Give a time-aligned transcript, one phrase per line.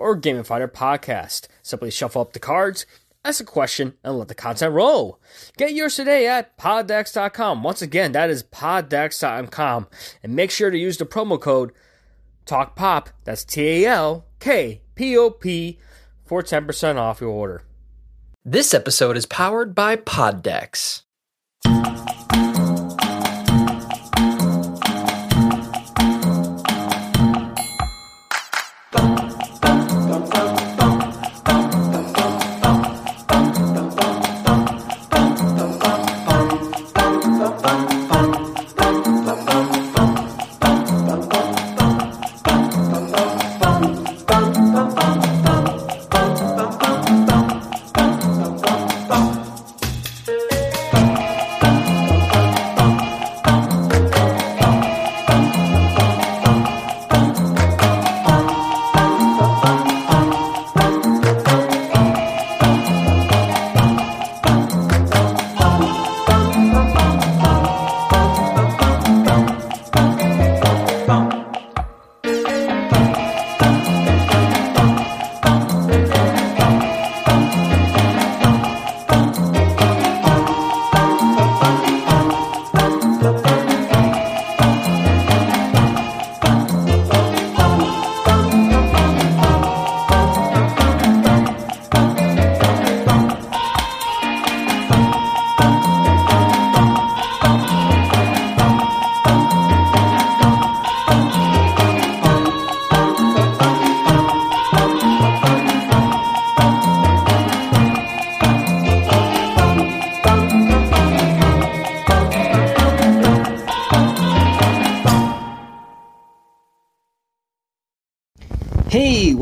[0.00, 1.46] or gamify their podcast.
[1.62, 2.86] Simply shuffle up the cards,
[3.24, 5.20] ask a question, and let the content roll.
[5.56, 7.62] Get yours today at poddecks.com.
[7.62, 9.86] Once again, that is poddecks.com.
[10.22, 11.72] And make sure to use the promo code
[12.46, 15.78] TALKPOP, that's T A L K P O P,
[16.24, 17.62] for 10% off your order.
[18.44, 21.02] This episode is powered by Poddecks.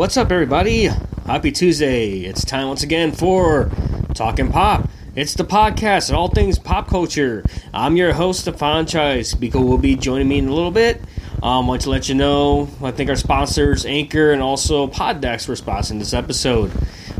[0.08, 0.84] What's up, everybody?
[1.26, 2.20] Happy Tuesday.
[2.20, 3.70] It's time once again for
[4.14, 4.88] Talking Pop.
[5.14, 7.44] It's the podcast and all things pop culture.
[7.74, 9.36] I'm your host, Stefan Chais.
[9.36, 11.02] Biko will be joining me in a little bit.
[11.42, 15.56] Um, want to let you know, I think our sponsors, Anchor and also Poddecks, were
[15.56, 16.72] sponsoring this episode.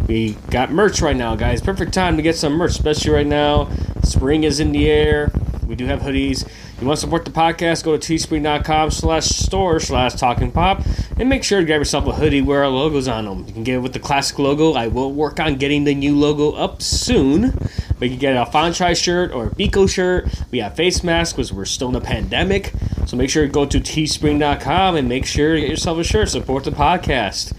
[0.07, 1.61] We got merch right now, guys.
[1.61, 3.69] Perfect time to get some merch, especially right now.
[4.03, 5.31] Spring is in the air.
[5.67, 6.49] We do have hoodies.
[6.81, 10.83] You want to support the podcast, go to teespring.com slash store slash talking pop
[11.19, 13.45] and make sure to grab yourself a hoodie where our logo's on them.
[13.47, 14.75] You can get it with the classic logo.
[14.75, 17.59] I will work on getting the new logo up soon.
[17.99, 20.29] But you can get a Fonchai shirt or a Biko shirt.
[20.51, 22.73] We have face masks because we're still in a pandemic.
[23.07, 26.29] So make sure to go to teespring.com and make sure to get yourself a shirt.
[26.29, 27.53] Support the podcast.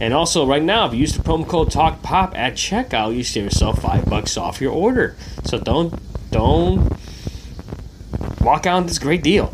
[0.00, 3.44] And also, right now, if you use the promo code TalkPop at checkout, you save
[3.44, 5.16] yourself five bucks off your order.
[5.44, 6.00] So don't
[6.30, 6.92] don't
[8.40, 9.52] walk out on this great deal.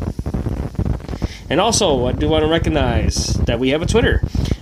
[1.51, 4.21] And also, I do want to recognize that we have a Twitter.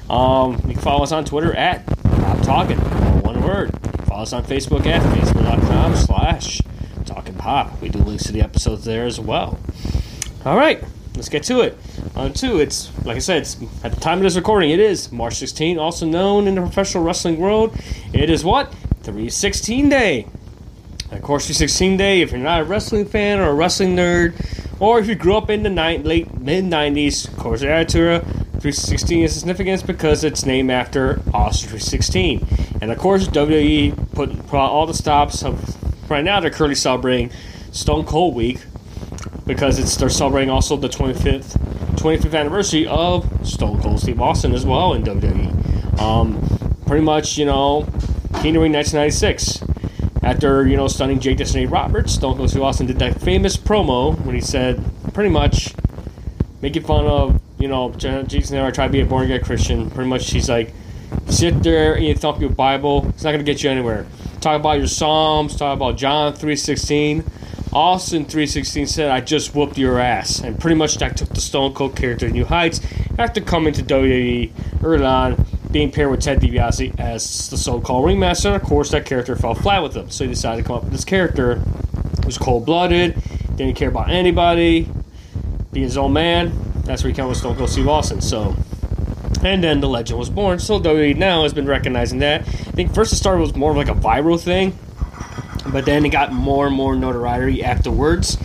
[0.10, 2.80] Um, you can follow us on Twitter at Pop Talking,
[3.22, 3.70] one word.
[4.08, 6.64] Follow us on Facebook at facebook.com slash
[7.06, 7.80] Talking Pop.
[7.80, 9.60] We do links to the episodes there as well.
[10.46, 10.84] All right,
[11.16, 11.78] let's get to it.
[12.16, 13.44] On two, it's like I said,
[13.84, 17.04] at the time of this recording, it is March 16, also known in the professional
[17.04, 17.78] wrestling world.
[18.14, 18.74] It is what
[19.04, 20.26] 316 Day.
[21.12, 22.22] Of course, 316 Day.
[22.22, 24.34] If you're not a wrestling fan or a wrestling nerd,
[24.79, 28.22] or if you grew up in the ni- late mid 90s, of course, Aratura
[28.59, 32.45] 316 is significant because it's named after Austin 316.
[32.81, 36.40] And of course, WWE put, put all the stops of right now.
[36.40, 37.31] They're currently celebrating
[37.72, 38.59] Stone Cold Week
[39.45, 41.57] because it's they're celebrating also the 25th
[41.96, 46.00] 25th anniversary of Stone Cold Steve Austin as well in WWE.
[46.00, 46.40] Um,
[46.85, 47.84] pretty much, you know,
[48.41, 49.69] King of the Ring 1996.
[50.22, 54.20] After you know stunning Jake Snake Roberts, Stone Cold Steve Austin did that famous promo
[54.26, 54.84] when he said,
[55.14, 55.74] pretty much,
[56.62, 58.54] making fun of you know Snake.
[58.54, 59.90] I try to be a born again Christian.
[59.90, 60.74] Pretty much, he's like,
[61.28, 63.08] sit there and you thump your Bible.
[63.10, 64.06] It's not gonna get you anywhere.
[64.42, 65.56] Talk about your Psalms.
[65.56, 67.24] Talk about John 3:16.
[67.72, 70.40] Austin 316 said, I just whooped your ass.
[70.40, 72.82] And pretty much that took the Stone Cold character to new heights
[73.20, 74.52] after coming to WWE
[74.84, 78.56] early on, being paired with Ted DiBiase as the so called ringmaster.
[78.56, 80.10] Of course, that character fell flat with him.
[80.10, 81.62] So he decided to come up with this character
[82.26, 83.22] was cold blooded,
[83.56, 84.90] didn't care about anybody,
[85.72, 86.52] being his own man.
[86.84, 88.22] That's where he came with Stone Cold Steve Austin.
[88.22, 88.56] So
[89.44, 90.60] And then the legend was born.
[90.60, 92.42] So WWE now has been recognizing that.
[92.42, 94.78] I think first it started was more of like a viral thing,
[95.72, 98.38] but then it got more and more notoriety afterwards.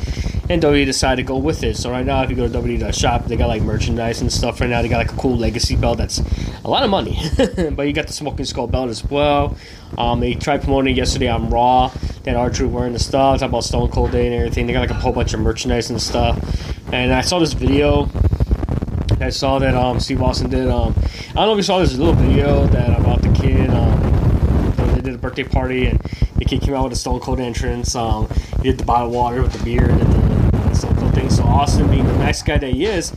[0.50, 1.76] And WWE decided to go with it.
[1.76, 4.60] So right now, if you go to WWE.shop, they got like merchandise and stuff.
[4.60, 6.20] Right now, they got like a cool legacy belt that's
[6.64, 7.18] a lot of money.
[7.72, 9.56] but you got the Smoking Skull belt as well.
[9.96, 11.88] Um, they tried promoting yesterday on Raw.
[12.26, 13.40] Had R-Truth wearing the stuff.
[13.40, 14.66] Talk about Stone Cold Day and everything.
[14.66, 16.38] They got like a whole bunch of merchandise and stuff.
[16.92, 18.10] And I saw this video
[19.20, 20.68] I saw that um, Steve Austin did.
[20.68, 20.94] Um,
[21.30, 23.70] I don't know if you saw this little video that about the kid.
[23.70, 25.98] Um, they did a birthday party and
[26.36, 27.94] the kid came out with a Stone Cold entrance.
[27.94, 30.23] Um, he did the bottled water with the beer and
[30.74, 31.30] Stone Cold thing.
[31.30, 33.12] So Austin, being the nice guy that he is,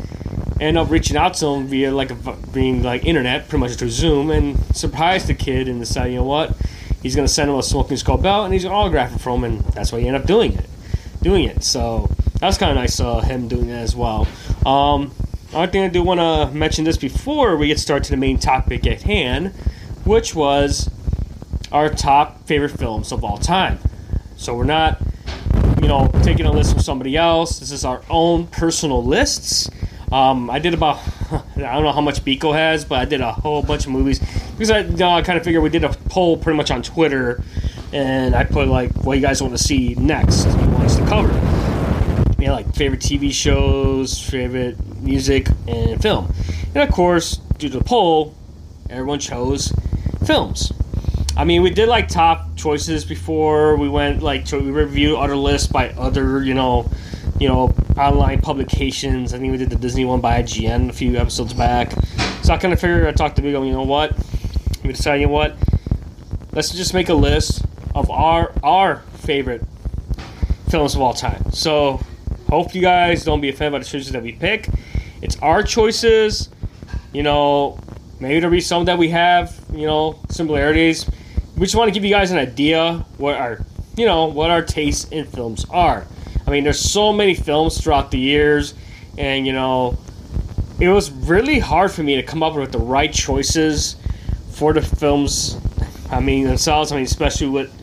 [0.59, 2.15] ended up reaching out to him via like a,
[2.53, 6.25] being like internet, pretty much through Zoom, and surprised the kid and decided, you know
[6.25, 6.55] what,
[7.03, 9.51] he's gonna send him a Smoking Skull belt and he's gonna autograph it from him,
[9.51, 10.65] and that's why he ended up doing it,
[11.21, 11.63] doing it.
[11.63, 12.09] So
[12.39, 14.27] that was kind of nice, uh, him doing that as well.
[14.65, 15.11] Um,
[15.53, 18.37] Only thing I do want to mention this before we get started to the main
[18.37, 19.53] topic at hand,
[20.03, 20.89] which was
[21.71, 23.79] our top favorite films of all time.
[24.35, 25.01] So we're not,
[25.81, 27.59] you know, taking a list from somebody else.
[27.59, 29.69] This is our own personal lists.
[30.11, 30.99] Um, I did about,
[31.31, 34.19] I don't know how much Biko has, but I did a whole bunch of movies
[34.51, 34.83] because I,
[35.21, 37.43] kind of figured we did a poll pretty much on Twitter,
[37.93, 41.05] and I put like what you guys want to see next, you want us to
[41.05, 41.33] cover
[42.47, 46.33] know, like favorite TV shows, favorite music, and film.
[46.73, 48.35] And of course, due to the poll,
[48.89, 49.71] everyone chose
[50.25, 50.71] films.
[51.37, 53.75] I mean, we did like top choices before.
[53.75, 56.89] We went like we reviewed other lists by other, you know,
[57.39, 59.35] you know, online publications.
[59.35, 61.91] I think we did the Disney one by IGN a few episodes back.
[62.41, 64.17] So I kind of figured I talked to Big you know what?
[64.83, 65.55] We decided, you know what?
[66.53, 67.63] Let's just make a list
[67.93, 69.63] of our our favorite
[70.69, 71.51] films of all time.
[71.51, 72.01] So
[72.49, 74.69] hope you guys don't be offended by the choices that we pick.
[75.21, 76.49] It's our choices.
[77.13, 77.79] You know,
[78.19, 81.05] maybe there'll be some that we have, you know, similarities.
[81.57, 83.65] We just want to give you guys an idea what our,
[83.95, 86.05] you know, what our tastes in films are.
[86.45, 88.75] I mean, there's so many films throughout the years,
[89.17, 89.97] and you know,
[90.79, 93.95] it was really hard for me to come up with the right choices
[94.51, 95.57] for the films.
[96.11, 96.91] I mean, themselves.
[96.91, 97.73] I mean, especially with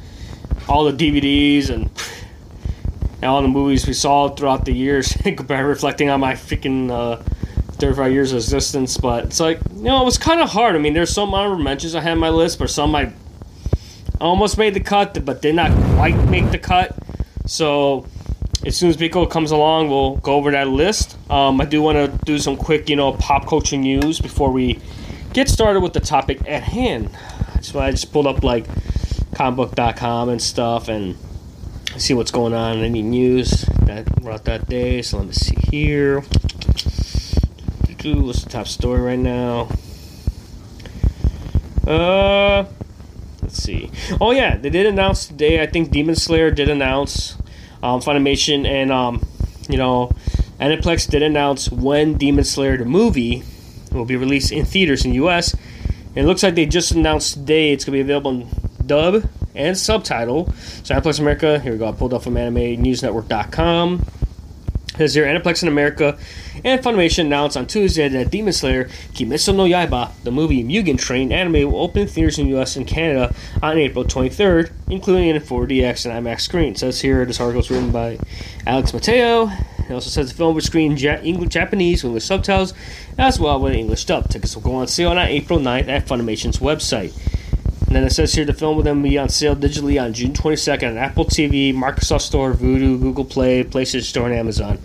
[0.68, 1.90] all the DVDs and
[3.24, 5.16] all the movies we saw throughout the years,
[5.48, 7.16] reflecting on my freaking uh,
[7.72, 8.96] 35 years of existence.
[8.98, 10.76] But it's like, you know, it was kind of hard.
[10.76, 13.12] I mean, there's some honorable mentions I had on my list, but some I
[14.20, 16.96] almost made the cut, but did not quite make the cut.
[17.46, 18.06] So
[18.64, 21.18] as soon as Biko comes along, we'll go over that list.
[21.30, 24.80] Um, I do want to do some quick, you know, pop culture news before we
[25.32, 27.10] get started with the topic at hand.
[27.60, 28.66] So I just pulled up like
[29.32, 31.16] comicbook.com and stuff and
[31.96, 32.78] see what's going on.
[32.78, 35.02] Any news that brought that day?
[35.02, 36.22] So let me see here.
[38.04, 39.70] What's the top story right now?
[41.86, 42.66] Uh,
[43.54, 43.88] let's see.
[44.20, 45.62] Oh yeah, they did announce today.
[45.62, 47.36] I think Demon Slayer did announce.
[47.84, 49.26] Um, Funimation and um,
[49.68, 50.10] you know,
[50.58, 53.44] Aniplex did announce when Demon Slayer the movie
[53.92, 55.54] will be released in theaters in the U.S.
[55.54, 58.48] And it looks like they just announced today it's gonna be available in
[58.86, 60.52] dub and subtitle.
[60.82, 61.88] So Aniplex America, here we go.
[61.88, 64.04] I pulled up from AnimeNewsNetwork.com.
[64.96, 66.18] Says here, Aniplex in America
[66.64, 71.30] and Funimation announced on Tuesday that Demon Slayer Kimetsu no Yaiba, the movie Mugen Train
[71.30, 76.10] anime, will open theaters in the US and Canada on April 23rd, including in 4DX
[76.10, 76.80] and IMAX screens.
[76.80, 78.18] Says here, this article is written by
[78.66, 79.50] Alex Mateo.
[79.88, 82.72] It also says the film will screen ja- English, Japanese with English subtitles,
[83.18, 84.30] as well with English dub.
[84.30, 87.12] Tickets will go on sale on April 9th at Funimation's website.
[87.86, 90.32] And then it says here the film will then be on sale digitally on June
[90.32, 94.78] 22nd on Apple TV, Microsoft Store, Vudu, Google Play, PlayStation Store, and Amazon.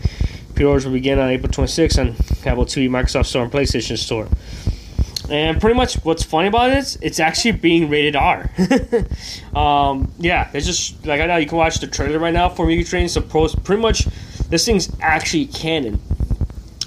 [0.60, 2.10] Pre-orders will begin on April 26th on
[2.46, 4.28] Apple TV, Microsoft Store, and PlayStation Store.
[5.30, 8.52] And pretty much what's funny about it is it's actually being rated R.
[9.56, 12.66] um, yeah, it's just like I know you can watch the trailer right now for
[12.66, 13.08] Mugen Train.
[13.08, 14.04] So pretty much
[14.50, 16.02] this thing's actually canon.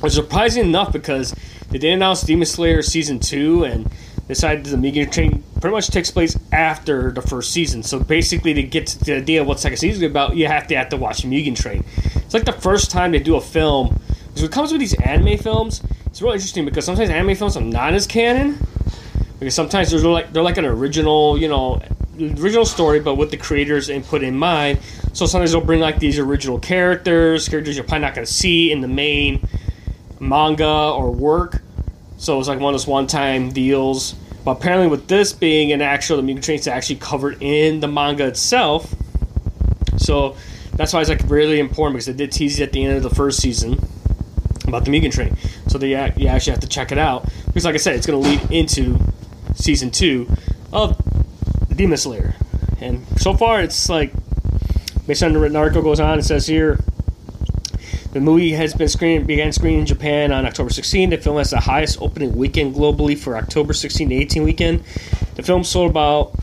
[0.05, 1.35] Is surprising enough because
[1.71, 3.91] they did announce Demon Slayer season two and
[4.29, 7.83] decided the Mugen Train pretty much takes place after the first season.
[7.83, 10.67] So basically, to get to the idea of what second season is about, you have
[10.69, 11.85] to have to watch Mugen Train.
[12.15, 14.01] It's like the first time they do a film.
[14.29, 17.63] Because it comes with these anime films, it's really interesting because sometimes anime films are
[17.63, 18.59] not as canon.
[19.39, 21.83] Because sometimes they're like they're like an original, you know,
[22.19, 24.79] original story, but with the creators' input in mind.
[25.13, 28.73] So sometimes they'll bring like these original characters, characters you're probably not going to see
[28.73, 29.47] in the main
[30.21, 31.61] manga or work.
[32.23, 34.15] So it was like one of those one-time deals.
[34.45, 37.89] But apparently, with this being an actual, the Mugen Train is actually covered in the
[37.89, 38.95] manga itself.
[39.97, 40.37] So
[40.75, 43.03] that's why it's like really important because they did tease it at the end of
[43.03, 43.73] the first season
[44.69, 45.37] about the Mugen Train.
[45.67, 47.29] So they you actually have to check it out.
[47.47, 49.01] because, like I said, it's going to lead into
[49.57, 50.29] season two
[50.73, 50.97] of
[51.69, 52.37] the Demon Slayer,
[52.81, 54.13] and so far it's like
[55.09, 56.21] based on the written article goes on.
[56.21, 56.79] It says here.
[58.13, 61.11] The movie has been screened began screening in Japan on October 16.
[61.11, 64.85] The film has the highest opening weekend globally for October 16 to 18 weekend.
[65.37, 66.35] The film sold about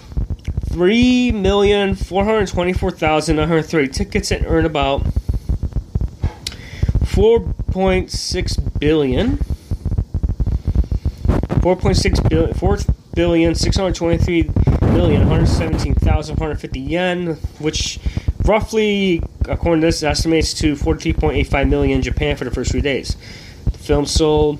[0.69, 5.05] three million four hundred twenty-four thousand nine hundred thirty tickets and earned about
[7.05, 9.37] four point six billion.
[11.61, 12.53] Four point six billion.
[12.55, 12.79] Four
[13.13, 14.49] billion six hundred twenty-three
[14.81, 15.45] million
[16.73, 17.27] yen,
[17.59, 17.99] which
[18.45, 22.51] roughly, according to this, estimates to forty-three point eight five million in Japan for the
[22.51, 23.15] first three days.
[23.65, 24.59] The film sold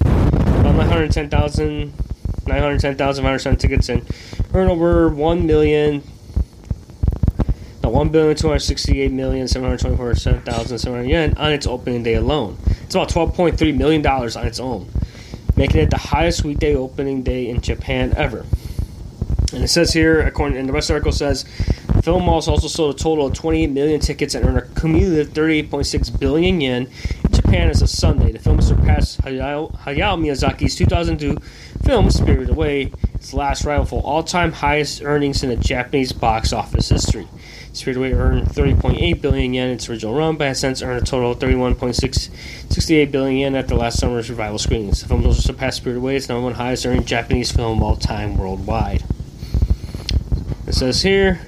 [0.00, 1.92] about nine hundred ten thousand.
[2.46, 4.02] 910,507 tickets and
[4.54, 6.02] earned over 1 million
[7.82, 12.58] no, 1 billion 268 million 724,700 yen on its opening day alone.
[12.82, 14.90] It's about 12.3 million dollars on its own,
[15.56, 18.44] making it the highest weekday opening day in Japan ever.
[19.52, 21.44] And it says here, according and the rest of the article says,
[22.02, 26.60] film also sold a total of 28 million tickets and earned a cumulative 38.6 billion
[26.60, 26.86] yen
[27.24, 28.32] in Japan as of Sunday.
[28.32, 31.36] The film surpassed Hayao, Hayao Miyazaki's 2002
[31.84, 36.88] film Spirited Away, its last rival for all-time highest earnings in the Japanese box office
[36.88, 37.28] history.
[37.72, 41.04] Spirited Away earned 30.8 billion yen in its original run, but has since earned a
[41.04, 45.02] total of 31.68 billion yen at the last summer's revival screenings.
[45.02, 47.96] The film also surpassed Spirited Away, its number one highest earning Japanese film of all
[47.96, 49.04] time worldwide.
[50.70, 51.40] It says here.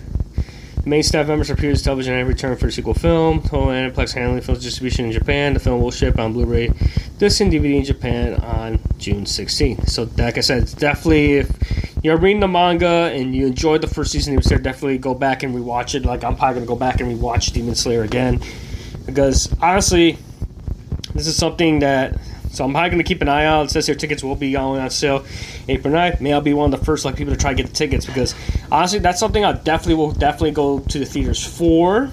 [0.82, 3.40] The main staff members appear as television and return for the sequel film.
[3.40, 5.54] Total Aniplex handling film's distribution in Japan.
[5.54, 6.72] The film will ship on Blu-ray,
[7.18, 9.88] disc, and DVD in Japan on June 16th.
[9.88, 11.48] So, like I said, it's definitely if
[12.02, 15.14] you're reading the manga and you enjoyed the first season of Demon Slayer, definitely go
[15.14, 16.04] back and rewatch it.
[16.04, 18.42] Like I'm probably gonna go back and rewatch Demon Slayer again
[19.06, 20.18] because honestly,
[21.14, 22.18] this is something that.
[22.52, 23.66] So I'm probably gonna keep an eye out.
[23.66, 25.24] It says here tickets will be going on sale
[25.68, 26.20] April 9th.
[26.20, 28.04] May I be one of the first like people to try to get the tickets
[28.04, 28.34] because
[28.70, 32.10] honestly, that's something I definitely will definitely go to the theaters for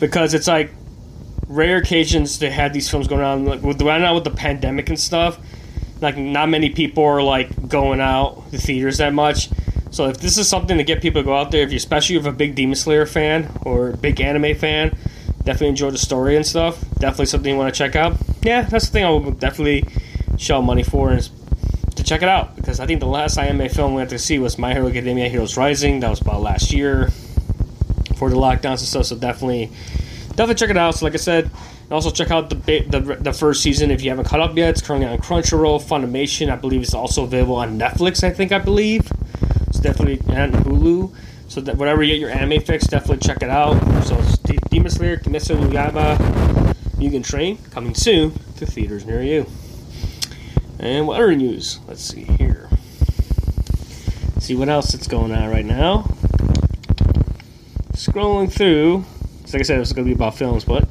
[0.00, 0.72] because it's like
[1.48, 3.44] rare occasions to have these films going on.
[3.44, 5.38] Like with right now with the pandemic and stuff,
[6.00, 9.50] like not many people are like going out the theaters that much.
[9.90, 12.16] So if this is something to get people to go out there, if you especially
[12.16, 14.98] if you're a big Demon Slayer fan or big anime fan,
[15.46, 16.78] definitely enjoy the story and stuff.
[16.98, 18.18] Definitely something you want to check out.
[18.42, 19.86] Yeah, that's the thing I would definitely
[20.36, 21.30] shell money for is
[21.94, 24.38] to check it out because I think the last anime film we had to see
[24.38, 26.00] was My Hero Academia: Heroes Rising.
[26.00, 27.08] That was about last year
[28.16, 29.06] for the lockdowns and stuff.
[29.06, 29.70] So definitely,
[30.30, 30.96] definitely check it out.
[30.96, 31.50] So like I said,
[31.90, 34.70] also check out the, the the first season if you haven't caught up yet.
[34.70, 36.50] It's currently on Crunchyroll, Funimation.
[36.50, 38.24] I believe it's also available on Netflix.
[38.24, 39.10] I think I believe
[39.68, 41.14] it's definitely and Hulu.
[41.48, 43.80] So that whatever you get your anime fix, definitely check it out.
[44.04, 44.20] So
[44.86, 46.16] it's Demon Slayer, Kimetsu no Yaiba,
[46.96, 49.46] Mugen Train coming soon to theaters near you.
[50.78, 51.80] And what other news?
[51.88, 52.68] Let's see here.
[54.38, 56.02] See what else is going on right now.
[57.94, 59.04] Scrolling through,
[59.52, 60.88] like I said, it was going to be about films, but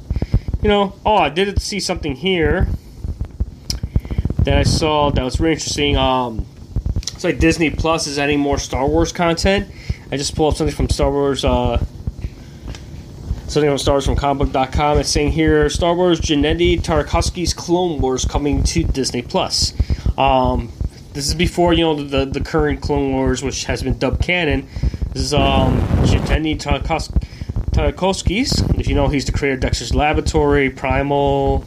[0.61, 2.67] you know, oh, I did see something here
[4.39, 5.95] that I saw that was really interesting.
[5.95, 6.45] Um,
[7.13, 9.69] it's like Disney Plus is adding more Star Wars content.
[10.11, 11.45] I just pulled up something from Star Wars.
[11.45, 11.83] Uh,
[13.47, 14.99] something from Star Wars from comicbook.com.
[14.99, 19.73] It's saying here Star Wars Gennady Tartakovsky's Clone Wars coming to Disney Plus.
[20.17, 20.71] Um,
[21.13, 24.67] this is before you know the the current Clone Wars, which has been dubbed canon.
[25.13, 27.21] This is um, Tartakovsky.
[27.71, 28.61] Tartakovsky's.
[28.79, 31.65] If you know, he's the creator of Dexter's Laboratory, Primal.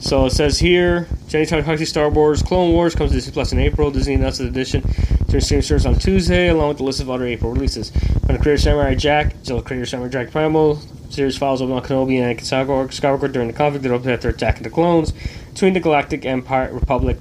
[0.00, 3.58] So it says here, Jenny Tartakovsky Star Wars Clone Wars comes to Disney Plus in
[3.58, 3.90] April.
[3.90, 4.82] Disney announced the edition
[5.28, 7.90] to streaming service on Tuesday, along with the list of other April releases.
[7.90, 10.76] From the creator Samurai Jack, still creator Samurai Jack Primal.
[11.10, 14.70] Series follows Obi-Wan Kenobi and Anakin Skywalker during the conflict that opened after attacking the
[14.70, 15.12] clones
[15.52, 17.18] between the Galactic Empire Republic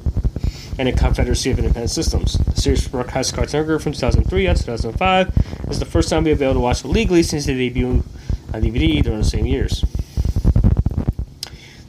[0.78, 2.38] and the Confederacy of Independent Systems.
[2.38, 6.38] The series broadcast Cartoon Network from 2003 to 2005 is the first time we have
[6.38, 8.04] been able to watch it legally since the debut
[8.54, 9.84] on DVD during the same years.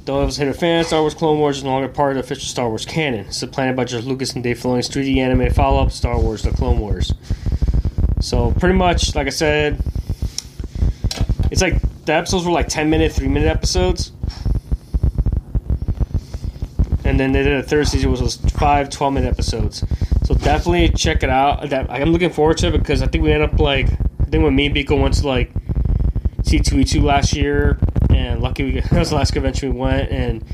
[0.06, 2.12] Though it was a hit of fans, Star Wars Clone Wars is no longer part
[2.12, 3.26] of the official Star Wars canon.
[3.26, 6.78] It's planted by George Lucas and Dave Filoni's 3D anime follow-up, Star Wars: The Clone
[6.78, 7.12] Wars.
[8.20, 9.82] So pretty much, like I said,
[11.50, 14.12] it's like the episodes were like 10 minute, 3 minute episodes.
[17.04, 19.84] And then they did a third season, which was five 12 minute episodes.
[20.24, 21.72] So definitely check it out.
[21.72, 23.86] I'm looking forward to it because I think we end up like
[24.20, 25.50] I think when me and Biko went to like
[26.46, 27.78] C2E2 last year,
[28.10, 30.44] and lucky we that was the last convention we went, and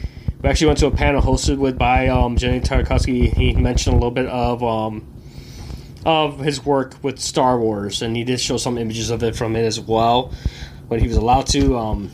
[0.43, 3.33] we actually went to a panel hosted with by um, Jenny Tartakovsky.
[3.35, 5.07] He mentioned a little bit of um,
[6.07, 9.55] of his work with Star Wars, and he did show some images of it from
[9.55, 10.33] it as well
[10.89, 11.77] when he was allowed to.
[11.77, 12.11] Um,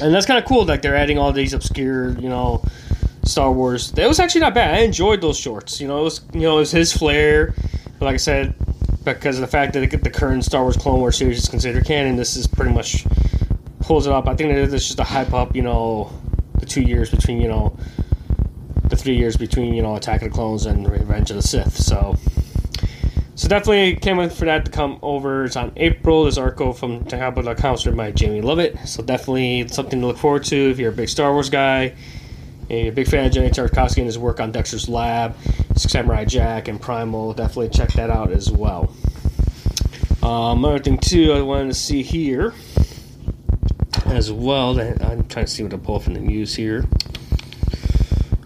[0.00, 0.64] and that's kind of cool.
[0.64, 2.64] Like they're adding all these obscure, you know,
[3.24, 3.92] Star Wars.
[3.96, 4.74] It was actually not bad.
[4.74, 5.80] I enjoyed those shorts.
[5.80, 7.54] You know, it was you know it was his flair.
[7.98, 8.54] But like I said,
[9.04, 12.16] because of the fact that the current Star Wars Clone Wars series is considered canon,
[12.16, 13.04] this is pretty much
[13.80, 14.28] pulls it up.
[14.28, 15.54] I think that it's just a hype up.
[15.54, 16.12] You know,
[16.58, 17.76] the two years between you know
[18.84, 21.76] the three years between you know Attack of the Clones and Revenge of the Sith.
[21.76, 22.16] So.
[23.34, 25.46] So definitely can't wait for that to come over.
[25.46, 26.24] It's on April.
[26.24, 28.78] This article from TechHopper.com written by Jamie Lovett.
[28.86, 31.94] So definitely something to look forward to if you're a big Star Wars guy.
[32.70, 35.36] A big fan of Jenny Tartakovsky and his work on Dexter's Lab,
[35.76, 37.34] Samurai Jack, and Primal.
[37.34, 38.94] Definitely check that out as well.
[40.22, 42.54] Um, another thing too, I wanted to see here
[44.06, 44.80] as well.
[44.80, 46.84] I'm trying to see what to pull from the news here.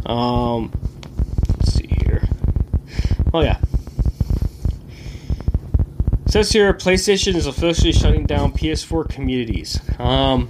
[0.06, 0.72] Um,
[1.58, 2.28] let's see here.
[3.34, 3.58] Oh yeah,
[6.26, 9.80] says here PlayStation is officially shutting down PS4 communities.
[9.98, 10.48] Um,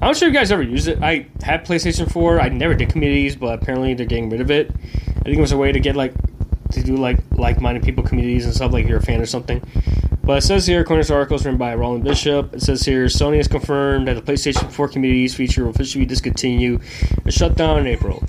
[0.00, 1.02] I'm not sure if you guys ever used it.
[1.02, 2.40] I had PlayStation 4.
[2.40, 4.70] I never did communities, but apparently they're getting rid of it.
[4.70, 6.14] I think it was a way to get like
[6.70, 9.60] to do like like-minded people communities and stuff, like you're a fan or something.
[10.22, 13.38] But it says here, according to articles written by Rollin Bishop, it says here Sony
[13.38, 16.78] has confirmed that the PlayStation 4 communities feature will officially discontinue
[17.24, 18.22] and shut down in April.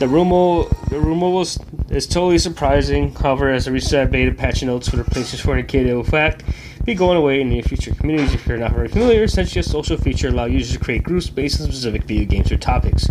[0.00, 1.56] The rumor, the rumor was
[1.90, 3.14] is totally surprising.
[3.14, 6.42] However, as a recent beta patch notes for the PlayStation 4 indicated, will fact
[6.90, 7.94] be going away in the future.
[7.94, 11.30] Communities, if you're not very familiar, essentially a social feature allow users to create groups
[11.30, 13.08] based on specific video games or topics.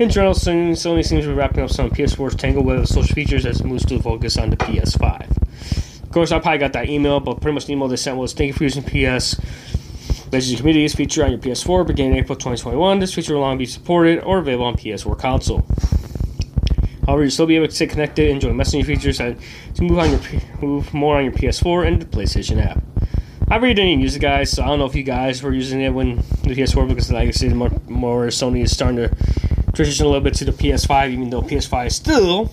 [0.00, 3.46] In general, Sony, seems to be wrapping up some PS4's tangle web of social features
[3.46, 6.02] as it moves to focus on the PS5.
[6.02, 8.32] Of course, I probably got that email, but pretty much the email they sent was
[8.32, 9.36] thank you for using PS.
[10.30, 12.98] Messaging communities feature on your PS4 beginning April 2021.
[12.98, 15.64] This feature will long be supported or available on PS4 console.
[17.06, 19.38] However, you'll still be able to stay connected, enjoy messaging features, and
[19.74, 20.20] to move on your
[20.60, 22.82] move more on your PS4 and the PlayStation app.
[23.50, 25.80] I really didn't use it, guys, so I don't know if you guys were using
[25.80, 29.08] it when the PS4 because, like I said, more, more Sony is starting to
[29.74, 32.52] transition a little bit to the PS5, even though PS5 is still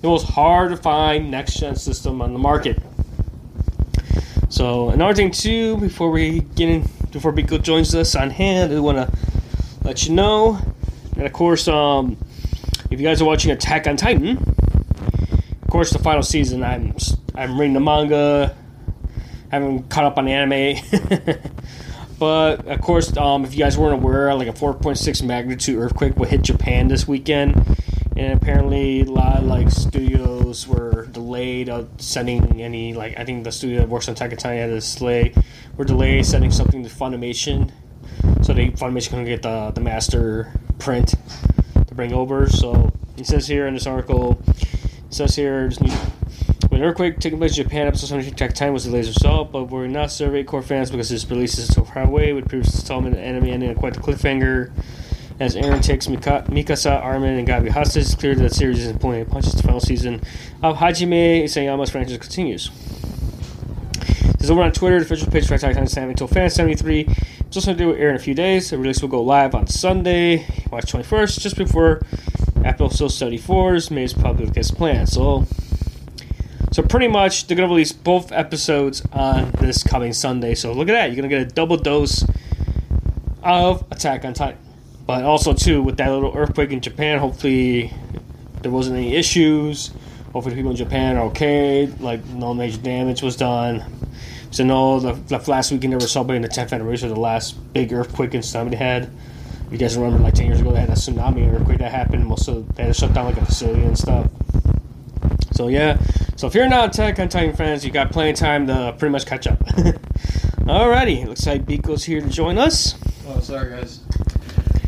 [0.00, 2.82] the most hard to find next gen system on the market.
[4.48, 8.80] So another thing too, before we get in, before Biko joins us on hand, I
[8.80, 9.18] want to
[9.84, 10.58] let you know,
[11.14, 12.16] and of course, um,
[12.90, 16.96] if you guys are watching Attack on Titan, of course, the final season, I'm
[17.34, 18.56] I'm reading the manga,
[19.52, 20.82] haven't caught up on anime.
[22.18, 26.26] but of course, um, if you guys weren't aware, like a 4.6 magnitude earthquake will
[26.26, 27.54] hit Japan this weekend,
[28.16, 33.44] and apparently a lot of like studios were delayed of sending any like I think
[33.44, 35.34] the studio that works on Titan had a delay,
[35.76, 37.70] were delayed sending something to Funimation,
[38.42, 41.14] so they Funimation couldn't get the the master print
[41.86, 42.48] to bring over.
[42.48, 45.70] So it says here in this article, it says here,
[46.82, 49.52] an earthquake taking place in Japan, episode 17 Attack Time was delayed as a result,
[49.52, 52.74] but we're not Survey Corps fans because this release is so far away, with previous
[52.74, 54.72] installment the anime ending on quite the cliffhanger.
[55.38, 59.00] As Eren takes Mika- Mikasa, Armin, and Gabi hostage, it's clear that the series isn't
[59.00, 59.52] pulling punches.
[59.52, 60.22] The final season
[60.60, 62.68] of Hajime Isayama's franchise continues.
[64.38, 67.06] This is over on Twitter, the official page for Attack on Titan until Fan 73.
[67.46, 68.70] It's also going to do air in a few days.
[68.70, 72.02] The release will go live on Sunday, March 21st, just before
[72.64, 75.08] episode 74's made public as planned.
[75.08, 75.46] So,
[76.72, 80.54] so pretty much they're going to release both episodes on this coming Sunday.
[80.54, 81.06] So look at that.
[81.06, 82.24] You're going to get a double dose
[83.42, 84.58] of Attack on Titan.
[85.06, 87.92] But also, too, with that little earthquake in Japan, hopefully
[88.62, 89.90] there wasn't any issues.
[90.32, 91.86] Hopefully, people in Japan are okay.
[92.00, 93.84] Like, no major damage was done.
[94.50, 97.52] So, no, the, the last weekend they were celebrating the 10th anniversary of the last
[97.74, 99.10] big earthquake and tsunami they had.
[99.70, 102.26] You guys remember, like 10 years ago, they had a tsunami earthquake that happened.
[102.26, 104.30] Most of they had to shut down like a facility and stuff.
[105.52, 105.98] So, yeah.
[106.36, 109.12] So, if you're not Attack on Titan fans, you got plenty of time to pretty
[109.12, 109.58] much catch up.
[110.62, 111.26] Alrighty.
[111.26, 112.94] Looks like Biko's here to join us.
[113.26, 114.00] Oh, sorry, guys.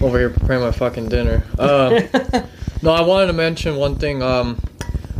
[0.01, 1.45] Over here preparing my fucking dinner.
[1.59, 2.01] Uh,
[2.83, 4.23] no, I wanted to mention one thing.
[4.23, 4.61] Um,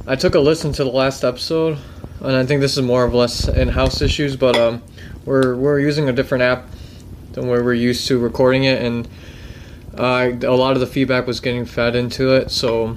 [0.07, 1.79] I took a listen to the last episode,
[2.21, 4.83] and I think this is more or less in-house issues, but um,
[5.25, 6.69] we're we're using a different app
[7.33, 9.09] than where we're used to recording it, and
[9.97, 12.51] uh, a lot of the feedback was getting fed into it.
[12.51, 12.97] So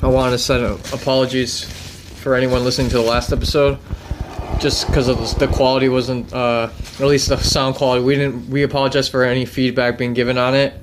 [0.00, 1.64] I wanted to send apologies
[2.20, 3.78] for anyone listening to the last episode,
[4.60, 8.04] just because the quality wasn't, uh, at least the sound quality.
[8.04, 8.48] We didn't.
[8.48, 10.74] We apologize for any feedback being given on it.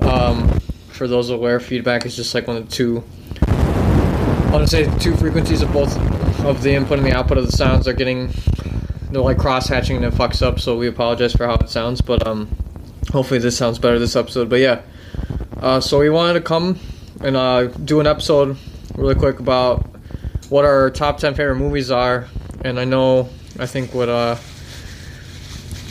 [0.00, 0.48] Um,
[0.90, 3.02] for those aware, feedback is just like one of the two.
[3.48, 5.96] I want to say two frequencies of both
[6.44, 8.32] of the input and the output of the sounds are getting
[9.10, 10.60] they're like cross hatching and it fucks up.
[10.60, 12.48] So we apologize for how it sounds, but um,
[13.10, 14.48] hopefully this sounds better this episode.
[14.48, 14.82] But yeah,
[15.60, 16.78] uh, so we wanted to come
[17.22, 18.56] and uh, do an episode
[18.96, 19.86] really quick about
[20.48, 22.28] what our top ten favorite movies are,
[22.64, 24.36] and I know I think what uh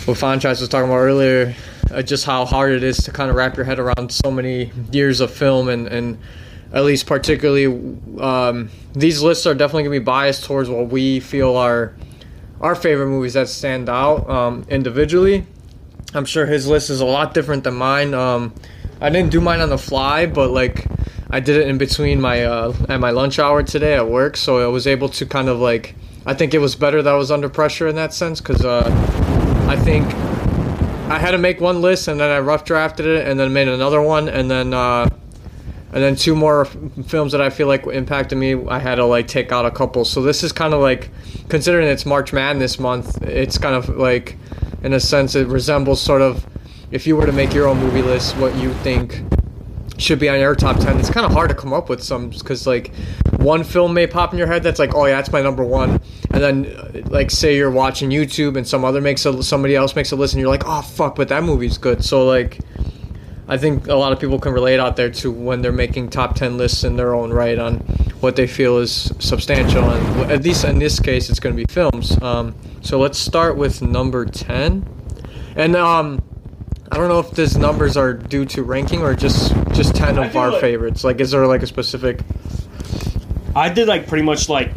[0.05, 1.55] what Franchise was talking about earlier
[1.91, 4.71] uh, just how hard it is to kind of wrap your head around so many
[4.91, 6.17] years of film and and
[6.73, 7.65] at least particularly
[8.19, 11.93] um, these lists are definitely gonna be biased towards what we feel are
[12.61, 15.45] our favorite movies that stand out um, individually.
[16.13, 18.13] I'm sure his list is a lot different than mine.
[18.13, 18.53] Um,
[19.01, 20.85] I didn't do mine on the fly, but like
[21.33, 24.59] I did it in between my uh, at my lunch hour today at work, so
[24.59, 27.31] I was able to kind of like I think it was better that I was
[27.31, 28.83] under pressure in that sense because uh,
[29.69, 30.05] I think
[31.09, 33.69] I had to make one list and then I rough drafted it and then made
[33.69, 35.07] another one and then uh,
[35.93, 38.53] and then two more f- films that I feel like impacted me.
[38.67, 40.03] I had to like take out a couple.
[40.03, 41.09] So this is kind of like
[41.47, 43.21] considering it's March Madness month.
[43.21, 44.37] It's kind of like
[44.83, 46.45] in a sense it resembles sort of
[46.91, 49.23] if you were to make your own movie list, what you think
[50.01, 52.29] should be on your top 10 it's kind of hard to come up with some
[52.29, 52.93] because like
[53.37, 55.99] one film may pop in your head that's like oh yeah that's my number one.
[56.31, 59.95] And then uh, like say you're watching youtube and some other makes a somebody else
[59.95, 62.03] makes a list and you're like oh fuck but that movie's good.
[62.03, 62.59] So like
[63.47, 66.35] i think a lot of people can relate out there to when they're making top
[66.35, 67.77] 10 lists in their own right on
[68.21, 71.71] what they feel is substantial and at least in this case it's going to be
[71.71, 72.21] films.
[72.21, 74.85] Um, so let's start with number 10
[75.55, 76.21] and um
[76.91, 80.35] I don't know if these numbers are due to ranking or just just ten of
[80.35, 81.03] our like- favorites.
[81.03, 82.19] Like, is there like a specific?
[83.55, 84.71] I did like pretty much like.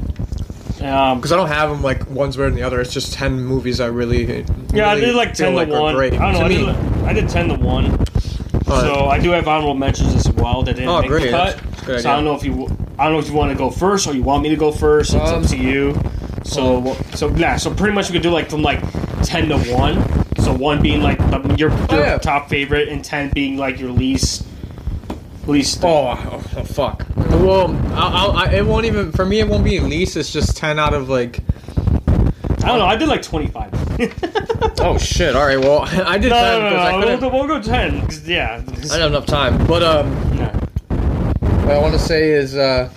[0.80, 2.80] Um, Because I don't have them like one's better than the other.
[2.80, 4.44] It's just ten movies I really.
[4.72, 5.96] yeah, I did like ten like to one.
[5.96, 6.40] I don't know.
[6.44, 7.86] I did, like- I did ten to one.
[8.66, 11.30] uh, So I do have honorable mentions as well that didn't Oh, make great.
[11.30, 12.00] the cut.
[12.00, 12.64] so I don't know if you,
[12.98, 14.70] I don't know if you want to go first or you want me to go
[14.72, 15.14] first.
[15.14, 16.00] It's Um, up to you.
[16.44, 17.56] So so yeah.
[17.56, 18.80] So pretty much we could do like from like
[19.22, 19.96] ten to one.
[20.44, 22.18] So one being like the, your, your Oh, yeah.
[22.18, 24.46] top favorite, and ten being like your least
[25.46, 25.80] least.
[25.84, 27.06] Oh, oh, oh, fuck.
[27.16, 29.40] Well, I'll, I'll, I, it won't even for me.
[29.40, 30.16] It won't be least.
[30.16, 31.40] It's just ten out of like.
[32.62, 32.86] I don't know.
[32.86, 33.72] I did like twenty five.
[34.80, 35.36] Oh shit!
[35.36, 35.58] All right.
[35.58, 38.06] Well, I did No, ten no, because no, I We'll, go- we'll go ten.
[38.24, 38.56] yeah.
[38.56, 39.66] I didn't have enough time.
[39.66, 40.54] But um, Yeah.
[41.62, 42.90] what I want to say is uh.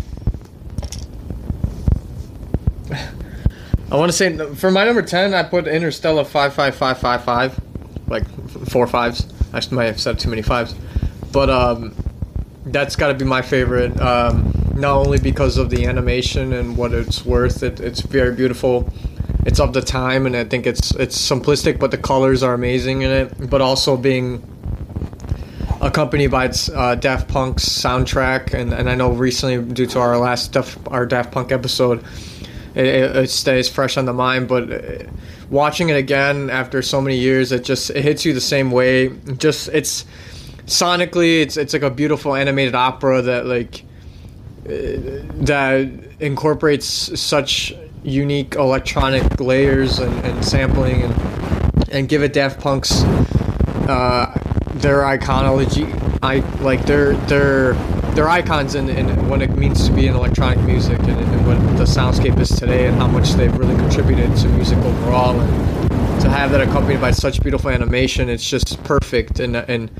[3.90, 7.24] I want to say for my number ten, I put Interstella five five five five
[7.24, 7.60] five,
[8.08, 8.28] like
[8.70, 9.26] four fives.
[9.54, 10.76] I might have said too many fives,
[11.32, 11.96] but um,
[12.66, 14.00] that's got to be my favorite.
[14.02, 18.92] Um, not only because of the animation and what it's worth, it, it's very beautiful.
[19.46, 23.04] It's of the time, and I think it's it's simplistic, but the colors are amazing
[23.04, 23.50] in it.
[23.50, 24.44] But also being
[25.80, 30.18] accompanied by its uh, Daft Punk's soundtrack, and, and I know recently due to our
[30.18, 32.04] last our Daft Punk episode,
[32.86, 34.48] it, it, stays fresh on the mind.
[34.48, 35.04] But uh,
[35.50, 39.10] watching it again after so many years, it just it hits you the same way.
[39.38, 40.06] Just it's
[40.66, 43.84] sonically, it's it's like a beautiful animated opera that like
[44.66, 44.70] uh,
[45.46, 53.04] that incorporates such unique electronic layers and, and sampling and and give it Daft Punk's
[53.88, 54.38] uh,
[54.76, 55.88] their iconology,
[56.22, 57.74] I like their their
[58.18, 61.60] their icons in, in what it means to be in electronic music and, and what
[61.78, 65.40] the soundscape is today and how much they've really contributed to music overall.
[65.40, 69.92] And to have that accompanied by such beautiful animation, it's just perfect and and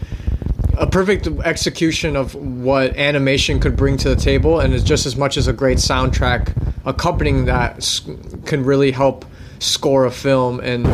[0.80, 5.16] a perfect execution of what animation could bring to the table, and it's just as
[5.16, 8.02] much as a great soundtrack accompanying that
[8.46, 9.26] can really help
[9.60, 10.60] score a film.
[10.62, 10.88] And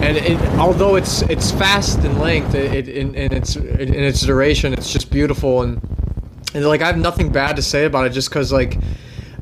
[0.00, 4.20] and it, although it's it's fast in length, it, it in, in its in its
[4.20, 5.62] duration, it's just beautiful.
[5.62, 5.91] And
[6.54, 8.78] and like I have nothing bad to say about it, just because like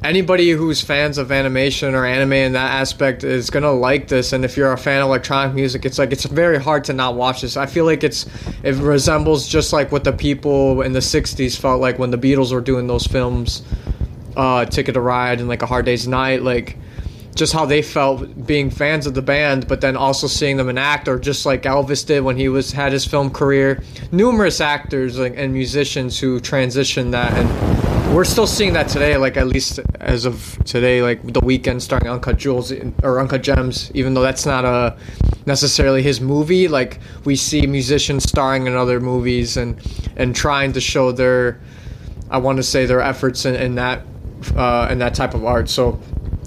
[0.03, 4.33] anybody who's fans of animation or anime in that aspect is gonna like this.
[4.33, 7.17] And if you're a fan of electronic music it's like it's very hard to not
[7.17, 7.57] watch this.
[7.57, 8.27] I feel like it's
[8.63, 12.53] it resembles just like what the people in the 60s felt like when the beatles
[12.53, 13.63] were doing those films
[14.37, 16.43] uh ticket to ride and like a hard day's night.
[16.43, 16.77] Like
[17.41, 20.77] just how they felt being fans of the band but then also seeing them in
[20.77, 23.83] act or just like elvis did when he was had his film career.
[24.13, 29.39] Numerous actors like, and musicians who transitioned that and we're still seeing that today like
[29.39, 32.73] at least as of today like the Weeknd starring uncut jewels
[33.03, 34.99] or uncut gems even though that's not a
[35.47, 36.69] necessarily his movie.
[36.69, 39.81] Like we see musicians starring in other movies and
[40.17, 41.59] and trying to show their
[42.31, 44.03] i want to say their efforts in, in that
[44.55, 45.71] uh in that type of art.
[45.71, 45.99] So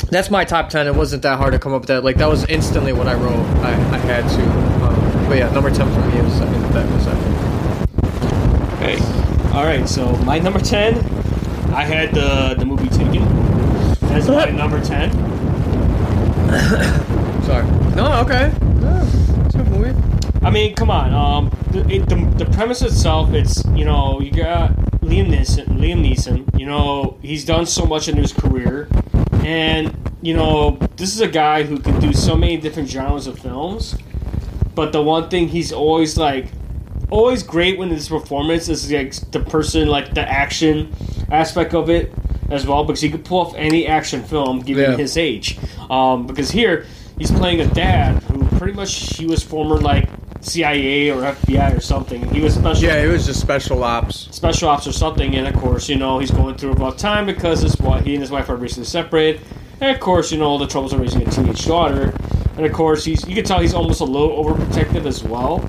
[0.09, 2.29] that's my top 10 it wasn't that hard to come up with that like that
[2.29, 4.43] was instantly what i wrote i, I had to
[4.85, 7.43] um, but yeah number 10 for me was i think that was that
[8.83, 8.99] Okay.
[9.53, 9.87] All right.
[9.87, 10.97] So my number ten,
[11.73, 13.23] I had the the movie Taken.
[14.09, 15.09] That's my number ten.
[17.43, 20.01] sorry no okay yeah, it's a good movie
[20.43, 21.13] I mean, come on.
[21.13, 25.65] Um, the, it, the, the premise itself, it's you know you got Liam Neeson.
[25.79, 26.59] Liam Neeson.
[26.59, 28.89] You know he's done so much in his career,
[29.43, 33.37] and you know this is a guy who can do so many different genres of
[33.39, 33.95] films.
[34.75, 36.47] But the one thing he's always like
[37.09, 40.93] always great when this performance is like the person, like the action
[41.31, 42.11] aspect of it
[42.49, 44.97] as well, because he could pull off any action film given Yeah.
[44.97, 45.57] his age.
[45.89, 46.85] Um, because here
[47.19, 50.09] he's playing a dad who pretty much he was former like
[50.43, 52.21] CIA or FBI or something.
[52.33, 54.27] He was special Yeah, it was just special ops.
[54.31, 57.25] special ops or something, and of course, you know, he's going through a rough time
[57.25, 59.41] because his wife, he and his wife are recently separated,
[59.81, 62.13] and of course, you know, the troubles of raising a teenage daughter,
[62.57, 65.59] and of course, he's you can tell he's almost a little overprotective as well,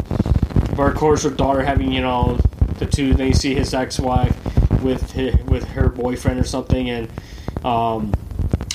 [0.76, 2.38] but of course, her daughter having you know
[2.78, 4.36] the two, they see his ex-wife
[4.82, 7.08] with his, with her boyfriend or something, and
[7.64, 8.12] um.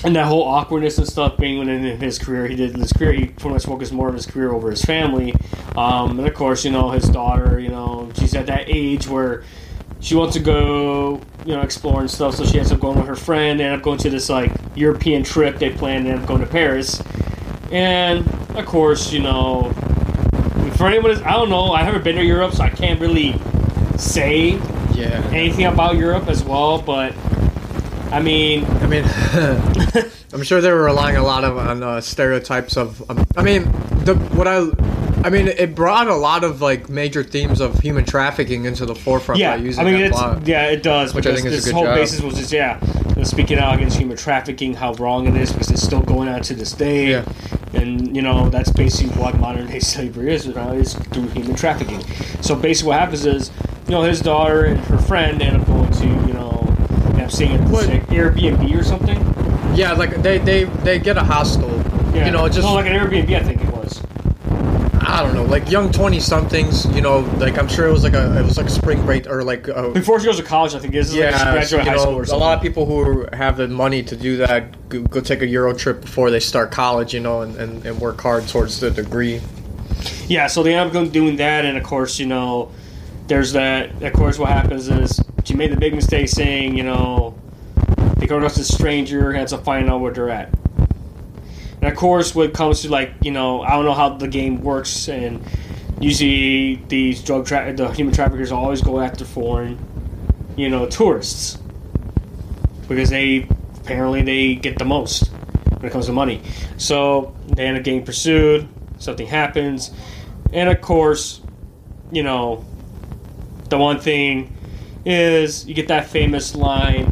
[0.04, 3.12] And that whole awkwardness and stuff being within his career, he did in his career.
[3.12, 5.34] He pretty much focused more of his career over his family,
[5.76, 7.60] um, and of course, you know his daughter.
[7.60, 9.44] You know she's at that age where
[10.00, 12.36] she wants to go, you know, explore and stuff.
[12.36, 13.60] So she ends up going with her friend.
[13.60, 16.06] They end up going to this like European trip they planned.
[16.06, 17.02] They end up going to Paris,
[17.70, 19.70] and of course, you know,
[20.78, 21.74] for anyone, I don't know.
[21.74, 23.36] I haven't been to Europe, so I can't really
[23.98, 24.58] say
[24.94, 25.22] Yeah.
[25.34, 26.82] anything about Europe as well.
[26.82, 27.14] But
[28.12, 29.04] I mean, I mean,
[30.34, 33.08] I'm sure they were relying a lot of on uh, stereotypes of.
[33.10, 33.64] Um, I mean,
[34.04, 34.68] the what I,
[35.24, 38.96] I mean, it brought a lot of like major themes of human trafficking into the
[38.96, 40.48] forefront yeah, by using I mean, it's, plot.
[40.48, 41.14] yeah, it does.
[41.14, 41.96] Which I because think is a this whole job.
[41.96, 42.80] basis was just yeah,
[43.24, 46.56] speaking out against human trafficking, how wrong it is because it's still going on to
[46.56, 47.12] this day.
[47.12, 47.26] Yeah.
[47.74, 50.48] And you know that's basically what modern day slavery is.
[50.48, 52.02] Now is through human trafficking.
[52.42, 53.52] So basically, what happens is,
[53.86, 56.76] you know, his daughter and her friend end up going to, you know,
[57.30, 59.76] end up staying at this What- like, Airbnb or something.
[59.76, 61.70] Yeah, like they they they get a hostel.
[62.14, 62.26] Yeah.
[62.26, 64.02] You know, just no, like an Airbnb, I think it was.
[65.02, 66.86] I don't know, like young twenty somethings.
[66.88, 69.28] You know, like I'm sure it was like a it was like a spring break
[69.28, 71.92] or like a, Before she goes to college, I think this is yeah, graduated you
[71.92, 74.90] high know, school or a lot of people who have the money to do that
[74.90, 77.14] go, go take a Euro trip before they start college.
[77.14, 79.42] You know, and, and, and work hard towards the degree.
[80.28, 82.72] Yeah, so they end up doing that, and of course, you know,
[83.28, 84.02] there's that.
[84.02, 87.36] Of course, what happens is she made the big mistake saying, you know,
[88.18, 90.54] they go to a stranger, and up finding out where they're at.
[91.82, 94.28] And of course, when it comes to like, you know, I don't know how the
[94.28, 95.44] game works, and
[96.00, 99.80] usually these drug tra- the human traffickers always go after foreign,
[100.56, 101.58] you know, tourists
[102.88, 105.32] because they apparently they get the most
[105.78, 106.44] when it comes to money.
[106.78, 108.68] So they end up getting pursued.
[109.00, 109.90] Something happens,
[110.54, 111.42] and of course,
[112.12, 112.64] you know,
[113.70, 114.56] the one thing
[115.06, 117.12] is you get that famous line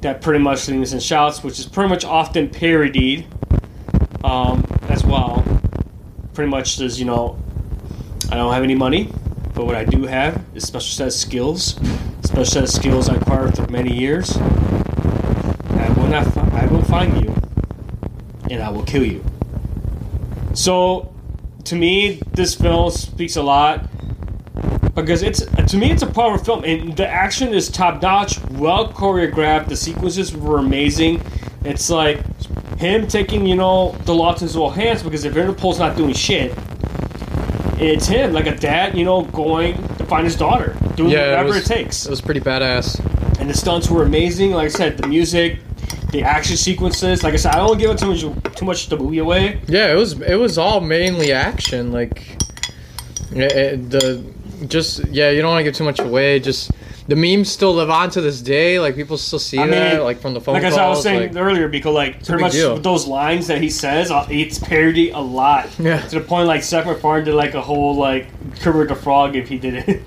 [0.00, 3.26] that pretty much Livingston shouts, which is pretty much often parodied
[4.24, 5.44] um, as well.
[6.34, 7.38] Pretty much says, you know,
[8.30, 9.12] I don't have any money,
[9.54, 11.78] but what I do have is special set of skills,
[12.22, 14.36] special set of skills I acquired through many years.
[14.36, 16.36] I will not.
[16.36, 17.34] I will find you,
[18.50, 19.24] and I will kill you.
[20.54, 21.14] So,
[21.64, 23.88] to me, this film speaks a lot
[24.94, 28.88] because it's to me it's a powerful film, and the action is top notch, well
[28.92, 29.68] choreographed.
[29.68, 31.22] The sequences were amazing.
[31.64, 32.20] It's like
[32.78, 36.14] him taking you know the law to his own hands because if Interpol's not doing
[36.14, 36.52] shit,
[37.78, 41.30] it's him like a dad, you know, going to find his daughter, doing Yeah, it
[41.30, 42.06] whatever was- it takes.
[42.06, 42.98] It was pretty badass.
[43.40, 44.52] And the stunts were amazing.
[44.52, 45.58] Like I said, the music,
[46.10, 47.24] the action sequences.
[47.24, 48.20] Like I said, I don't give it too much
[48.56, 49.60] too much the movie away.
[49.66, 51.90] Yeah, it was it was all mainly action.
[51.92, 52.36] Like
[53.34, 54.22] it, it- the
[54.68, 56.40] just yeah, you don't want to give too much away.
[56.40, 56.70] Just
[57.08, 58.78] the memes still live on to this day.
[58.78, 60.74] Like people still see I mean, that, like from the phone like calls.
[60.74, 62.78] as I was saying like- earlier, because like pretty much deal.
[62.78, 65.68] those lines that he says, uh, it's parody a lot.
[65.78, 66.00] Yeah.
[66.00, 68.26] To the point like Seth MacFarlane did like a whole like
[68.60, 70.02] Kermit the Frog if he did it.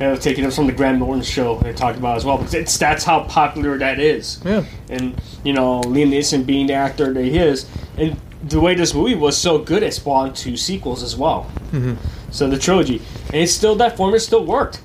[0.00, 2.76] And taking it from the Graham Norton show they talked about as well because it's
[2.78, 4.40] that's how popular that is.
[4.44, 7.66] yeah, and you know Liam Neeson being the actor that he is,
[7.98, 11.48] and the way this movie was so good, it spawned two sequels as well.
[11.70, 11.94] Mm-hmm.
[12.32, 14.80] So the trilogy, and it's still that format still worked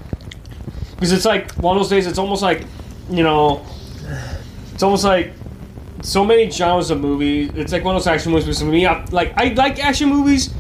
[0.92, 2.06] because it's like one of those days.
[2.06, 2.66] It's almost like
[3.10, 3.66] you know,
[4.74, 5.32] it's almost like
[6.02, 7.52] so many genres of movies.
[7.56, 8.62] It's like one of those action movies.
[8.62, 10.54] Me, I, like I like action movies.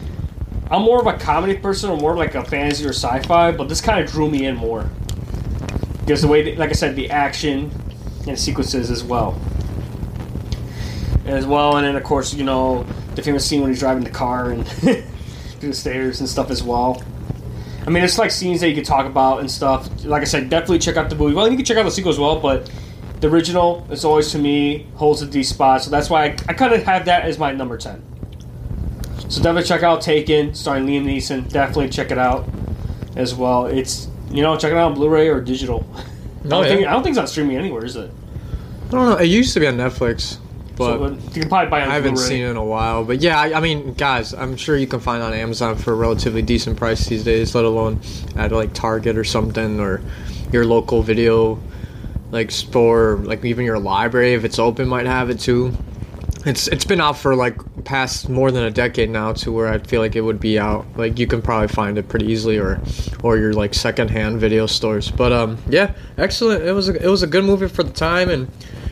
[0.71, 3.81] I'm more of a comedy person, or more like a fantasy or sci-fi, but this
[3.81, 4.89] kind of drew me in more
[5.99, 7.69] because the way, that, like I said, the action
[8.27, 9.37] and sequences as well,
[11.25, 14.09] as well, and then of course you know the famous scene when he's driving the
[14.09, 14.65] car and
[15.59, 17.01] through the stairs and stuff as well.
[17.85, 19.89] I mean, it's like scenes that you could talk about and stuff.
[20.03, 21.33] Like I said, definitely check out the movie.
[21.35, 22.69] Well, you can check out the sequel as well, but
[23.21, 25.83] the original is always to me holds a D spot.
[25.83, 28.03] So that's why I, I kind of have that as my number ten.
[29.29, 31.49] So definitely check out Taken, starring Liam Neeson.
[31.51, 32.47] Definitely check it out
[33.15, 33.65] as well.
[33.65, 35.87] It's you know check it out on Blu-ray or digital.
[35.93, 36.03] Oh, I
[36.45, 36.75] Oh, don't, yeah.
[36.75, 38.09] think, I don't think it's on streaming anywhere, is it?
[38.87, 39.17] I don't know.
[39.17, 40.37] It used to be on Netflix.
[40.77, 42.29] But so, uh, you can probably buy it on I haven't Blu-ray.
[42.29, 43.03] seen it in a while.
[43.03, 45.91] But yeah, I, I mean, guys, I'm sure you can find it on Amazon for
[45.91, 47.99] a relatively decent price these days, let alone
[48.35, 50.01] at like Target or something or
[50.51, 51.59] your local video
[52.31, 55.73] like store, like even your library if it's open might have it too.
[56.45, 59.79] It's it's been out for like past more than a decade now to where I
[59.79, 60.85] feel like it would be out.
[60.95, 62.79] Like you can probably find it pretty easily or
[63.23, 65.11] or your like secondhand video stores.
[65.11, 66.63] But um yeah, excellent.
[66.63, 68.47] It was a, it was a good movie for the time and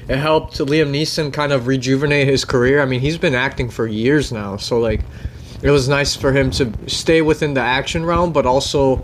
[0.08, 2.82] it helped Liam Neeson kind of rejuvenate his career.
[2.82, 5.02] I mean, he's been acting for years now, so like
[5.62, 9.04] it was nice for him to stay within the action realm but also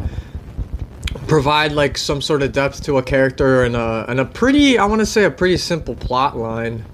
[1.27, 4.85] provide like some sort of depth to a character and a and a pretty I
[4.85, 6.85] want to say a pretty simple plot line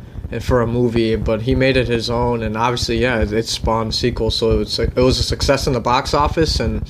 [0.42, 3.96] for a movie, but he made it his own, and obviously, yeah, it, it spawned
[3.96, 6.86] sequels, so it was, it was a success in the box office, and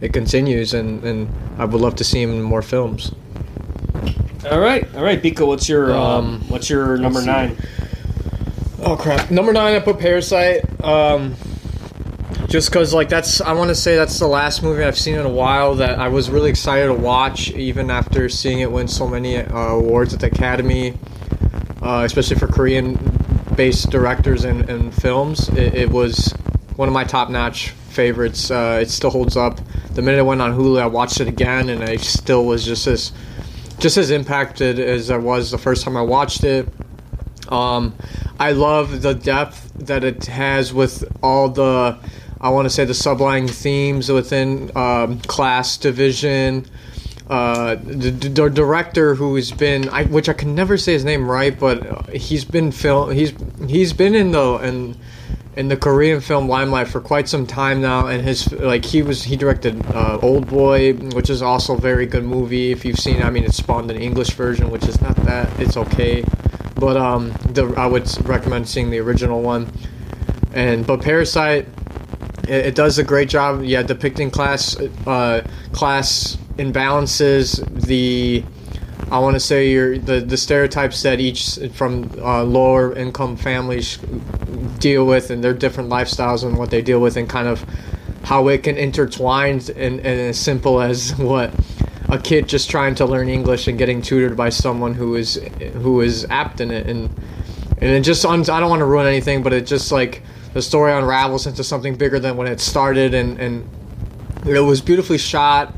[0.00, 3.12] it continues, and, and I would love to see him in more films.
[4.50, 5.46] All right, all right, Biko.
[5.46, 7.56] What's your um, Um, what's your number nine?
[8.80, 9.30] Oh crap!
[9.30, 10.64] Number nine, I put Parasite.
[10.82, 11.36] Um,
[12.48, 15.24] just because, like, that's I want to say that's the last movie I've seen in
[15.24, 19.06] a while that I was really excited to watch, even after seeing it win so
[19.06, 20.98] many uh, awards at the Academy,
[21.80, 25.48] uh, especially for Korean-based directors and, and films.
[25.50, 26.32] It, it was
[26.76, 28.50] one of my top-notch favorites.
[28.50, 29.60] Uh, it still holds up.
[29.94, 32.86] The minute it went on Hulu, I watched it again, and I still was just
[32.86, 33.12] as
[33.82, 36.68] just as impacted as I was the first time I watched it.
[37.48, 37.94] Um,
[38.38, 41.98] I love the depth that it has with all the,
[42.40, 46.64] I want to say, the subline themes within um, class division.
[47.28, 51.28] Uh, the, the director who has been, I, which I can never say his name
[51.28, 53.32] right, but he's been film, he's
[53.66, 54.96] he's been in the in
[55.54, 59.22] in the Korean film limelight for quite some time now, and his like he was
[59.22, 62.72] he directed uh, Old Boy, which is also a very good movie.
[62.72, 65.76] If you've seen, I mean, it spawned an English version, which is not that it's
[65.76, 66.24] okay,
[66.76, 69.70] but um, the I would recommend seeing the original one.
[70.54, 71.68] And but Parasite,
[72.48, 73.62] it, it does a great job.
[73.62, 77.62] Yeah, depicting class uh, class imbalances.
[77.86, 78.42] The
[79.10, 83.98] I want to say the the stereotypes that each from uh, lower income families
[84.78, 87.64] deal with and their different lifestyles and what they deal with and kind of
[88.24, 91.52] how it can intertwine and, and as simple as what
[92.08, 95.40] a kid just trying to learn English and getting tutored by someone who is
[95.74, 96.86] who is apt in it.
[96.86, 97.08] And
[97.78, 100.92] and it just I don't want to ruin anything but it just like the story
[100.92, 103.14] unravels into something bigger than when it started.
[103.14, 103.68] And and
[104.46, 105.74] it was beautifully shot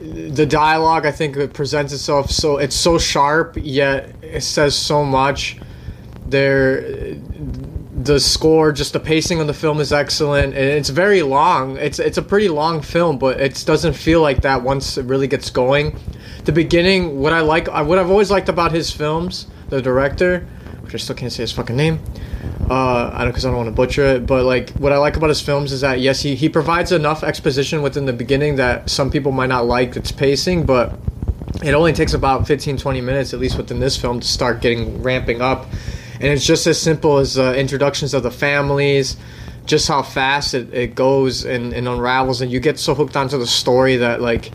[0.00, 5.04] the dialogue I think it presents itself so it's so sharp yet it says so
[5.04, 5.58] much.
[6.26, 7.14] There
[7.98, 10.54] the score just the pacing of the film is excellent.
[10.54, 11.76] And it's very long.
[11.78, 15.28] It's it's a pretty long film but it doesn't feel like that once it really
[15.28, 15.98] gets going.
[16.44, 20.46] The beginning what I like what I've always liked about his films the director
[20.86, 22.00] which I still can't say his fucking name.
[22.68, 25.16] Uh, I don't because I don't want to butcher it, but like what I like
[25.16, 28.90] about his films is that yes, he, he provides enough exposition within the beginning that
[28.90, 30.98] some people might not like its pacing, but
[31.62, 35.02] it only takes about 15 20 minutes at least within this film to start getting
[35.02, 35.66] ramping up.
[36.14, 39.16] And it's just as simple as uh, introductions of the families
[39.66, 43.36] just how fast it, it goes and, and unravels and you get so hooked onto
[43.36, 44.52] the story that like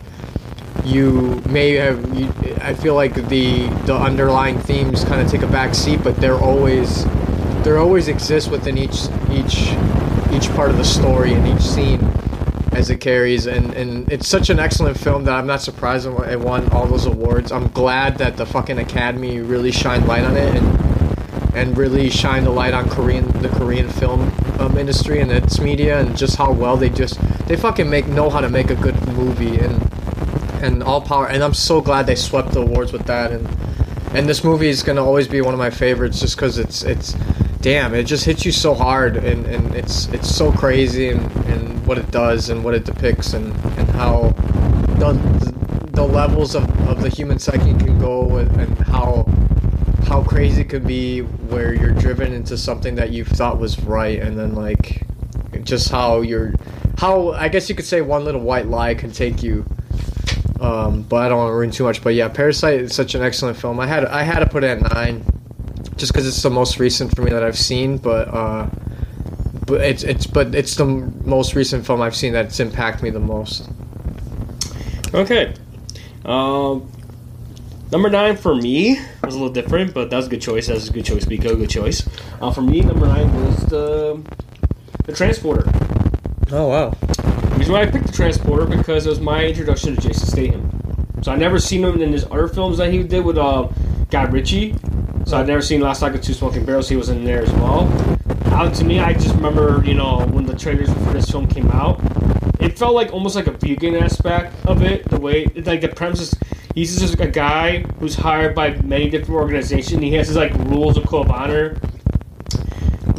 [0.84, 5.46] you may have you, i feel like the the underlying themes kind of take a
[5.46, 7.04] back seat but they're always
[7.62, 9.74] there always exists within each each
[10.32, 12.00] each part of the story and each scene
[12.72, 16.40] as it carries and and it's such an excellent film that I'm not surprised it
[16.40, 17.52] won all those awards.
[17.52, 22.46] I'm glad that the fucking Academy really shined light on it and and really shined
[22.46, 26.50] a light on Korean the Korean film um, industry and its media and just how
[26.50, 29.82] well they just they fucking make know how to make a good movie and
[30.62, 33.48] and all power and I'm so glad they swept the awards with that and
[34.14, 37.14] and this movie is gonna always be one of my favorites just because it's it's
[37.60, 41.86] damn it just hits you so hard and, and it's it's so crazy and, and
[41.86, 44.30] what it does and what it depicts and, and how
[44.98, 45.12] the,
[45.92, 49.26] the levels of, of the human psyche can go and, and how
[50.06, 54.20] how crazy it could be where you're driven into something that you thought was right
[54.20, 55.02] and then like
[55.64, 56.52] just how you're
[56.98, 59.64] how I guess you could say one little white lie can take you
[60.62, 62.02] um, but I don't want to ruin too much.
[62.04, 63.80] But yeah, Parasite is such an excellent film.
[63.80, 65.24] I had I had to put it at nine,
[65.96, 67.98] just because it's the most recent for me that I've seen.
[67.98, 68.68] But uh,
[69.66, 73.18] but it's it's but it's the most recent film I've seen that's impacted me the
[73.18, 73.68] most.
[75.12, 75.52] Okay.
[76.24, 76.88] Um,
[77.90, 80.68] number nine for me was a little different, but that was a good choice.
[80.68, 81.24] That was a good choice.
[81.24, 82.08] Biko, good choice.
[82.40, 84.22] Uh, for me, number nine was the
[85.06, 85.68] the transporter.
[86.52, 86.94] Oh wow!
[87.62, 91.22] Reason why I picked the transporter because it was my introduction to Jason Statham.
[91.22, 93.68] So I never seen him in his other films that he did with uh,
[94.10, 94.74] Guy Ritchie.
[95.26, 96.88] So I'd never seen Last Night of Two Smoking Barrels.
[96.88, 97.86] He was in there as well.
[98.46, 101.70] Uh, to me, I just remember, you know, when the trailers for this film came
[101.70, 102.00] out,
[102.58, 105.08] it felt like almost like a vegan aspect of it.
[105.08, 106.34] The way, like the premise is,
[106.74, 110.02] he's just a guy who's hired by many different organizations.
[110.02, 111.76] He has his like rules of code of honor,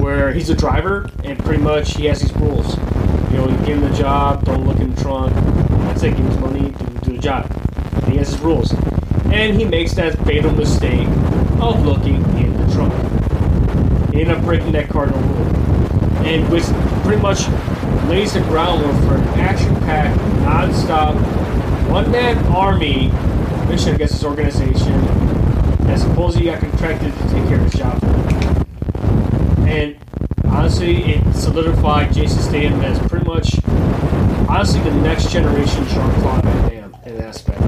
[0.03, 2.75] where he's a driver, and pretty much he has these rules.
[3.31, 5.33] You know, you give him the job, don't look in the trunk.
[5.85, 6.09] That's it.
[6.09, 7.49] Give him his money, do, do the job.
[8.03, 8.73] And he has his rules,
[9.31, 11.07] and he makes that fatal mistake
[11.61, 12.93] of looking in the trunk.
[14.13, 15.55] He ended up breaking that cardinal rule,
[16.25, 16.65] and which
[17.03, 17.47] pretty much
[18.09, 21.15] lays the groundwork for an action-packed, non-stop,
[21.89, 23.07] one-man army
[23.69, 25.01] mission against this organization
[25.85, 28.42] that supposedly got contracted to take care of his job.
[29.67, 29.97] And
[30.45, 33.55] honestly, it solidified Jason Statham as pretty much,
[34.47, 37.59] honestly, the next generation Jean Claude Van Damme in that aspect.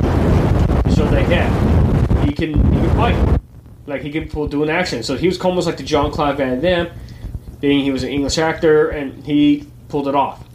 [0.95, 3.39] So that yeah, he can he can fight,
[3.85, 5.03] like he can pull do an action.
[5.03, 6.89] So he was almost like the John Claude Van Damme,
[7.59, 10.45] being he was an English actor and he pulled it off.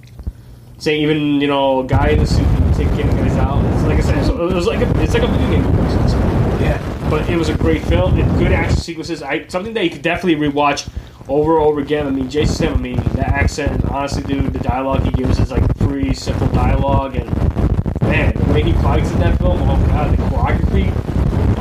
[0.78, 3.64] Say even you know a guy in the suit can take guys out.
[3.74, 5.64] It's like I said, so it was like a, it's like a video game.
[6.61, 7.09] Yeah.
[7.11, 8.14] But it was a great film.
[8.38, 9.22] Good action sequences.
[9.22, 10.88] I something that you could definitely rewatch
[11.31, 12.07] over and over again.
[12.07, 12.78] I mean, Jason Statham.
[12.78, 13.85] I mean, that accent.
[13.87, 17.31] Honestly, dude, the dialogue he gives is like pretty simple dialogue, and
[18.03, 19.59] man, the way he fights in that film.
[19.62, 20.91] Oh god, the choreography,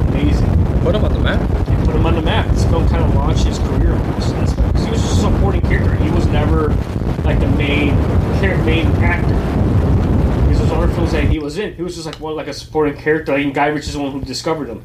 [0.09, 0.81] amazing.
[0.83, 1.39] Put him on the map.
[1.65, 2.47] They put him on the map.
[2.49, 4.29] This film kind of launched his career almost.
[4.31, 4.73] in that aspect.
[4.73, 5.95] 'Cause he was just a supporting character.
[5.95, 6.69] He was never
[7.23, 7.95] like the main
[8.65, 9.35] main actor.
[10.47, 12.53] Because those other films that he was in, he was just like one like a
[12.53, 13.37] supporting character.
[13.37, 14.81] Like, Guy Ritchie's the one who discovered him.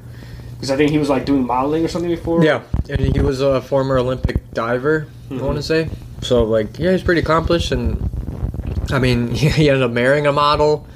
[0.57, 2.45] Because I think he was like doing modeling or something before.
[2.45, 5.07] Yeah, and he was a former Olympic diver.
[5.31, 5.89] I want to say.
[6.23, 8.09] So like, yeah, he's pretty accomplished, and
[8.91, 10.87] I mean, he ended up marrying a model.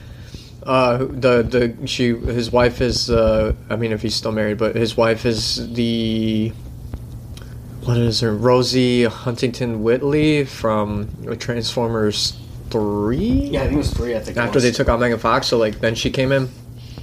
[0.62, 4.76] Uh, the the she his wife is uh, I mean if he's still married, but
[4.76, 6.52] his wife is the
[7.84, 11.08] what is her Rosie Huntington Whiteley from
[11.38, 13.16] Transformers Three.
[13.16, 14.14] Yeah, I think it was three.
[14.14, 16.50] I think After they took out Megan Fox, so like then she came in.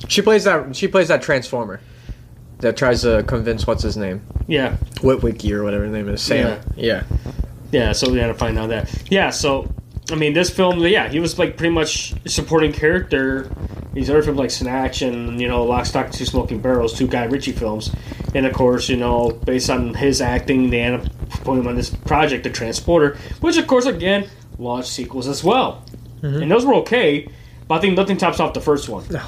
[0.07, 1.79] She plays that she plays that Transformer
[2.59, 6.21] that tries to convince what's his name Yeah, Witwicky or whatever his name is.
[6.21, 6.61] Sam.
[6.75, 7.03] Yeah.
[7.71, 7.91] yeah.
[7.91, 8.91] So we had to find out that.
[9.09, 9.29] Yeah.
[9.29, 9.73] So
[10.11, 10.79] I mean, this film.
[10.79, 13.49] Yeah, he was like pretty much supporting character.
[13.93, 17.25] These other films like Snatch and you know Lock, Stock, Two Smoking Barrels, two Guy
[17.25, 17.91] Ritchie films,
[18.35, 21.11] and of course you know based on his acting, they end up
[21.43, 24.29] putting him on this project, The Transporter, which of course again
[24.59, 25.83] launched sequels as well,
[26.21, 26.43] mm-hmm.
[26.43, 27.27] and those were okay.
[27.67, 29.05] But I think nothing tops off the first one.
[29.09, 29.23] No.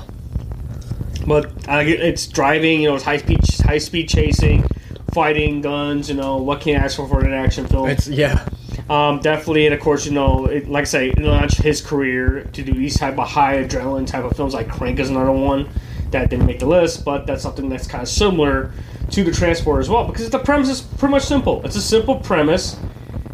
[1.27, 4.65] But uh, it's driving, you know, it's high speed, high speed chasing,
[5.13, 6.09] fighting, guns.
[6.09, 7.89] You know, what can you ask for for an action film?
[7.89, 8.47] It's yeah.
[8.89, 12.63] Um, definitely, and of course, you know, it, like I say, launched his career to
[12.63, 14.53] do these type of high adrenaline type of films.
[14.53, 15.67] Like Crank is another one
[16.11, 18.71] that didn't make the list, but that's something that's kind of similar
[19.11, 21.65] to the Transporter as well because the premise is pretty much simple.
[21.65, 22.79] It's a simple premise,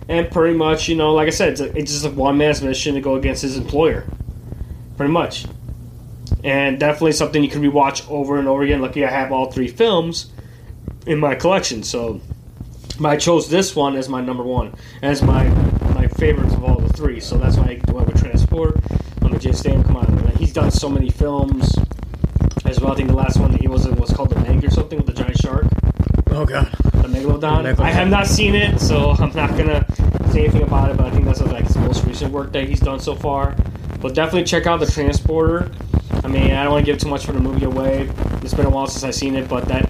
[0.10, 2.64] and pretty much, you know, like I said, it's, a, it's just a one man's
[2.64, 4.08] mission to go against his employer,
[4.98, 5.46] pretty much.
[6.44, 8.82] And definitely something you can rewatch over and over again.
[8.82, 10.32] Lucky I have all three films
[11.06, 12.20] in my collection, so
[13.00, 15.48] but I chose this one as my number one, as my
[15.96, 17.20] my favorite of all the three.
[17.20, 18.78] So that's why I went with Transport.
[19.22, 19.84] I'm a Jay Stan.
[19.84, 20.36] Come on, man.
[20.36, 21.74] he's done so many films
[22.66, 22.92] as well.
[22.92, 24.98] I think the last one that he was in was called The Meg or something
[24.98, 25.66] with the giant shark,
[26.30, 26.66] Oh god.
[26.84, 27.64] the Megalodon.
[27.74, 27.80] Megalodon.
[27.80, 29.86] I have not seen it, so I'm not gonna
[30.32, 30.98] say anything about it.
[30.98, 33.56] But I think that's like his most recent work that he's done so far.
[34.02, 35.72] But definitely check out the Transporter.
[36.24, 38.10] I mean, I don't want to give too much for the movie away.
[38.42, 39.86] It's been a while since I've seen it, but that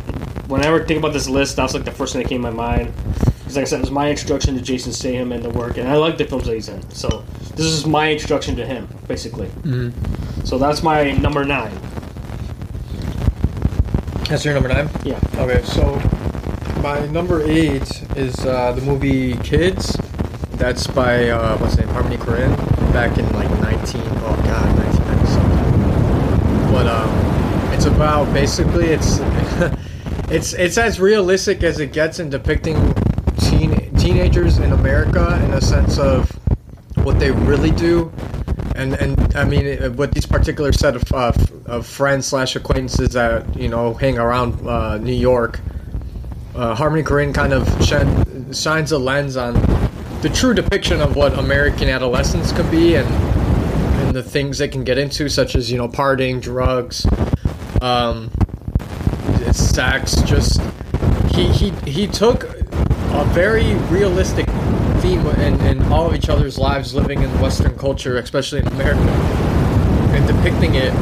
[0.47, 2.55] whenever I think about this list, that's like the first thing that came to my
[2.55, 2.93] mind.
[3.39, 5.87] Because, like I said, it was my introduction to Jason Statham and the work, and
[5.87, 6.89] I like the films that he's in.
[6.91, 7.23] So
[7.55, 9.49] this is my introduction to him, basically.
[10.43, 11.77] So that's my number nine.
[14.29, 14.89] That's your number nine?
[15.03, 15.19] Yeah.
[15.35, 15.95] Okay, so
[16.81, 19.95] my number eight is uh, the movie Kids.
[20.53, 22.55] That's by uh, what's his name, Harmony Korine,
[22.93, 24.01] back in like 19.
[24.01, 26.71] Oh god, 1990 something.
[26.71, 27.09] But um,
[27.85, 29.19] it's about basically it's
[30.31, 32.77] it's it's as realistic as it gets in depicting
[33.39, 36.31] teen teenagers in America in a sense of
[37.03, 38.09] what they really do.
[38.75, 41.33] And, and I mean, with these particular set of, uh,
[41.65, 45.59] of friends slash acquaintances that you know hang around uh, New York,
[46.55, 49.55] uh, Harmony Korine kind of shin- shines a lens on
[50.21, 53.09] the true depiction of what American adolescence could be and
[54.03, 57.05] and the things they can get into, such as you know partying, drugs,
[57.83, 58.31] um,
[59.51, 60.15] sex.
[60.23, 60.61] Just
[61.35, 64.47] he he he took a very realistic
[65.01, 69.01] theme in, in all of each other's lives, living in Western culture, especially in America,
[70.15, 70.93] and depicting it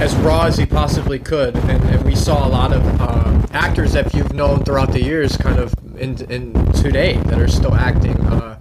[0.00, 1.56] as raw as he possibly could.
[1.56, 5.36] And, and we saw a lot of uh, actors that you've known throughout the years,
[5.36, 8.18] kind of in in today that are still acting.
[8.26, 8.58] Uh,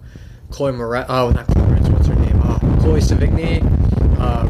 [0.51, 2.39] Chloe Moretz, oh not Chloe Moretz, what's her name?
[2.41, 3.61] Uh, Chloe Sevigny,
[4.19, 4.47] uh,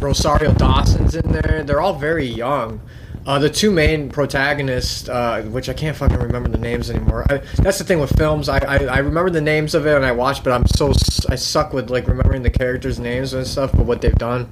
[0.00, 1.62] Rosario Dawson's in there.
[1.64, 2.80] They're all very young.
[3.26, 7.26] Uh, the two main protagonists, uh, which I can't fucking remember the names anymore.
[7.28, 8.48] I, that's the thing with films.
[8.48, 10.92] I, I, I remember the names of it and I watch, but I'm so
[11.28, 13.72] I suck with like remembering the characters' names and stuff.
[13.72, 14.50] But what they've done,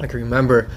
[0.00, 0.70] I can remember.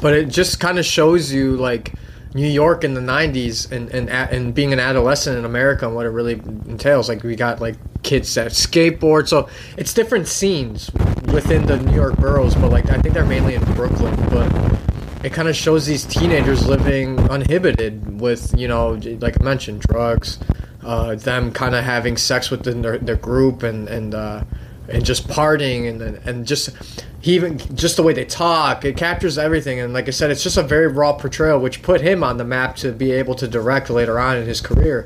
[0.00, 1.92] But it just kind of shows you like
[2.32, 6.06] New York in the '90s and and and being an adolescent in America and what
[6.06, 6.34] it really
[6.68, 7.08] entails.
[7.08, 10.90] Like we got like kids that skateboard, so it's different scenes
[11.32, 12.54] within the New York boroughs.
[12.54, 14.50] But like I think they're mainly in Brooklyn, but
[15.24, 18.90] it kind of shows these teenagers living uninhibited with you know
[19.20, 20.38] like i mentioned drugs
[20.84, 24.42] uh, them kind of having sex within their, their group and and uh,
[24.88, 26.70] and just partying and and just
[27.20, 30.42] he even just the way they talk it captures everything and like i said it's
[30.42, 33.48] just a very raw portrayal which put him on the map to be able to
[33.48, 35.04] direct later on in his career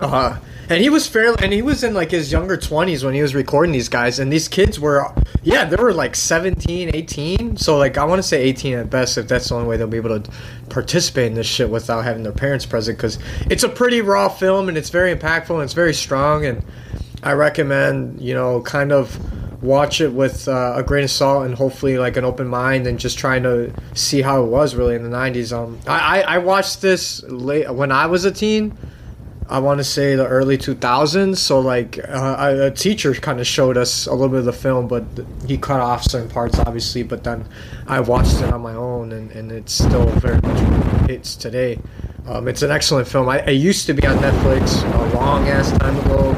[0.00, 0.38] uh,
[0.70, 3.34] and he was fairly, and he was in like his younger 20s when he was
[3.34, 4.20] recording these guys.
[4.20, 5.04] And these kids were,
[5.42, 7.56] yeah, they were like 17, 18.
[7.56, 9.88] So, like, I want to say 18 at best if that's the only way they'll
[9.88, 10.30] be able to
[10.68, 12.96] participate in this shit without having their parents present.
[12.96, 13.18] Because
[13.50, 16.46] it's a pretty raw film and it's very impactful and it's very strong.
[16.46, 16.64] And
[17.24, 19.18] I recommend, you know, kind of
[19.64, 22.98] watch it with uh, a grain of salt and hopefully like an open mind and
[22.98, 25.52] just trying to see how it was really in the 90s.
[25.52, 28.76] Um, I, I, I watched this late when I was a teen.
[29.50, 31.36] I want to say the early 2000s.
[31.36, 34.86] So like uh, a teacher kind of showed us a little bit of the film,
[34.86, 35.04] but
[35.44, 37.02] he cut off certain parts, obviously.
[37.02, 37.48] But then
[37.88, 41.80] I watched it on my own, and, and it's still very much hits today.
[42.26, 43.28] Um, it's an excellent film.
[43.28, 46.30] I, used to be on Netflix a long ass time ago.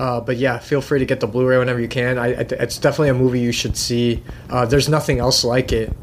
[0.00, 2.18] Uh, but yeah, feel free to get the Blu-ray whenever you can.
[2.18, 4.22] I, it's definitely a movie you should see.
[4.48, 5.94] Uh, there's nothing else like it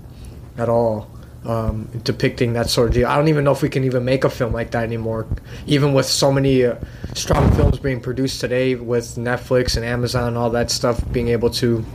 [0.57, 1.09] at all
[1.45, 3.07] um, depicting that sort of deal.
[3.07, 5.27] I don't even know if we can even make a film like that anymore,
[5.67, 6.75] even with so many uh,
[7.13, 11.49] strong films being produced today with Netflix and Amazon and all that stuff being able
[11.51, 11.85] to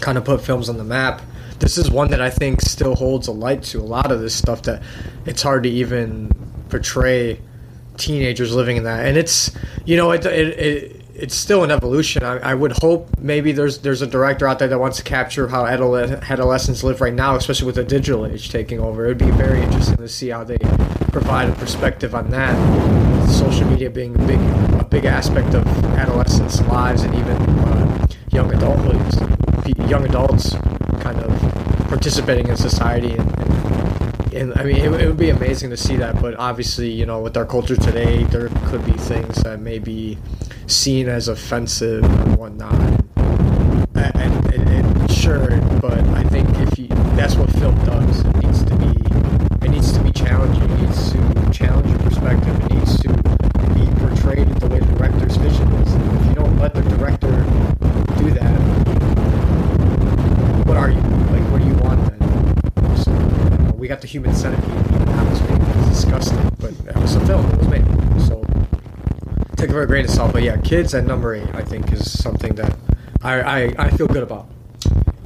[0.00, 1.22] kind of put films on the map.
[1.58, 4.34] This is one that I think still holds a light to a lot of this
[4.34, 4.82] stuff that
[5.26, 6.30] it's hard to even
[6.70, 7.40] portray
[7.98, 9.06] teenagers living in that.
[9.06, 9.50] And it's,
[9.84, 12.22] you know, it, it, it it's still an evolution.
[12.22, 15.48] I, I would hope maybe there's there's a director out there that wants to capture
[15.48, 19.04] how adole- adolescents live right now, especially with the digital age taking over.
[19.04, 20.58] It would be very interesting to see how they
[21.12, 22.56] provide a perspective on that.
[23.28, 24.40] Social media being a big
[24.80, 30.54] a big aspect of adolescents' lives and even uh, young adulthoods, pe- young adults
[31.00, 33.69] kind of participating in society and, and
[34.40, 36.20] and I mean, it, it would be amazing to see that.
[36.20, 40.16] But obviously, you know, with our culture today, there could be things that may be
[40.66, 42.72] seen as offensive and whatnot.
[43.94, 48.20] And, and, and, sure, but I think if you, that's what film does.
[48.20, 50.62] It needs to be, it needs to be challenging.
[50.62, 51.18] It needs to
[51.52, 52.58] challenge your perspective.
[52.64, 53.08] It needs to
[53.74, 55.94] be portrayed the way the director's vision is.
[55.94, 57.30] If you don't let the director
[58.18, 58.58] do that,
[60.66, 61.00] what are you?
[61.00, 62.96] Like, what do you want then?
[62.96, 64.70] So, you know, we got the human centipede.
[64.70, 67.44] It was disgusting, but that was a film.
[67.50, 67.84] It was made.
[68.22, 68.44] So
[69.56, 70.32] take it for a grain of salt.
[70.32, 72.76] But yeah, kids at number eight, I think, is something that
[73.20, 74.48] I I, I feel good about.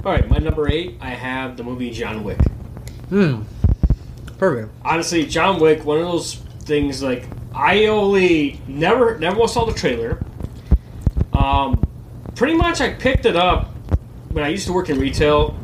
[0.02, 2.40] All right, my number eight, I have the movie John Wick.
[3.10, 3.42] Hmm.
[4.38, 4.72] Perfect.
[4.82, 10.24] Honestly, John Wick, one of those things like I only never never saw the trailer.
[11.34, 11.86] Um,
[12.34, 13.74] pretty much I picked it up
[14.30, 15.54] when I used to work in retail.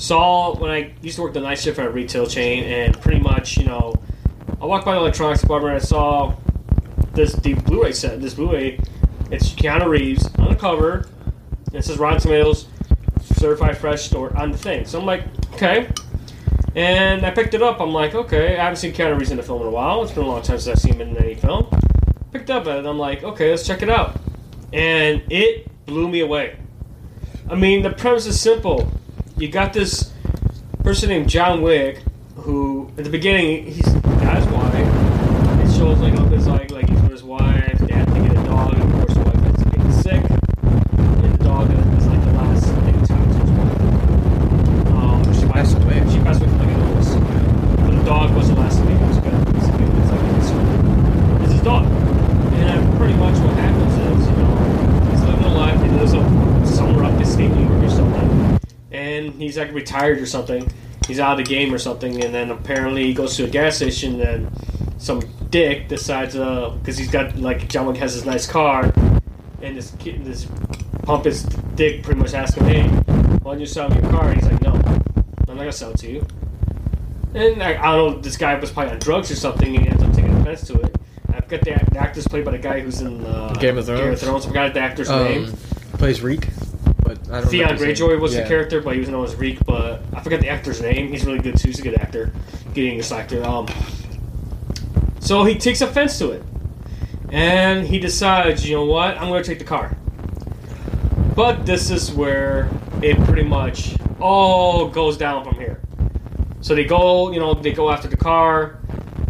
[0.00, 3.20] Saw when I used to work the night shift at a retail chain, and pretty
[3.20, 3.92] much you know,
[4.58, 5.74] I walked by the electronics department.
[5.74, 6.34] and I saw
[7.12, 8.18] this the Blu-ray set.
[8.22, 8.80] This Blu-ray,
[9.30, 11.06] it's Keanu Reeves on the cover.
[11.66, 12.66] and It says Rotten Tomatoes,
[13.34, 14.86] certified fresh store on the thing.
[14.86, 15.90] So I'm like, okay.
[16.74, 17.78] And I picked it up.
[17.78, 20.02] I'm like, okay, I haven't seen Keanu Reeves in a film in a while.
[20.02, 21.66] It's been a long time since I've seen him in any film.
[22.32, 22.86] Picked up it.
[22.86, 24.18] I'm like, okay, let's check it out.
[24.72, 26.56] And it blew me away.
[27.50, 28.90] I mean, the premise is simple.
[29.40, 30.12] You got this
[30.84, 32.02] person named John Wick,
[32.36, 34.74] who at the beginning he's got his wife.
[35.64, 37.78] It shows like up his like like he's with his wife.
[37.78, 40.22] They have to get a dog, and of course the wife ends up getting sick.
[40.28, 43.80] And the dog is like the last thing tied to his wife.
[44.92, 46.04] Um, she Passed away.
[46.12, 47.14] She passed away from like an illness.
[47.80, 49.54] But the dog was the last thing he was good.
[49.54, 50.50] Basically, it's like it's,
[51.44, 51.86] it's his dog.
[52.60, 55.80] And pretty much what happens is, you know, he's living a life.
[55.82, 58.60] He lives up somewhere up in state New York or something,
[58.92, 60.70] and he's like retired or something.
[61.08, 63.74] He's out of the game or something, and then apparently he goes to a gas
[63.76, 64.48] station and
[64.98, 65.20] some
[65.50, 68.84] dick decides, uh, because he's got like John Wick has his nice car,
[69.60, 70.46] and this kid, this
[71.02, 71.42] pump his
[71.74, 72.98] dick pretty much asking, him, hey,
[73.42, 74.28] why don't you sell me your car?
[74.30, 76.24] And he's like, no, I'm not gonna sell it to you.
[77.34, 79.90] And I, I don't know, this guy was probably on drugs or something, and he
[79.90, 80.96] ends up taking offense to it.
[81.32, 84.00] I forgot the, the actor's played by the guy who's in uh, Game of Thrones.
[84.00, 84.44] Game of Thrones?
[84.44, 85.52] I forgot the actor's Um, name.
[85.94, 86.59] plays Reek, but I don't.
[87.30, 88.42] Theon Greyjoy was Yeah.
[88.42, 89.58] the character, but he was known as Reek.
[89.64, 91.08] But I forget the actor's name.
[91.08, 91.68] He's really good too.
[91.68, 92.32] He's a good actor,
[92.74, 93.44] good English actor.
[93.46, 93.66] Um,
[95.20, 96.42] so he takes offense to it,
[97.30, 99.96] and he decides, you know what, I'm going to take the car.
[101.36, 102.68] But this is where
[103.02, 105.80] it pretty much all goes down from here.
[106.62, 108.78] So they go, you know, they go after the car,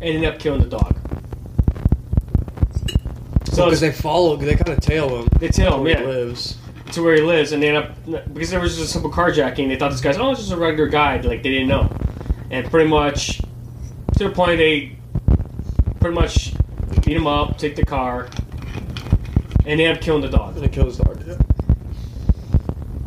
[0.01, 0.97] and end up killing the dog.
[3.53, 5.29] So because they follow, they kind of tail him.
[5.39, 6.57] they tail him, yeah he lives.
[6.93, 9.69] To where he lives, and they end up because there was just a simple carjacking.
[9.69, 11.17] They thought this guy's oh, it's just a regular guy.
[11.21, 11.91] Like they didn't know,
[12.51, 13.39] and pretty much
[14.19, 14.97] to the point they
[16.01, 16.55] pretty much
[17.05, 18.29] beat him up, take the car,
[19.67, 20.55] and they end up killing the dog.
[20.55, 21.23] And they kill his dog.
[21.27, 21.39] Yeah.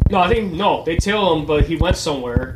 [0.10, 2.56] No, I think no, they tail him, but he went somewhere,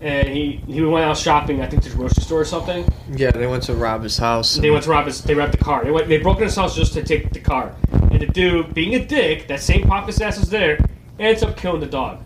[0.00, 1.60] and he he went out shopping.
[1.60, 2.90] I think to the grocery store or something.
[3.12, 4.56] Yeah, they went to rob his house.
[4.56, 5.22] They went to rob his.
[5.22, 5.84] They robbed the car.
[5.84, 6.08] They went.
[6.08, 7.74] They broke into his house just to take the car.
[8.24, 10.78] The dude, being a dick, that same pompous ass was there,
[11.18, 12.22] ends up killing the dog.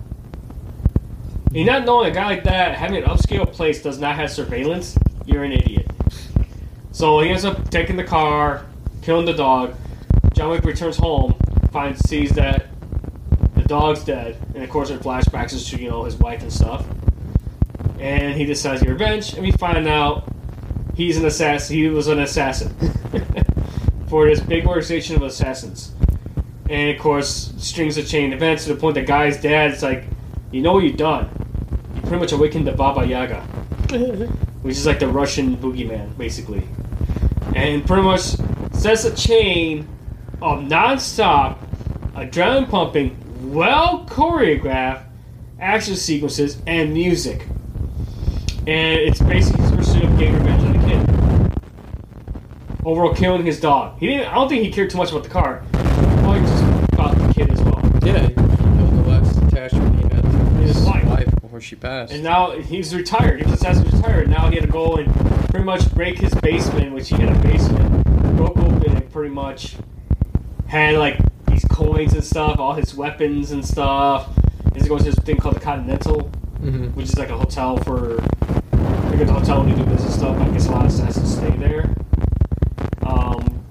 [1.53, 4.97] And not knowing a guy like that having an upscale place does not have surveillance,
[5.27, 5.91] you're an idiot.
[6.93, 8.65] So he ends up taking the car,
[9.03, 9.75] killing the dog.
[10.35, 11.35] John Wick returns home,
[11.73, 12.67] finds sees that
[13.57, 16.87] the dog's dead, and of course it flashbacks to you know his wife and stuff.
[17.99, 20.33] And he decides to revenge, and we find out
[20.95, 21.75] he's an assassin.
[21.75, 22.73] He was an assassin
[24.09, 25.93] for this big organization of assassins.
[26.69, 30.05] And of course, strings of chain events to the point that guy's dad is like,
[30.51, 31.29] you know what you've done?
[31.95, 33.41] You pretty much awakened the Baba Yaga,
[34.63, 36.67] which is like the Russian boogeyman, basically.
[37.55, 38.37] And pretty much
[38.73, 39.89] sets a chain
[40.43, 41.61] of non-stop,
[42.15, 43.17] adrenaline pumping,
[43.53, 45.05] well choreographed
[45.61, 47.47] action sequences and music.
[48.67, 50.58] And it's basically his pursuit of getting revenge the
[52.89, 53.99] overall killing his dog.
[53.99, 54.29] He didn't.
[54.29, 55.63] I don't think he cared too much about the car.
[55.73, 56.63] Probably just
[56.93, 57.81] about the kid as well.
[58.03, 60.29] Yeah, he killed the last attachment he had to
[60.63, 61.05] his His wife.
[61.05, 62.13] wife before she passed.
[62.13, 63.41] And now he's retired.
[63.41, 64.29] He was assassin retired.
[64.31, 65.15] Now he had to go and
[65.51, 68.05] pretty much break his basement, which he had a basement,
[68.37, 69.77] broke open and pretty much
[70.67, 74.29] had like these coins and stuff, all his weapons and stuff.
[74.75, 76.23] He's going to this thing called the Continental,
[76.61, 78.17] hmm which is like a hotel for
[79.11, 80.39] like a hotel when you do business stuff.
[80.41, 81.95] I guess a lot of assassins stay there.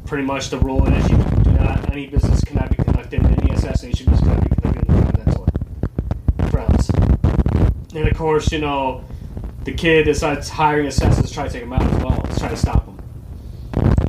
[0.07, 4.09] Pretty much the rule is you do not any business cannot be conducted any assassination
[4.09, 5.47] business cannot be conducted in the Continental
[6.49, 6.89] grounds.
[7.93, 9.03] And of course, you know,
[9.65, 12.47] the kid decides hiring assassins to try to take him out as well, to try
[12.47, 12.97] to stop him.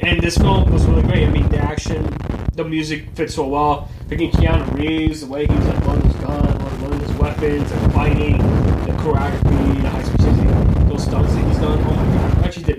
[0.01, 1.26] And this film was really great.
[1.26, 2.16] I mean, the action,
[2.55, 3.90] the music fits so well.
[4.09, 7.92] Picking Keanu Reeves, the way he was like loading his gun, loading his weapons, and
[7.92, 11.78] fighting, the choreography, the high speed those stunts that he's done.
[11.80, 12.18] Oh my god!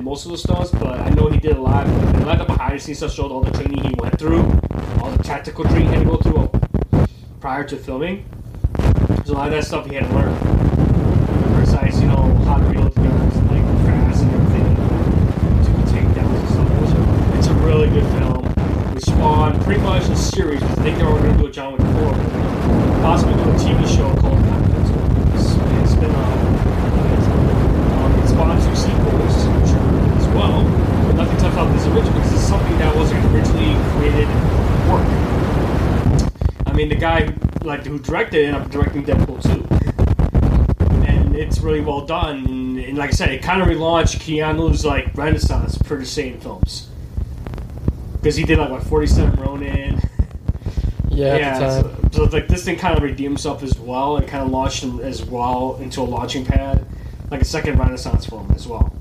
[0.10, 1.86] Most of the stunts, but I know he did a lot.
[1.86, 4.42] A lot of the behind the scenes stuff showed all the training he went through,
[5.00, 6.50] all the tactical training he had to go through
[6.94, 7.06] uh,
[7.40, 8.26] prior to filming.
[8.74, 10.36] There's a lot of that stuff he had to learn.
[11.58, 14.76] Precise, you know, how to reload the guns, like fast and everything,
[15.62, 17.38] to take down and stuff.
[17.38, 18.96] It's a really good film.
[18.96, 20.64] We spawned pretty much a series.
[20.64, 22.14] I think they were going to do a John Wick 4,
[23.06, 25.38] possibly do a TV show called Continental.
[25.38, 25.54] It's,
[25.86, 26.50] it's been uh,
[28.00, 30.64] um, it spawned two sequels which are good as well.
[31.08, 34.28] But nothing tough about this original because it's something that wasn't originally created
[34.90, 35.08] work.
[36.66, 41.36] I mean, the guy who, like who directed it ended up directing Deadpool 2 and
[41.36, 42.46] it's really well done.
[42.46, 46.40] And, and like I said, it kind of relaunched Keanu's like renaissance for the same
[46.40, 46.90] films
[48.20, 50.02] because he did like what 47 Ronin.
[51.10, 51.84] yeah, time.
[51.84, 54.84] so, so like this thing kind of redeemed himself as well and kind of launched
[54.84, 56.86] him as well into a launching pad,
[57.32, 58.94] like a second renaissance film as well.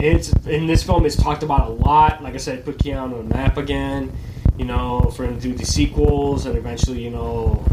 [0.00, 1.04] It's in this film.
[1.04, 2.22] It's talked about a lot.
[2.22, 4.12] Like I said, put Keanu on the map again.
[4.56, 7.64] You know, for him to do the sequels and eventually, you know,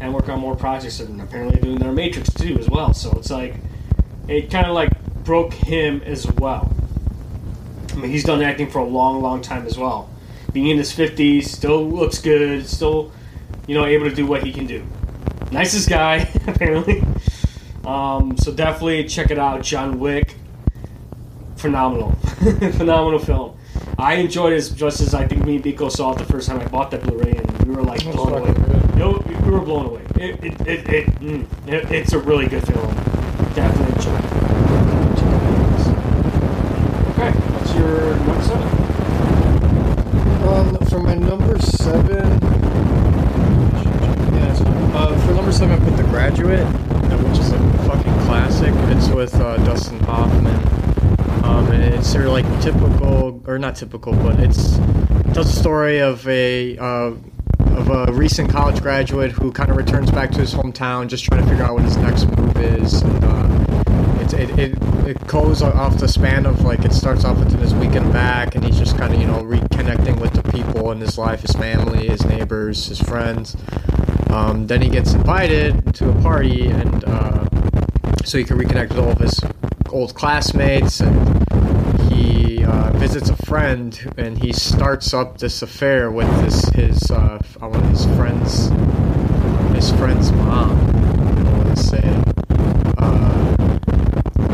[0.00, 2.94] and work on more projects and apparently doing their Matrix too as well.
[2.94, 3.56] So it's like
[4.28, 4.90] it kind of like
[5.24, 6.72] broke him as well.
[7.92, 10.10] I mean, he's done acting for a long, long time as well.
[10.52, 13.12] Being in his fifties, still looks good, still,
[13.66, 14.84] you know, able to do what he can do.
[15.50, 17.02] Nicest guy, apparently.
[17.84, 20.37] Um, so definitely check it out, John Wick.
[21.58, 22.12] Phenomenal,
[22.76, 23.56] phenomenal film.
[23.98, 26.48] I enjoyed it as just as I think me and Biko saw it the first
[26.48, 28.52] time I bought that Blu-ray, and we were like That's blown away.
[28.54, 28.94] good.
[28.94, 30.02] No, we were blown away.
[30.14, 32.86] It, it, it, it, mm, it, it's a really good film.
[33.54, 34.00] Definitely it.
[34.02, 35.18] Check it out.
[37.10, 38.68] Okay, what's your next seven?
[40.48, 42.40] Um, for my number seven,
[44.34, 48.72] yes, uh, for number seven, I put The Graduate, which is a fucking classic.
[48.96, 50.87] It's with uh, Dustin Hoffman.
[51.72, 56.78] It's your like typical or not typical, but it's it tells the story of a
[56.78, 57.12] uh,
[57.78, 61.42] of a recent college graduate who kind of returns back to his hometown, just trying
[61.42, 63.02] to figure out what his next move is.
[63.02, 63.38] And, uh,
[64.20, 67.74] it, it, it, it goes off the span of like it starts off within his
[67.74, 71.18] weekend back, and he's just kind of you know reconnecting with the people in his
[71.18, 73.56] life, his family, his neighbors, his friends.
[74.30, 77.48] Um, then he gets invited to a party, and uh,
[78.24, 79.40] so he can reconnect with all of his
[79.90, 81.47] old classmates, and
[82.68, 87.66] uh, visits a friend, and he starts up this affair with this his uh, I
[87.66, 88.68] want his friend's
[89.74, 90.78] his friend's mom.
[90.78, 92.02] I want to say.
[92.98, 93.68] Uh,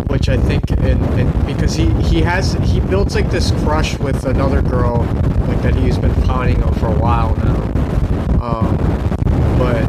[0.07, 4.63] which I think, and, because he he has he builds like this crush with another
[4.63, 4.99] girl,
[5.49, 7.63] like that he's been pawning on for a while now.
[8.41, 8.77] Um,
[9.59, 9.85] but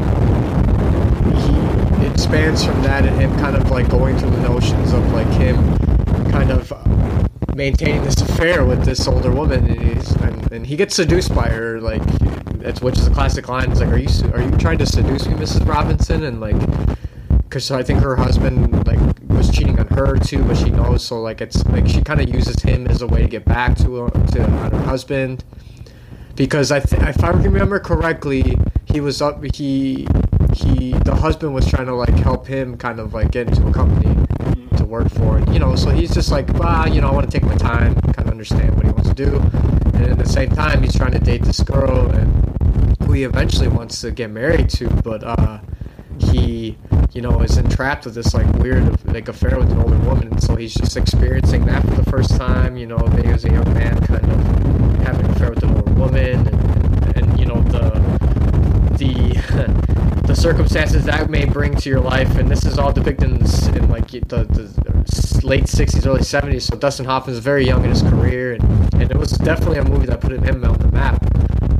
[1.36, 5.12] he it spans from that and him kind of like going through the notions of
[5.12, 5.56] like him
[6.30, 6.72] kind of
[7.56, 11.80] maintaining this affair with this older woman, and, and, and he gets seduced by her,
[11.80, 12.02] like
[12.58, 13.70] that's which is a classic line.
[13.70, 15.66] It's like, are you are you trying to seduce me, Mrs.
[15.66, 16.24] Robinson?
[16.24, 16.56] And like,
[17.48, 21.04] because I think her husband like was cheating on her too, but she knows.
[21.04, 23.76] So like, it's like she kind of uses him as a way to get back
[23.78, 25.42] to her, to her husband.
[26.34, 29.42] Because I, th- if I remember correctly, he was up.
[29.54, 30.06] He
[30.52, 33.72] he the husband was trying to like help him kind of like get into a
[33.72, 34.25] company
[34.86, 35.76] work for it, you know.
[35.76, 38.28] So he's just like, well, you know, I want to take my time, kind of
[38.28, 39.36] understand what he wants to do,
[39.94, 43.68] and at the same time, he's trying to date this girl and who he eventually
[43.68, 45.58] wants to get married to, but uh,
[46.18, 46.76] he,
[47.12, 50.42] you know, is entrapped with this like weird like affair with an older woman, and
[50.42, 53.72] so he's just experiencing that for the first time, you know, being as a young
[53.74, 57.60] man, kind of having an affair with an older woman, and, and, and you know
[57.62, 57.90] the
[58.98, 59.92] the
[60.36, 63.36] circumstances that may bring to your life, and this is all depicted in,
[63.76, 66.62] in like the, the late '60s, early '70s.
[66.62, 69.84] So Dustin Hoffman is very young in his career, and, and it was definitely a
[69.84, 71.20] movie that put him on the map.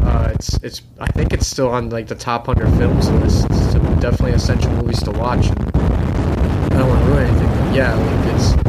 [0.02, 3.46] Uh, it's it's I think it's still on like the top hundred films list.
[3.50, 5.46] It's definitely essential movies to watch.
[5.46, 8.66] I don't want to ruin anything, but yeah, like it's.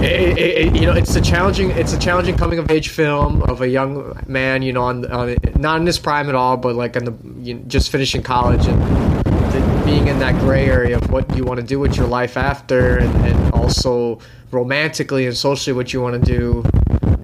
[0.00, 3.42] It, it, it, you know, it's a challenging, it's a challenging coming of age film
[3.42, 6.74] of a young man, you know, on, on not in his prime at all, but
[6.74, 10.96] like on the you know, just finishing college and the, being in that gray area
[10.96, 14.18] of what you want to do with your life after, and, and also
[14.50, 16.64] romantically and socially what you want to do,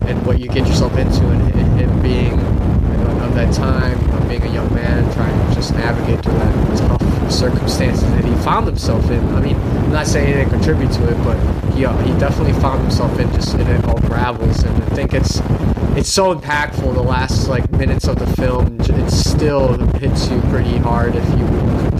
[0.02, 3.98] and what you get yourself into, and, and, and being you know, of that time
[4.14, 8.34] of being a young man trying to just navigate through that tough circumstances that he
[8.36, 9.26] found himself in.
[9.34, 11.36] I mean, I'm not saying he didn't contribute to it, but
[11.74, 15.12] he, uh, he definitely found himself in just in it all gravels, and I think
[15.12, 15.40] it's
[15.96, 16.94] it's so impactful.
[16.94, 21.46] The last like minutes of the film, it still hits you pretty hard if you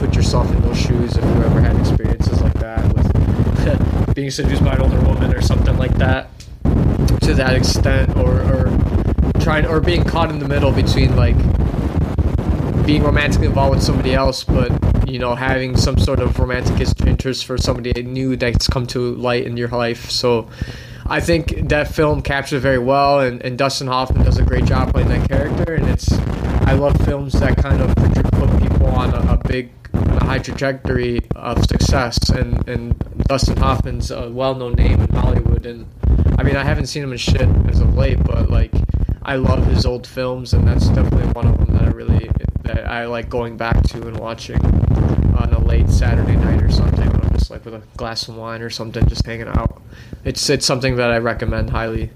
[0.06, 1.16] put yourself in those shoes.
[1.16, 5.42] If you ever had experiences like that with being seduced by an older woman or
[5.42, 6.30] something like that,
[7.22, 8.78] to that extent, or or
[9.40, 11.36] trying or being caught in the middle between like
[12.86, 14.70] being romantically involved with somebody else, but
[15.08, 19.44] you know having some sort of romantic interest for somebody new that's come to light
[19.44, 20.08] in your life.
[20.08, 20.48] So
[21.06, 24.92] I think that film captures very well, and, and Dustin Hoffman does a great job
[24.92, 25.74] playing that character.
[25.74, 26.12] And it's
[26.66, 29.70] I love films that kind of put people on a, a big
[30.26, 32.98] high trajectory of success, and and
[33.28, 35.86] Dustin Hoffman's a well-known name in Hollywood, and
[36.38, 38.72] I mean I haven't seen him in shit as of late, but like
[39.22, 42.28] I love his old films, and that's definitely one of them that I really
[42.62, 44.62] that I like going back to and watching
[45.36, 47.08] on a late Saturday night or something.
[47.08, 49.80] When I'm just like with a glass of wine or something, just hanging out.
[50.24, 52.10] It's it's something that I recommend highly.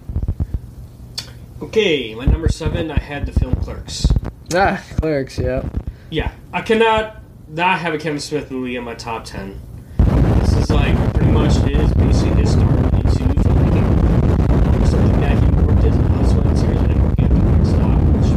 [1.63, 4.07] Okay, my number seven, I had the film Clerks.
[4.55, 5.63] Ah, Clerks, yeah.
[6.09, 7.20] Yeah, I cannot
[7.53, 9.61] not have a Kevin Smith movie in my top ten.
[9.99, 14.87] This is like pretty much his basically his start into filmmaking.
[14.87, 18.31] Something that he worked as also in series and working at the Stop, which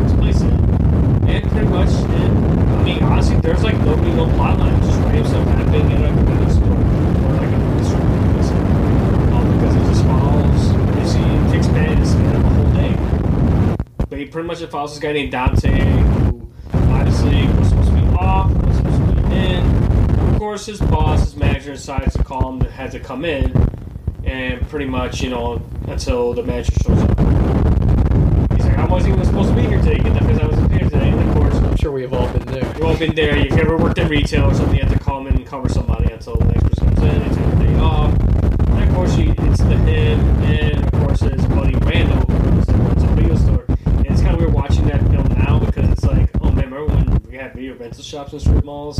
[0.00, 0.50] takes place in.
[1.28, 2.32] And pretty much, and,
[2.72, 4.80] I mean honestly, there's like no real plot line.
[4.82, 8.64] Just random stuff happening at a convenience store or like a basically.
[9.30, 10.72] Um, because it just follows.
[10.96, 12.96] Basically, it takes place in a whole day.
[14.08, 17.94] But he pretty much just follows this guy named Dante, who obviously was supposed to
[17.94, 19.62] be off, was supposed to be in.
[20.18, 23.54] Of course, his boss, his manager, decides to call him, that had to come in,
[24.24, 27.18] and pretty much, you know, until the manager shows up.
[28.56, 30.72] He's like, I wasn't even supposed to be here today, get that because I wasn't
[30.72, 31.08] here today.
[31.10, 32.66] And of course, I'm sure we've all been there.
[32.66, 33.38] You've all been there.
[33.38, 36.12] You've ever worked in retail or something, you have to come in and cover somebody
[36.12, 38.12] until the next person comes in, they take the day off.
[38.70, 43.02] And of course, he, it's the him, and of course, his buddy Randall, the runs
[43.04, 43.66] a video store.
[43.86, 46.86] And it's kind of weird watching that film now because it's like, oh man, remember
[46.86, 48.98] when we had video rental shops in strip malls?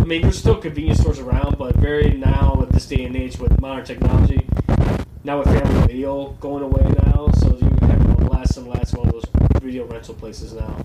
[0.00, 3.38] I mean, there's still convenience stores around, but very now at this day and age
[3.38, 4.46] with modern technology,
[5.22, 9.12] now with family video going away now, so you have less and less one of
[9.12, 9.24] those
[9.62, 10.84] video rental places now.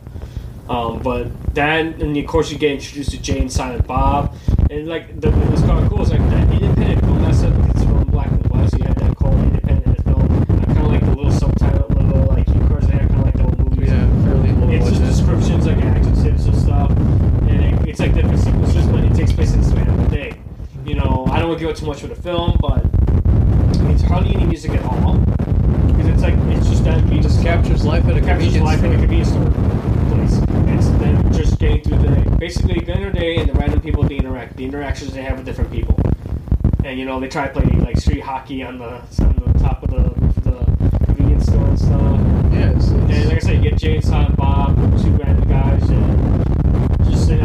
[0.69, 4.35] Um, but then, and of course, you get introduced to Jay and, Silent Bob,
[4.69, 6.01] and like the it's kind of cool.
[6.01, 9.15] It's like that independent film that's it's from black and white, so you have that
[9.15, 10.45] called independent film.
[10.49, 13.25] I kind of like the little subtitle, little like cue cards they have, kind of
[13.25, 13.89] like the old movies.
[13.89, 15.15] Yeah, fairly low It's just budget.
[15.15, 19.33] descriptions, like action tips and stuff, and it, it's like different sequences, but it takes
[19.33, 20.33] place in the span of a day.
[20.83, 22.83] You know, I don't want to give it too much for the film, but
[23.91, 27.85] it's hardly any music at all because it's like it's just that beat Just captures
[27.85, 28.99] life at a captures life in a store.
[29.01, 29.51] convenience store
[30.09, 30.77] place.
[30.77, 32.23] It's them just getting through the day.
[32.37, 35.45] Basically, getting their day and the random people they interact, the interactions they have with
[35.45, 35.99] different people.
[36.83, 39.83] And you know, they try to play like street hockey on the on the top
[39.83, 40.03] of the
[40.49, 42.19] the convenience store and stuff.
[42.53, 45.89] Yeah, it's, And like I said, you get Jay and Silent Bob, two random guys,
[45.89, 47.43] and just sitting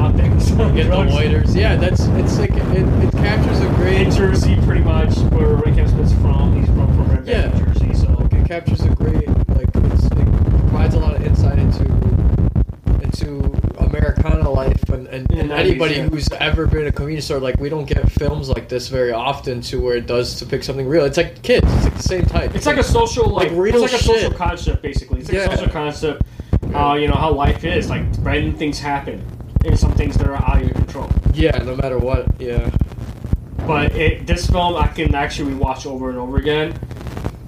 [0.61, 0.85] out there.
[0.85, 1.55] you get the waiters.
[1.55, 5.73] Yeah, that's it's like it, it captures a great in Jersey, pretty much where Ray
[5.75, 6.57] Kevin Smith's from.
[6.59, 7.49] He's from from Red Yeah.
[7.59, 7.95] Jersey.
[7.95, 10.13] So like it captures a great like it's, it
[10.61, 11.85] provides a lot of insight into
[13.03, 16.09] into Americana life and, and, and anybody yeah.
[16.09, 19.61] who's ever been a convenience store like we don't get films like this very often
[19.61, 21.05] to where it does to pick something real.
[21.05, 21.67] It's like kids.
[21.75, 22.55] It's like the same type.
[22.55, 25.21] It's like a social, like, Like real it's like a social concept, basically.
[25.21, 25.51] It's like Yeah.
[25.53, 26.23] a social concept.
[26.75, 27.91] Uh, you know how life is.
[27.91, 29.25] Like random things happen,
[29.65, 31.09] and some things that are out of your control.
[31.35, 32.27] yeah, no matter what.
[32.41, 32.71] Yeah.
[33.67, 36.79] But it, this film, I can actually rewatch over and over again.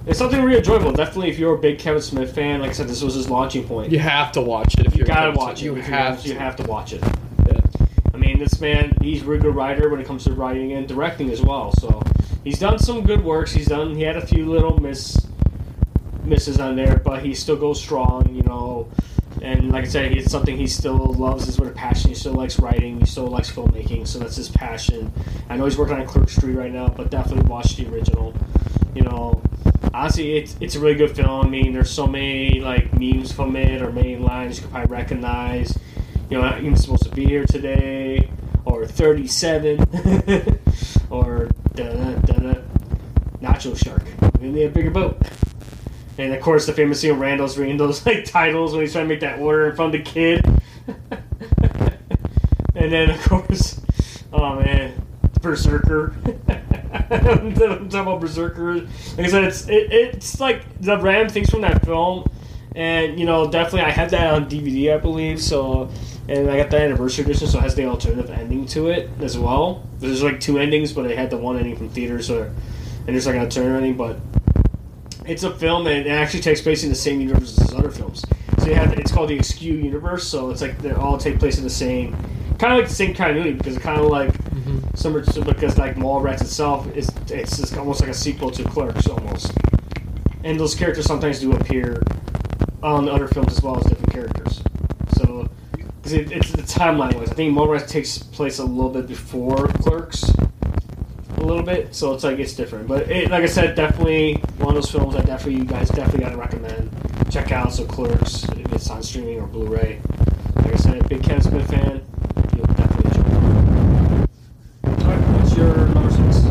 [0.05, 0.91] It's something really enjoyable.
[0.91, 3.65] Definitely, if you're a big Kevin Smith fan, like I said, this was his launching
[3.65, 3.91] point.
[3.91, 5.65] You have to watch it if you gotta watch it.
[5.65, 6.39] You have You to.
[6.39, 7.01] have to watch it.
[7.47, 7.59] Yeah.
[8.13, 10.87] I mean, this man, he's a really good writer when it comes to writing and
[10.87, 11.71] directing as well.
[11.79, 12.01] So
[12.43, 13.53] he's done some good works.
[13.53, 13.95] He's done.
[13.95, 15.17] He had a few little miss
[16.23, 18.33] misses on there, but he still goes strong.
[18.35, 18.89] You know,
[19.43, 21.47] and like I said, it's something he still loves.
[21.49, 22.09] Is with a passion.
[22.09, 22.99] He still likes writing.
[23.01, 24.07] He still likes filmmaking.
[24.07, 25.11] So that's his passion.
[25.49, 28.33] I know he's working on Clerks III right now, but definitely watch the original.
[28.95, 29.41] You know,
[29.93, 31.45] honestly, it's it's a really good film.
[31.45, 34.95] I mean, there's so many like memes from it or main lines you could probably
[34.95, 35.77] recognize.
[36.29, 38.29] You know, even supposed to be here today,
[38.65, 39.79] or 37,
[41.09, 42.53] or da da da
[43.41, 44.03] Nacho Shark.
[44.39, 45.17] We need a bigger boat.
[46.17, 49.05] And of course, the famous scene of Randall's reading those like titles when he's trying
[49.05, 50.45] to make that order in front of the kid.
[52.75, 53.81] and then, of course,
[54.31, 55.01] oh man,
[55.41, 56.15] Berserker.
[57.09, 58.75] I'm talking about Berserker.
[58.75, 62.29] Like I said, it's it, it's like the random things from that film,
[62.75, 65.41] and you know, definitely I had that on DVD, I believe.
[65.41, 65.89] So,
[66.27, 69.37] and I got the anniversary edition, so it has the alternative ending to it as
[69.37, 69.87] well.
[69.99, 73.25] There's like two endings, but I had the one ending from theaters, so and there's
[73.25, 74.17] like an alternative ending, but
[75.25, 78.23] it's a film and it actually takes place in the same universe as other films.
[78.59, 80.27] So you have it's called the Askew universe.
[80.27, 82.13] So it's like they all take place in the same,
[82.59, 84.79] kind of like the same continuity because it's kind of like mm-hmm.
[84.95, 89.07] similar to because like Mallrats itself is it's just almost like a sequel to Clerks
[89.07, 89.51] almost.
[90.43, 92.03] And those characters sometimes do appear
[92.81, 94.61] on other films as well as different characters.
[95.15, 95.49] So
[96.05, 97.29] it, it's the timeline wise.
[97.29, 100.25] I think Mallrats takes place a little bit before Clerks
[101.43, 102.87] a little bit, so it's like it's different.
[102.87, 106.23] But it, like I said, definitely one of those films I definitely you guys definitely
[106.23, 106.89] gotta recommend.
[107.31, 109.99] Check out so Clerks if it's on streaming or Blu-ray.
[110.55, 112.01] Like I said, big Kevin Smith fan,
[112.55, 113.29] you'll definitely enjoy
[114.23, 115.01] it.
[115.03, 116.43] Alright, what's your number six?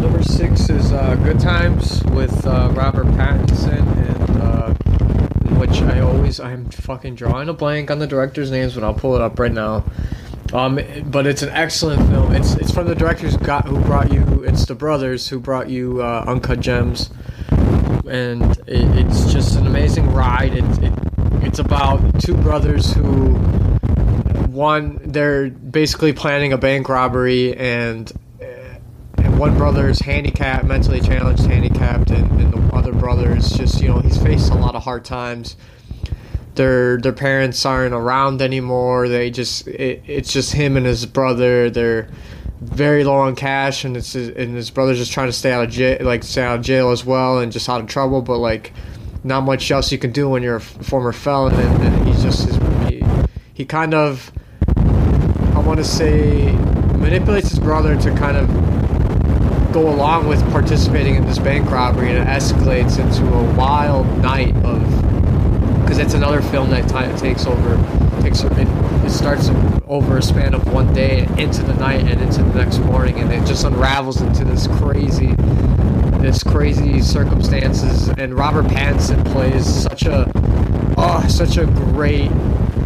[0.00, 4.74] Number six is uh, Good Times with uh, Robert Pattinson, and uh,
[5.46, 8.94] in which I always I'm fucking drawing a blank on the director's names, but I'll
[8.94, 9.84] pull it up right now.
[10.52, 12.32] Um, but it's an excellent film.
[12.32, 14.44] It's it's from the directors got who brought you.
[14.44, 17.10] It's the brothers who brought you uh, Uncut Gems,
[18.06, 20.54] and it, it's just an amazing ride.
[20.54, 20.92] It, it
[21.42, 23.34] it's about two brothers who
[24.52, 28.12] one they're basically planning a bank robbery and
[29.18, 33.80] and one brother is handicapped, mentally challenged, handicapped, and, and the other brother is just
[33.80, 35.56] you know he's faced a lot of hard times.
[36.54, 39.08] Their their parents aren't around anymore.
[39.08, 41.70] They just it, it's just him and his brother.
[41.70, 42.08] They're
[42.60, 45.70] very low on cash, and it's and his brother's just trying to stay out of
[45.70, 48.22] jail, like stay out of jail as well, and just out of trouble.
[48.22, 48.72] But like,
[49.24, 52.48] not much else you can do when you're a former felon, and, and he's just
[52.48, 52.56] his,
[52.88, 53.02] he,
[53.54, 54.30] he kind of
[54.76, 56.52] I want to say
[56.96, 58.48] manipulates his brother to kind of
[59.72, 64.54] go along with participating in this bank robbery, and it escalates into a wild night
[64.64, 65.01] of
[65.92, 67.76] because it's another film that ti takes over
[68.22, 68.66] takes it,
[69.04, 69.50] it starts
[69.88, 73.30] over a span of one day into the night and into the next morning, and
[73.30, 75.34] it just unravels into this crazy
[76.22, 78.08] this crazy circumstances.
[78.08, 80.32] And Robert Pattinson plays such a
[80.96, 82.30] oh such a great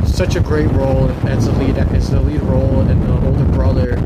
[0.05, 4.05] such a great role as the lead as the lead role and the older brother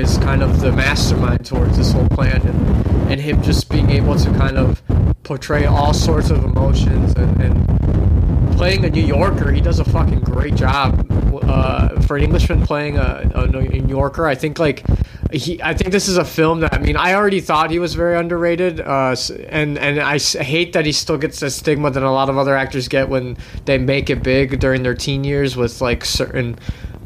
[0.00, 4.16] is kind of the mastermind towards this whole plan, and, and him just being able
[4.16, 4.82] to kind of
[5.22, 10.20] portray all sorts of emotions and, and playing a New Yorker, he does a fucking
[10.20, 11.06] great job.
[11.42, 14.84] Uh, for an Englishman playing a, a New Yorker, I think like
[15.32, 17.94] he, I think this is a film that I mean I already thought he was
[17.94, 19.14] very underrated, uh,
[19.48, 22.56] and and I hate that he still gets the stigma that a lot of other
[22.56, 26.58] actors get when they make it big during their teen years with like certain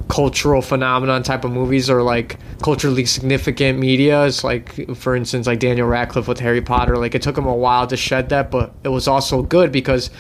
[0.09, 4.27] cultural phenomenon type of movies or like culturally significant media.
[4.27, 6.97] It's like, for instance, like Daniel Radcliffe with Harry Potter.
[6.97, 10.11] Like it took him a while to shed that, but it was also good because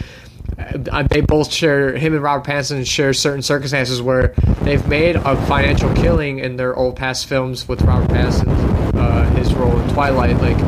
[0.59, 5.37] uh, they both share him and Robert Pattinson share certain circumstances where they've made a
[5.47, 10.37] financial killing in their old past films with Robert Pattinson, uh, his role in Twilight.
[10.39, 10.59] Like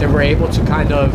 [0.00, 1.12] they were able to kind of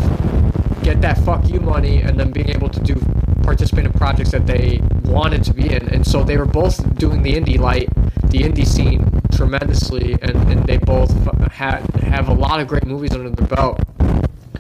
[0.84, 2.96] get that fuck you money and then being able to do
[3.44, 5.88] participate in projects that they wanted to be in.
[5.90, 7.90] And so they were both doing the indie light,
[8.30, 11.12] the indie scene tremendously, and, and they both
[11.52, 13.82] had have a lot of great movies under their belt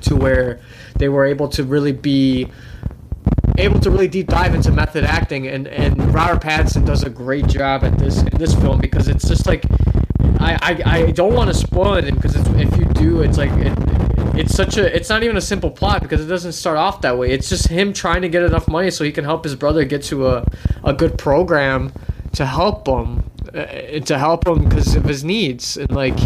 [0.02, 0.60] to where
[0.98, 2.48] they were able to really be
[3.58, 7.48] able to really deep dive into method acting and and Robert Pattinson does a great
[7.48, 9.64] job at this in this film because it's just like
[10.40, 13.78] I I, I don't want to spoil it because if you do it's like it,
[14.36, 17.18] it's such a it's not even a simple plot because it doesn't start off that
[17.18, 17.32] way.
[17.32, 20.04] It's just him trying to get enough money so he can help his brother get
[20.04, 20.46] to a,
[20.84, 21.92] a good program
[22.34, 23.66] to help him uh,
[24.00, 25.78] to help him because of his needs.
[25.78, 26.18] And like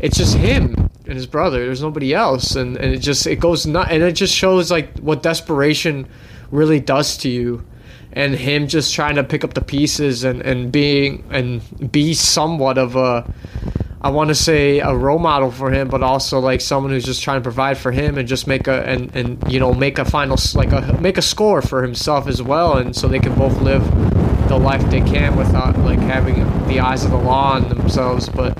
[0.00, 1.64] it's just him and his brother.
[1.64, 2.54] There's nobody else.
[2.54, 6.06] And, and it just it goes not and it just shows like what desperation
[6.50, 7.64] really does to you.
[8.12, 12.78] And him just trying to pick up the pieces and, and being and be somewhat
[12.78, 13.32] of a
[14.00, 17.22] I want to say a role model for him, but also like someone who's just
[17.22, 20.04] trying to provide for him and just make a and, and you know make a
[20.04, 23.60] final like a make a score for himself as well, and so they can both
[23.60, 23.84] live
[24.48, 26.36] the life they can without like having
[26.68, 28.28] the eyes of the law on themselves.
[28.28, 28.56] But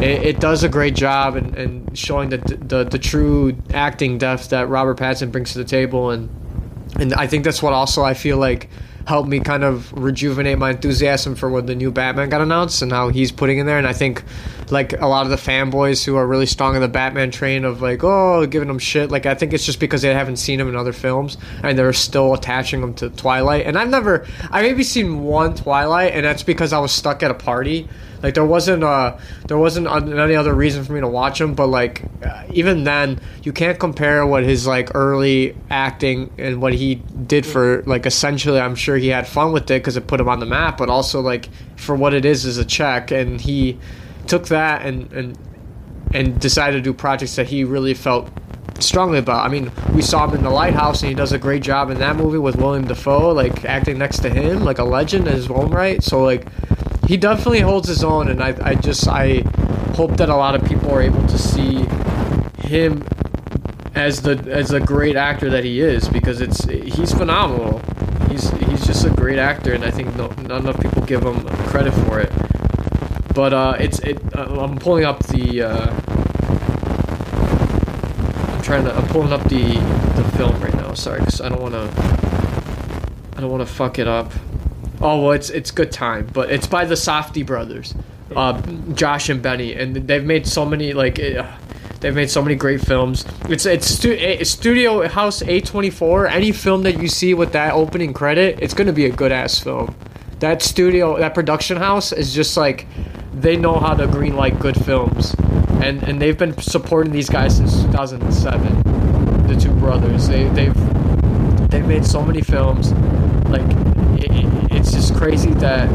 [0.00, 4.50] it, it does a great job and and showing the, the the true acting depth
[4.50, 6.30] that Robert Pattinson brings to the table, and
[7.00, 8.70] and I think that's what also I feel like
[9.08, 12.92] helped me kind of rejuvenate my enthusiasm for when the new Batman got announced and
[12.92, 13.78] how he's putting in there.
[13.78, 14.22] And I think
[14.70, 17.80] like a lot of the fanboys who are really strong in the Batman train of
[17.80, 19.10] like, oh, giving him shit.
[19.10, 21.94] Like I think it's just because they haven't seen him in other films and they're
[21.94, 23.64] still attaching him to Twilight.
[23.64, 27.30] And I've never, I maybe seen one Twilight, and that's because I was stuck at
[27.30, 27.88] a party
[28.22, 29.16] like there wasn't uh
[29.46, 33.20] there wasn't any other reason for me to watch him, but like uh, even then,
[33.42, 38.60] you can't compare what his like early acting and what he did for like essentially.
[38.60, 40.88] I'm sure he had fun with it because it put him on the map, but
[40.88, 43.78] also like for what it is is a check, and he
[44.26, 45.38] took that and and
[46.12, 48.30] and decided to do projects that he really felt
[48.80, 49.44] strongly about.
[49.44, 51.98] I mean, we saw him in The Lighthouse, and he does a great job in
[51.98, 55.50] that movie with William Dafoe, like acting next to him, like a legend in his
[55.50, 56.02] own right.
[56.02, 56.46] So like,
[57.08, 59.38] he definitely holds his own, and I, I just I
[59.96, 61.86] hope that a lot of people are able to see
[62.58, 63.02] him
[63.94, 67.80] as the as a great actor that he is because it's he's phenomenal.
[68.28, 71.48] He's he's just a great actor, and I think no, not enough people give him
[71.70, 72.30] credit for it.
[73.34, 74.20] But uh, it's it.
[74.36, 75.62] Uh, I'm pulling up the.
[75.62, 75.90] Uh,
[78.52, 78.94] I'm trying to.
[78.94, 79.64] I'm pulling up the
[80.14, 80.92] the film right now.
[80.92, 81.88] Sorry, because I don't want to.
[83.38, 84.30] I don't want to fuck it up.
[85.00, 87.94] Oh well, it's it's good time, but it's by the Safdie brothers,
[88.34, 88.60] uh,
[88.94, 91.18] Josh and Benny, and they've made so many like.
[91.20, 91.46] Uh,
[92.00, 93.24] they've made so many great films.
[93.48, 96.30] It's it's stu- Studio House A24.
[96.30, 99.58] Any film that you see with that opening credit, it's gonna be a good ass
[99.58, 99.94] film.
[100.40, 102.86] That studio, that production house is just like
[103.34, 105.34] they know how to green light good films,
[105.82, 109.46] and and they've been supporting these guys since 2007.
[109.46, 112.92] The two brothers, they they've they've made so many films,
[113.48, 113.62] like
[114.20, 115.88] it, it, it's just crazy that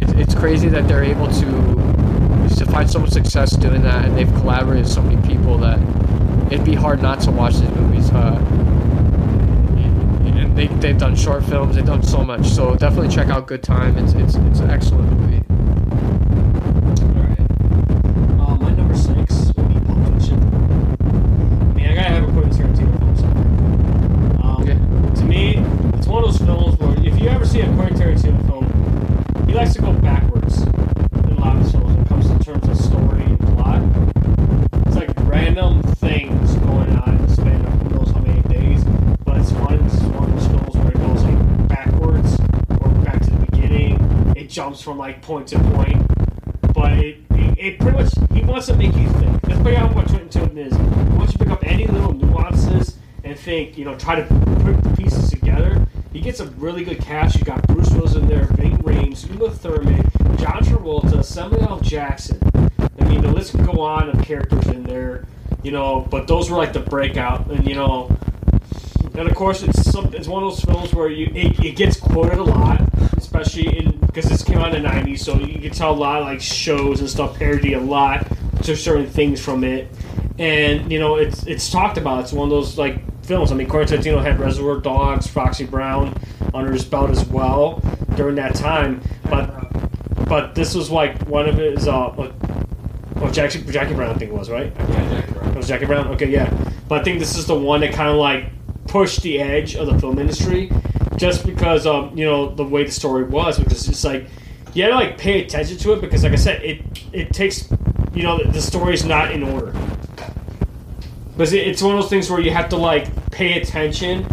[0.00, 1.80] it, it's crazy that they're able to
[2.56, 5.78] to find so much success doing that, and they've collaborated with so many people that
[6.52, 8.10] it'd be hard not to watch these movies.
[8.10, 8.36] Uh,
[10.26, 12.46] and they they've done short films, they've done so much.
[12.46, 13.96] So definitely check out Good Time.
[13.98, 15.42] It's it's it's an excellent movie.
[17.16, 17.40] All right.
[18.40, 20.38] Uh, my number six will be Pulp Fiction.
[20.40, 24.42] I mean, I gotta have a Quentin Tarantino film somewhere.
[24.44, 24.76] Um, Okay.
[25.20, 25.56] To me,
[25.96, 29.54] it's one of those films where if you ever see a Quentin Tarantino film, he
[29.54, 32.68] likes to go backwards in a lot of his films when it comes to terms
[32.68, 33.82] of story and plot.
[34.86, 38.84] It's like random things going on in the span of who knows how many days,
[39.24, 39.82] but it's fun.
[39.84, 42.38] This is one of those films where it goes like backwards
[42.80, 44.32] or back to the beginning.
[44.36, 46.06] It jumps from like point to point,
[46.72, 49.42] but it, it, it pretty much he wants to make you think.
[49.42, 50.72] That's pretty much what Tarantino is.
[50.72, 54.22] He wants you to pick up any little nuances and think, you know, try to
[54.22, 55.84] put the pieces together.
[56.12, 57.38] He gets a really good cast.
[57.38, 61.80] You got Bruce Willis in there, Ving Rhames, Uma Thurman, John Travolta, Samuel L.
[61.80, 62.38] Jackson.
[63.00, 65.26] I mean, the list can go on of characters in there,
[65.64, 68.16] you know, but those were like the breakout, and you know,
[69.14, 71.98] and of course it's some, it's one of those films where you it, it gets
[71.98, 72.80] quoted a lot,
[73.16, 76.20] especially in because this came out in the '90s, so you can tell a lot
[76.20, 78.26] of like shows and stuff parody a lot
[78.62, 79.88] to certain things from it,
[80.38, 82.20] and you know it's it's talked about.
[82.20, 83.50] It's one of those like films.
[83.50, 86.14] I mean, Quentin Tarantino had Reservoir Dogs, Foxy Brown
[86.52, 87.80] under his belt as well
[88.16, 89.48] during that time, but
[90.28, 92.32] but this was like one of his uh like,
[93.16, 94.72] oh Jackie Jackie Brown I think it was right.
[94.76, 95.48] Yeah, Jackie Brown.
[95.48, 96.08] It was Jackie Brown.
[96.08, 96.72] Okay, yeah.
[96.88, 98.50] But I think this is the one that kind of like
[98.86, 100.70] pushed the edge of the film industry,
[101.20, 104.26] just because um you know the way the story was because it's like
[104.72, 106.80] you had to like pay attention to it because like I said it
[107.12, 107.70] it takes
[108.14, 109.72] you know the, the story's not in order.
[111.32, 114.24] Because it, it's one of those things where you have to like pay attention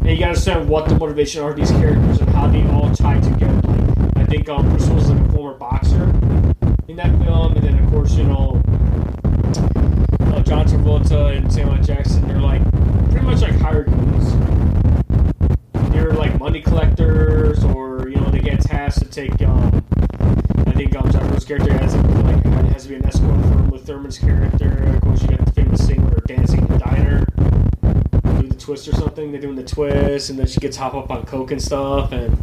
[0.00, 2.90] and you gotta understand what the motivation are of these characters and how they all
[2.94, 3.52] tie together.
[3.68, 6.04] Like, I think um, Bruce is like a former boxer
[6.88, 8.62] in that film, and then of course you know
[10.32, 12.26] uh, John Travolta and Samuel Jackson.
[12.26, 12.62] They're like
[13.10, 13.95] pretty much like hired
[16.46, 19.42] money collectors, or you know they get tasked to take.
[19.42, 19.84] Um,
[20.64, 23.78] I think um, John character has to, like has to be an escort for Uma
[23.78, 24.94] Thurman's character.
[24.94, 27.26] Of course, you got the famous scene where they're dancing in the diner
[28.22, 29.32] doing the twist or something.
[29.32, 32.38] They're doing the twist, and then she gets hop up on coke and stuff, and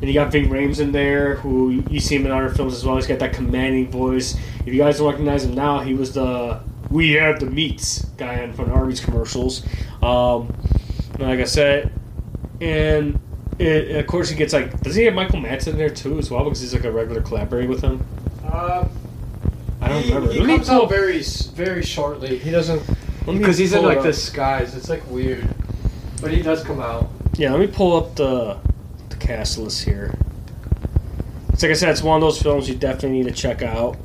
[0.00, 2.86] and you got Ving Rhames in there, who you see him in other films as
[2.86, 2.96] well.
[2.96, 4.38] He's got that commanding voice.
[4.64, 8.42] If you guys don't recognize him now, he was the "We Have the Meats" guy
[8.42, 9.66] on from Arby's commercials.
[10.00, 10.54] Um,
[11.18, 11.92] like I said,
[12.60, 13.18] and.
[13.58, 14.80] It, of course, he gets like.
[14.82, 16.44] Does he have Michael Madsen in there too, as well?
[16.44, 18.06] Because he's like a regular collaborator with him.
[18.44, 18.86] Uh,
[19.80, 20.32] I don't he, remember.
[20.32, 22.38] He Let comes out very very shortly.
[22.38, 22.82] He doesn't
[23.26, 24.74] because he's in like the skies.
[24.74, 25.48] It's like weird,
[26.20, 27.10] but he does come out.
[27.36, 28.58] Yeah, let me pull up the
[29.08, 30.14] the cast list here.
[31.52, 33.96] It's like I said, it's one of those films you definitely need to check out.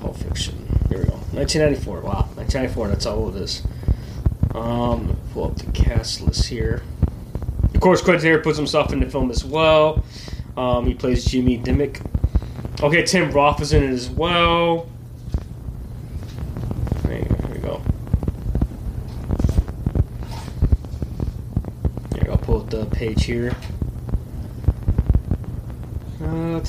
[0.00, 0.56] Pulp Fiction.
[0.88, 1.12] Here we go.
[1.32, 2.00] 1994.
[2.00, 2.88] Wow, 1994.
[2.88, 3.62] That's how old it is.
[4.54, 6.82] Um, pull up the cast list here.
[7.80, 10.04] Of course, Quentin here puts himself in the film as well.
[10.54, 12.02] Um, he plays Jimmy Dimmick.
[12.82, 14.86] Okay, Tim Roth is in it as well.
[17.04, 17.80] There we go.
[22.16, 23.56] Here, I'll pull up the page here.
[26.22, 26.60] Uh,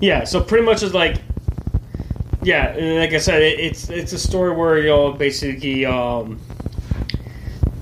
[0.00, 1.18] yeah, so pretty much it's like,
[2.42, 6.40] yeah, like I said, it, it's it's a story where you know basically, um,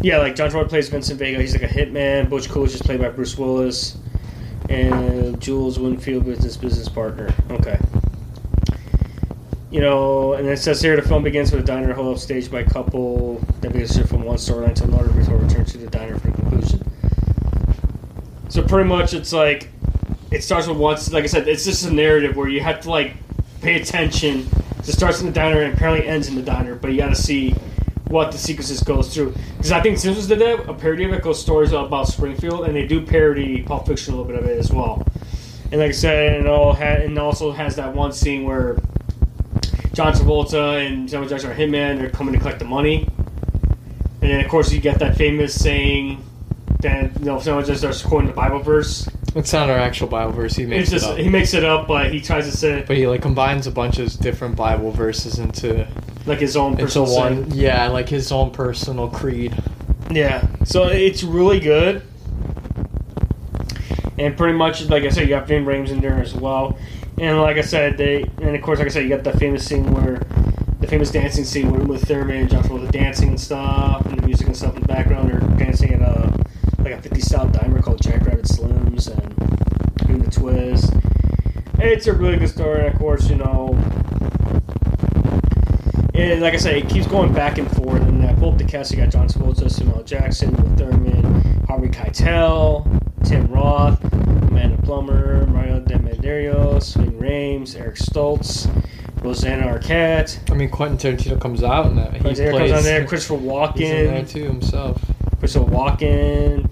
[0.03, 1.41] yeah, like John Travolta plays Vincent Vega.
[1.41, 2.31] He's like a hitman.
[2.31, 3.99] Butch Coolidge is played by Bruce Willis,
[4.69, 7.33] and Jules Winfield is his business partner.
[7.51, 7.79] Okay.
[9.71, 12.51] You know, and it says here the film begins with a diner hold up staged
[12.51, 15.87] by a couple that begins to from one storyline to another before return to the
[15.87, 16.83] diner for the conclusion.
[18.49, 19.69] So pretty much, it's like
[20.31, 21.13] it starts with once.
[21.13, 23.15] Like I said, it's just a narrative where you have to like
[23.61, 24.49] pay attention.
[24.79, 27.15] It starts in the diner and apparently ends in the diner, but you got to
[27.15, 27.55] see
[28.11, 29.33] what the sequences goes through.
[29.57, 30.69] Because I think Simpsons did that.
[30.69, 34.17] A parody of it goes stories about Springfield, and they do parody Pulp Fiction a
[34.17, 35.07] little bit of it as well.
[35.71, 38.81] And like I said, it all ha- and also has that one scene where
[39.93, 41.99] John Travolta and Samuel Jackson are hitman.
[41.99, 43.09] They're coming to collect the money,
[44.21, 46.25] and then of course you get that famous saying
[46.81, 49.09] that you know Samuel Jackson starts quoting the Bible verse.
[49.37, 50.57] It's not our actual Bible verse.
[50.57, 51.19] He makes just it up.
[51.19, 54.01] he makes it up, but he tries to say but he like combines a bunch
[54.01, 55.87] of different Bible verses into
[56.31, 57.49] like his own into personal saying.
[57.49, 57.55] one.
[57.55, 59.55] Yeah, like his own personal creed.
[60.11, 62.03] Yeah, so it's really good.
[64.19, 66.79] And pretty much, like I said, you got Ving Rhames in there as well.
[67.19, 69.67] And like I said, they and of course, like I said, you got the famous
[69.67, 70.19] scene where
[70.81, 74.27] the famous dancing scene where with Thurman and John the dancing and stuff, and the
[74.27, 75.31] music and stuff in the background.
[75.31, 76.33] They're dancing at a
[76.79, 80.93] like a 50 style diner called Jackrabbit Slims and doing the twist.
[81.79, 83.77] It's a really good story, and of course, you know,
[86.21, 88.03] and like I said, it keeps going back and forth.
[88.03, 88.91] And I pulled up the cast.
[88.91, 90.03] You got John Travolta, Samuel.
[90.05, 92.85] Jackson, Will Thurman, Harvey Keitel,
[93.25, 98.69] Tim Roth, Amanda Plummer, Mario de Medeiros, Ving Rhames, Eric Stoltz,
[99.23, 100.51] Rosanna Arquette.
[100.51, 102.41] I mean, Quentin Tarantino comes out and that he plays.
[102.41, 103.07] comes on there.
[103.07, 104.29] Christopher he's in there Walken.
[104.29, 105.01] too himself.
[105.39, 106.69] Christopher Walken.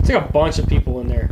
[0.00, 1.30] It's like a bunch of people in there.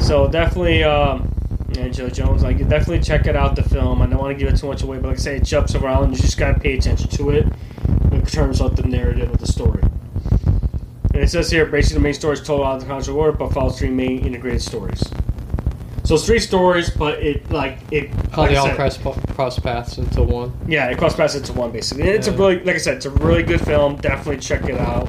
[0.00, 1.34] So definitely, um,
[1.78, 2.42] Angela Jones.
[2.42, 3.56] Like definitely check it out.
[3.56, 4.02] The film.
[4.02, 5.74] I don't want to give it too much away, but like I say, it jumps
[5.74, 6.12] around.
[6.12, 7.46] You just gotta pay attention to it
[8.12, 9.82] in terms of the narrative of the story.
[11.12, 13.32] And it says here, basically the main story is told out of the controversial order,
[13.36, 15.02] but follows three main integrated stories.
[16.04, 18.10] So it's three stories, but it like it.
[18.32, 18.98] How like they all said- cross
[19.34, 20.52] cross paths into one.
[20.66, 22.04] yeah, it cross paths into one basically.
[22.04, 23.96] And it's a really, like I said, it's a really good film.
[23.96, 25.08] Definitely check it out.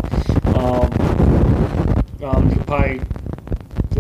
[0.56, 0.92] Um,
[2.24, 3.02] um, you can probably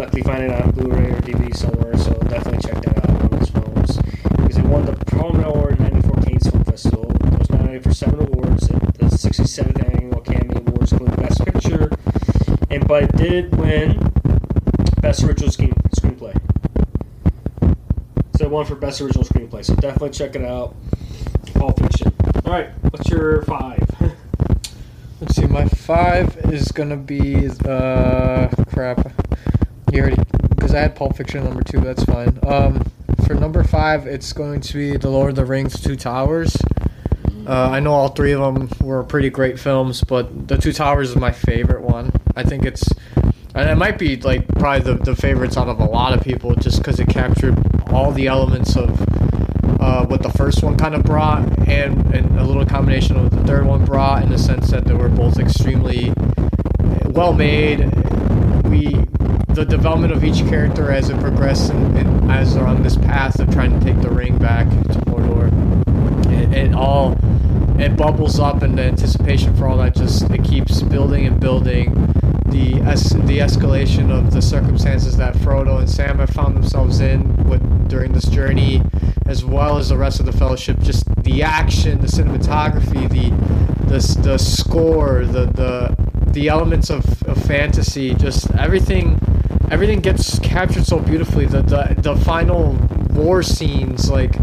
[0.01, 3.49] luckily find it on Blu-ray or DVD somewhere, so definitely check that out on those
[3.51, 3.97] phones.
[4.35, 7.11] Because it won the Prominent Award at 94 Cannes Film Festival.
[7.11, 11.91] It was nominated for seven awards at the 67th Annual Academy Awards, including Best Picture,
[12.71, 14.11] and but it did win
[15.01, 16.35] Best Original Screen, Screenplay.
[18.37, 19.63] So it won for Best Original Screenplay.
[19.63, 20.75] So definitely check it out.
[21.53, 22.11] Pulp Fiction.
[22.43, 23.87] All right, what's your five?
[25.21, 29.13] Let's see, my five is gonna be uh crap.
[29.91, 30.21] You already
[30.55, 31.81] because I had Pulp Fiction number two.
[31.81, 32.39] That's fine.
[32.43, 32.89] Um,
[33.27, 36.55] for number five, it's going to be The Lord of the Rings: Two Towers.
[37.45, 41.09] Uh, I know all three of them were pretty great films, but The Two Towers
[41.09, 42.13] is my favorite one.
[42.37, 42.87] I think it's,
[43.53, 46.55] and it might be like probably the, the favorites out of a lot of people,
[46.55, 47.57] just because it captured
[47.91, 48.89] all the elements of
[49.81, 53.43] uh, what the first one kind of brought, and, and a little combination of the
[53.43, 56.13] third one brought, in the sense that they were both extremely
[57.07, 57.93] well made.
[58.65, 59.05] We
[59.53, 63.39] the development of each character as it progressed and, and as they're on this path
[63.39, 65.51] of trying to take the ring back to Mordor,
[66.31, 67.17] it, it all
[67.81, 71.93] it bubbles up, and the anticipation for all that just it keeps building and building.
[72.45, 77.35] The es- the escalation of the circumstances that Frodo and Sam have found themselves in
[77.45, 78.83] with during this journey,
[79.25, 80.79] as well as the rest of the Fellowship.
[80.79, 83.29] Just the action, the cinematography, the
[83.87, 85.95] the, the score, the the
[86.31, 89.19] the elements of, of fantasy, just everything
[89.71, 91.47] everything gets captured so beautifully.
[91.47, 92.73] The the, the final
[93.11, 94.35] war scenes, like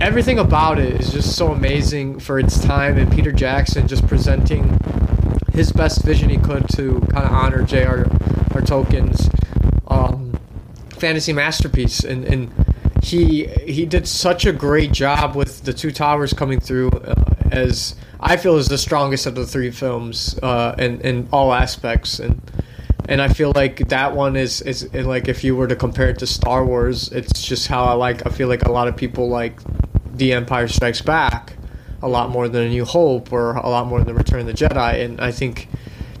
[0.00, 4.78] everything about it is just so amazing for its time and Peter Jackson just presenting
[5.52, 8.00] his best vision he could to kind of honor J.R.
[8.50, 8.60] R.
[8.60, 9.30] Tolkien's
[9.88, 10.38] um,
[10.90, 12.52] fantasy masterpiece and, and
[13.02, 17.14] he he did such a great job with the two towers coming through uh,
[17.50, 22.18] as I feel is the strongest of the three films uh, in in all aspects
[22.18, 22.40] and
[23.08, 26.18] and I feel like that one is is like if you were to compare it
[26.20, 28.26] to Star Wars, it's just how I like.
[28.26, 29.60] I feel like a lot of people like
[30.16, 31.56] The Empire Strikes Back
[32.02, 34.52] a lot more than A New Hope or a lot more than Return of the
[34.52, 35.68] Jedi, and I think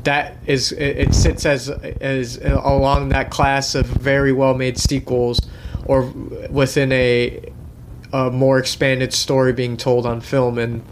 [0.04, 5.40] that is it, it sits as as along that class of very well made sequels
[5.86, 6.02] or
[6.50, 7.52] within a
[8.12, 10.84] a more expanded story being told on film and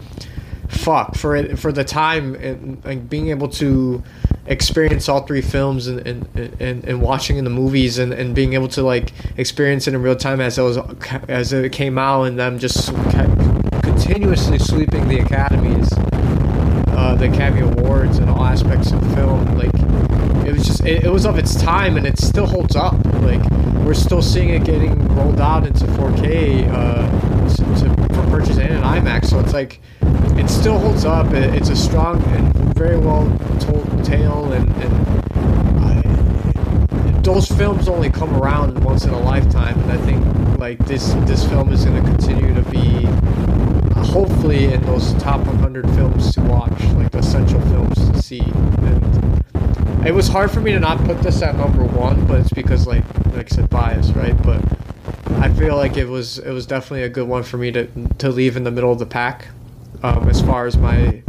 [0.73, 4.03] fuck for it for the time and, and being able to
[4.45, 8.53] experience all three films and and, and, and watching in the movies and, and being
[8.53, 10.77] able to like experience it in real time as it was
[11.29, 12.93] as it came out and them just
[13.83, 15.89] continuously sweeping the academies
[16.95, 19.73] uh, the academy awards and all aspects of film like
[20.45, 23.41] it was just it, it was of its time and it still holds up like
[23.85, 28.71] we're still seeing it getting rolled out into 4k uh, to, to, for purchase and
[28.71, 29.79] in imax so it's like
[30.37, 31.33] it still holds up.
[31.33, 33.25] It, it's a strong and very well
[33.59, 35.23] told tale and, and
[37.23, 41.47] those films only come around once in a lifetime and i think like this this
[41.47, 46.41] film is going to continue to be uh, hopefully in those top 100 films to
[46.41, 48.39] watch like essential films to see.
[48.39, 52.49] And it was hard for me to not put this at number one but it's
[52.49, 53.03] because like
[53.33, 54.41] like i said bias right?
[54.43, 54.61] But
[55.41, 57.87] i feel like it was it was definitely a good one for me to
[58.19, 59.47] to leave in the middle of the pack
[60.03, 61.23] um, as far as my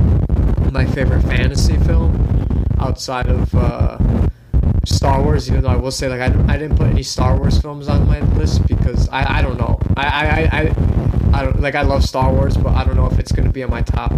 [0.73, 3.99] my favorite fantasy film outside of uh,
[4.85, 5.49] Star Wars.
[5.49, 8.07] Even though I will say, like, I, I didn't put any Star Wars films on
[8.07, 9.79] my list because I, I don't know.
[9.97, 11.77] I, I, I, I don't like.
[11.77, 14.13] I love Star Wars, but I don't know if it's gonna be on my top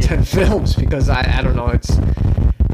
[0.00, 1.68] ten films because I, I don't know.
[1.68, 1.96] It's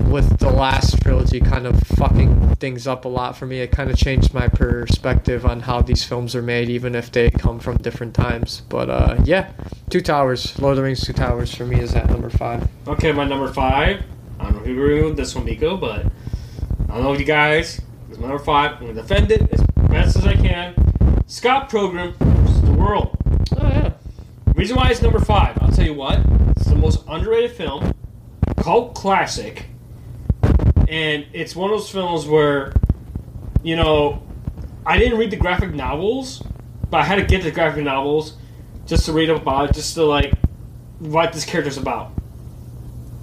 [0.09, 3.61] with the last trilogy kind of fucking things up a lot for me.
[3.61, 7.31] It kind of changed my perspective on how these films are made, even if they
[7.31, 8.63] come from different times.
[8.69, 9.53] But uh, yeah,
[9.91, 12.69] Two Towers, Lord of the Rings, Two Towers for me is at number five.
[12.87, 14.03] Okay, my number five.
[14.39, 16.07] I don't know if you agree with this one, Biko, but
[16.89, 17.81] I don't know you guys.
[18.09, 18.73] It's my number five.
[18.73, 20.75] I'm gonna defend it as best as I can.
[21.27, 23.17] Scott Pilgrim versus the World.
[23.57, 23.93] Oh yeah.
[24.55, 26.21] Reason why it's number five, I'll tell you what.
[26.57, 27.95] It's the most underrated film,
[28.57, 29.67] cult classic,
[30.91, 32.73] and it's one of those films where,
[33.63, 34.23] you know,
[34.85, 36.43] I didn't read the graphic novels,
[36.91, 38.37] but I had to get the graphic novels
[38.87, 40.35] just to read up about it, just to like
[40.99, 42.11] what this character's about.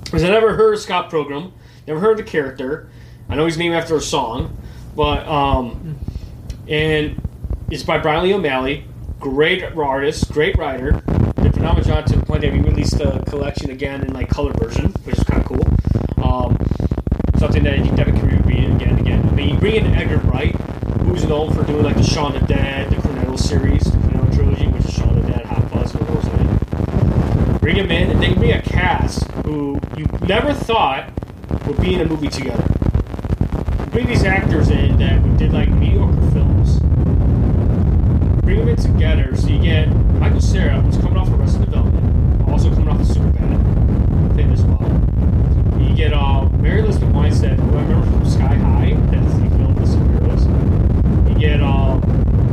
[0.06, 1.52] Because I never heard of Scott Pilgrim,
[1.85, 2.89] never heard the character.
[3.27, 4.57] I know he's named after a song,
[4.95, 5.99] but um,
[6.69, 7.22] and
[7.69, 8.85] it's by Bryan Lee O'Malley,
[9.19, 11.03] great artist, great writer.
[11.41, 14.53] Did phenomenal job to the point that he released the collection again in like color
[14.53, 16.23] version, which is kind of cool.
[16.23, 16.66] Um,
[17.48, 19.26] something that you definitely can read again and again.
[19.26, 20.53] I mean, you bring in Edgar Wright,
[21.03, 24.36] who's known for doing like the Shaun of the Dead, the Cornetto series, the Cornetto
[24.36, 27.57] trilogy, which is Shaun of the Dead, Hot Fuzz, and those in.
[27.60, 31.10] Bring him in, and then bring a cast who you never thought
[31.65, 32.68] would be in a movie together.
[33.98, 36.80] bring these actors in that did like mediocre films,
[38.41, 39.36] bring them in together.
[39.36, 44.36] So you get Michael Cera, who's coming off Arrested Development, also coming off of Superbad,
[44.36, 45.16] fame as well.
[45.80, 49.76] You get uh, Mary Elizabeth Winstead, who I remember from Sky High, that's the film
[49.76, 51.30] with superheroes.
[51.30, 52.02] You get um,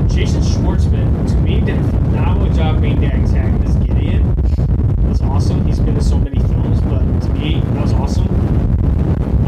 [0.08, 4.34] Jason Schwartzman, to me did a phenomenal job being the antagonist Gideon.
[5.08, 5.64] That's awesome.
[5.66, 8.28] He's been in so many films, but to me, that was awesome.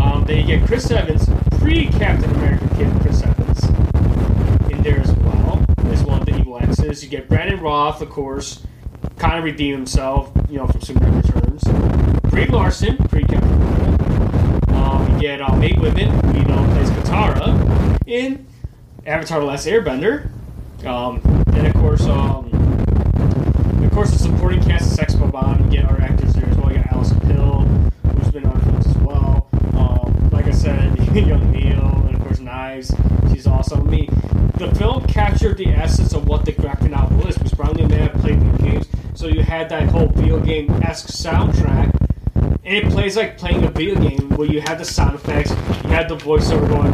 [0.01, 1.29] Um, then you get Chris Evans,
[1.59, 3.65] pre Captain America kid Chris Evans,
[4.71, 7.03] in there as well as one of the evil X's.
[7.03, 8.67] You get Brandon Routh, of course,
[9.17, 11.63] kind of redeemed himself, you know, from Superman Returns.
[12.31, 13.46] Brie Larson, pre Captain
[15.21, 18.47] get uh, Mae Whitman, who you know plays Katara in
[19.07, 20.31] Avatar: The Last Airbender.
[20.85, 22.47] Um, then of course, um,
[23.83, 25.71] of course, the supporting cast of Sex Bob-Omb.
[25.71, 26.71] Get our actors there as well.
[26.71, 27.61] You got Alison Pill,
[28.13, 29.49] who's been on films as well.
[29.75, 32.95] Um, like I said, Young Neil, and of course Knives.
[33.33, 33.89] She's awesome.
[33.89, 34.09] I mean,
[34.57, 37.37] the film captured the essence of what the graphic novel is.
[37.37, 41.09] Because Bryan Lee have played the games, so you had that whole video game esque
[41.09, 41.96] soundtrack.
[42.67, 45.91] And it plays like playing a video game where you had the sound effects, you
[45.91, 46.93] had the voiceover going,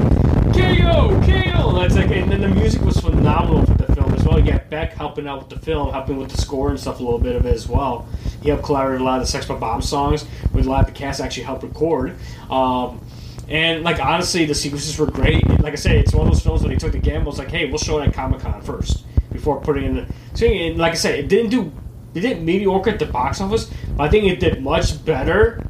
[0.52, 1.78] KO, KO.
[1.78, 4.38] That's like, and then the music was phenomenal for the film as well.
[4.38, 7.18] You Beck helping out with the film, helping with the score and stuff a little
[7.18, 8.06] bit of it as well.
[8.42, 10.92] He helped collaborate a lot of the Sex Bob-Omb songs, with a lot of the
[10.92, 12.16] cast actually helped record.
[12.50, 13.00] Um,
[13.48, 15.46] and like honestly, the sequences were great.
[15.60, 17.32] Like I said, it's one of those films where they took the gamble.
[17.32, 20.46] It's like, hey, we'll show it at Comic Con first before putting in the.
[20.46, 21.72] And like I said, it didn't do,
[22.14, 25.64] it didn't mediocre at the box office, I think it did much better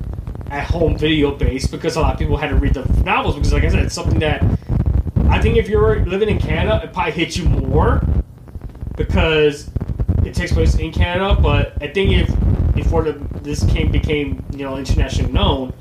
[0.50, 3.52] at home video base because a lot of people had to read the novels because,
[3.52, 4.42] like I said, it's something that
[5.28, 8.06] I think if you're living in Canada, it probably hits you more
[8.96, 9.70] because
[10.24, 11.40] it takes place in Canada.
[11.40, 15.72] But I think if before the, this came became you know internationally known,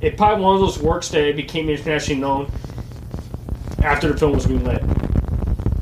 [0.00, 2.50] it probably one of those works that it became internationally known
[3.82, 4.82] after the film was greenlit.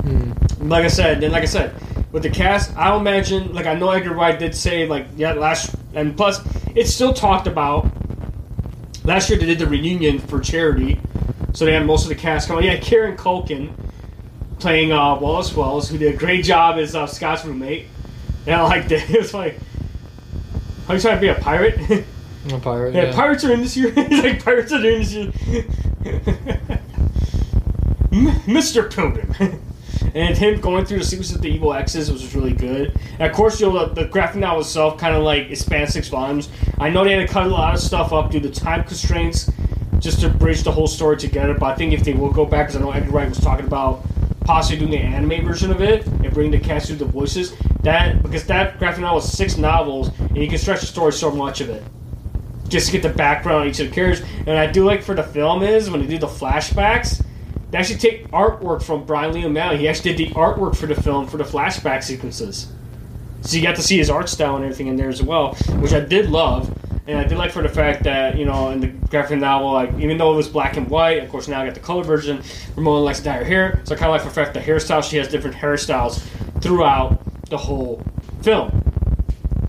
[0.01, 0.69] Hmm.
[0.69, 1.73] Like I said, then like I said,
[2.11, 5.33] with the cast, I don't imagine like I know Edgar Wright did say like yeah
[5.33, 6.41] last and plus
[6.75, 7.89] it's still talked about.
[9.03, 10.99] Last year they did the reunion for charity,
[11.53, 12.65] so they had most of the cast coming.
[12.65, 13.71] Yeah, Kieran Culkin
[14.59, 17.85] playing uh, Wallace Wells, who did a great job as uh, Scott's roommate.
[18.47, 19.07] And I liked it.
[19.09, 19.59] It was like,
[20.87, 21.77] are you trying to be a pirate?
[22.51, 22.93] A pirate.
[22.93, 23.15] Yeah, Yeah.
[23.15, 23.91] pirates are in this year.
[23.97, 25.31] It's like pirates are in this year.
[28.11, 28.89] M- Mr.
[28.93, 29.33] Pilgrim.
[30.15, 32.97] And him going through the sequence of the evil X's was really good.
[33.19, 35.91] And of course, you know, the, the graphic novel itself kind of like it spans
[35.91, 36.49] six volumes.
[36.79, 39.51] I know they had to cut a lot of stuff up due to time constraints
[39.99, 41.53] just to bridge the whole story together.
[41.53, 43.65] But I think if they will go back, because I know Edgar Wright was talking
[43.65, 44.05] about
[44.45, 48.23] possibly doing the anime version of it and bringing the cast through the voices, that
[48.23, 51.59] because that graphic novel is six novels and you can stretch the story so much
[51.59, 51.83] of it
[52.69, 54.25] just to get the background on each of the characters.
[54.47, 57.24] And I do like for the film is when they do the flashbacks,
[57.75, 59.75] they actually take artwork from Bryan Lee O'Malley.
[59.79, 62.71] He actually did the artwork for the film for the flashback sequences.
[63.41, 65.91] So you got to see his art style and everything in there as well, which
[65.91, 66.73] I did love.
[67.05, 69.93] And I did like for the fact that, you know, in the graphic novel, like,
[69.99, 72.41] even though it was black and white, of course now I got the color version,
[72.77, 73.81] Ramona likes to dye her hair.
[73.83, 76.21] So I kind of like for the fact the hairstyle, she has different hairstyles
[76.61, 77.19] throughout
[77.49, 78.01] the whole
[78.41, 78.71] film.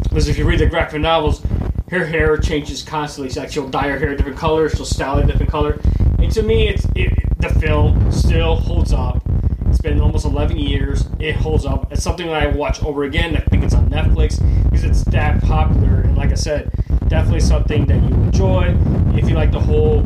[0.05, 1.43] Because if you read the graphic novels,
[1.91, 3.31] her hair changes constantly.
[3.31, 5.81] She's like she'll dye her hair different color, she'll style it different color.
[6.21, 9.23] And to me, it's it, the film still holds up.
[9.67, 11.07] It's been almost 11 years.
[11.19, 11.93] It holds up.
[11.93, 13.37] It's something that I watch over again.
[13.37, 16.01] I think it's on Netflix because it's that popular.
[16.01, 16.71] And like I said,
[17.09, 18.77] definitely something that you enjoy.
[19.15, 20.03] If you like the whole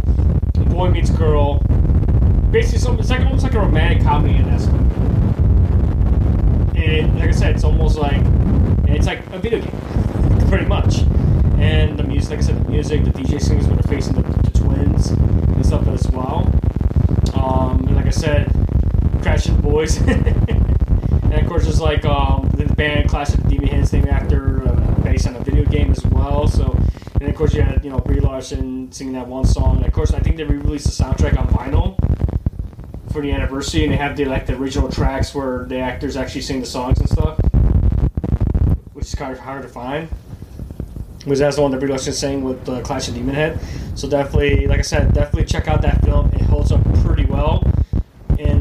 [0.71, 1.59] boy meets girl,
[2.51, 4.95] basically, something, it's like almost like a romantic comedy in essence.
[6.77, 8.23] And like I said, it's almost like
[8.89, 11.01] it's like a video game, pretty much.
[11.59, 14.23] And the music, like I said, the music, the DJ singers when they're facing the,
[14.23, 16.51] the twins and stuff as well.
[18.11, 18.53] I said,
[19.23, 19.97] Crashing Boys.
[20.01, 25.01] and of course, there's like um, the band Clash of the Demon Hands after, uh,
[25.03, 26.49] based on a video game as well.
[26.49, 26.77] So,
[27.21, 29.77] and of course, you had you know Brie Larson singing that one song.
[29.77, 31.97] And of course, I think they re-released the soundtrack on vinyl
[33.13, 36.41] for the anniversary, and they have the like the original tracks where the actors actually
[36.41, 37.39] sing the songs and stuff,
[38.93, 40.09] which is kind of hard to find.
[41.27, 43.61] Was that's the one that Brie Larson sang with uh, Clash of Demon Head.
[43.95, 46.29] So definitely, like I said, definitely check out that film.
[46.33, 47.63] It holds up pretty well,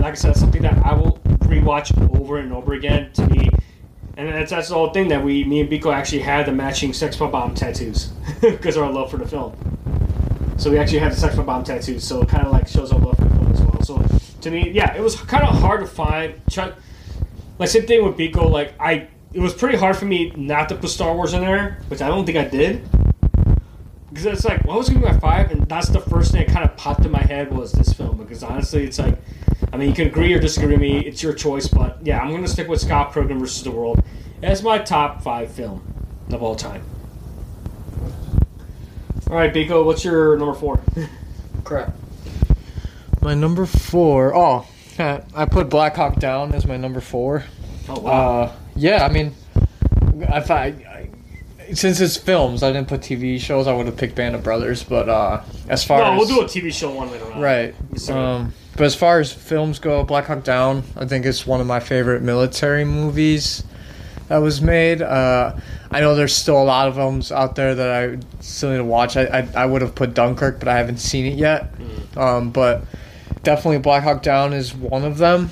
[0.09, 3.11] like I said, something that I will rewatch over and over again.
[3.13, 3.47] To me,
[4.17, 6.93] and that's that's the whole thing that we, me and Biko actually had the matching
[6.93, 8.05] Sex Bob-Omb tattoos
[8.41, 9.53] because of our love for the film.
[10.57, 12.97] So we actually had the Sex Bob-Omb tattoos, so it kind of like shows our
[12.97, 13.83] love for the film as well.
[13.83, 16.33] So to me, yeah, it was kind of hard to find.
[16.49, 16.75] Chuck,
[17.59, 18.49] like same thing with Biko.
[18.49, 21.77] Like I, it was pretty hard for me not to put Star Wars in there,
[21.87, 22.83] which I don't think I did.
[24.09, 26.51] because it's like what was gonna be my five, and that's the first thing that
[26.51, 28.17] kind of popped in my head was this film.
[28.17, 29.19] Because honestly, it's like,
[29.71, 31.05] I mean, you can agree or disagree with me.
[31.05, 34.03] It's your choice, but yeah, I'm gonna stick with Scott Pilgrim versus the World
[34.41, 35.81] as my top five film
[36.31, 36.83] of all time.
[39.29, 40.79] All right, Biko, what's your number four?
[41.63, 41.93] Crap.
[43.21, 44.35] My number four.
[44.35, 44.65] Oh,
[44.97, 47.43] I put Black Hawk Down as my number four.
[47.87, 48.11] Oh wow.
[48.11, 49.35] Uh, yeah, I mean,
[50.19, 51.09] if I, I
[51.73, 53.67] since it's films, I didn't put TV shows.
[53.67, 56.41] I would have picked Band of Brothers, but uh, as far no, as we'll do
[56.41, 57.39] a TV show one later on.
[57.39, 57.75] right,
[58.09, 61.67] um, but as far as films go, Black Hawk Down, I think it's one of
[61.67, 63.61] my favorite military movies
[64.29, 65.01] that was made.
[65.01, 65.57] Uh,
[65.91, 68.85] I know there's still a lot of them out there that I still need to
[68.85, 69.17] watch.
[69.17, 71.73] I I, I would have put Dunkirk, but I haven't seen it yet.
[72.15, 72.85] Um, but
[73.43, 75.49] definitely Black Hawk Down is one of them.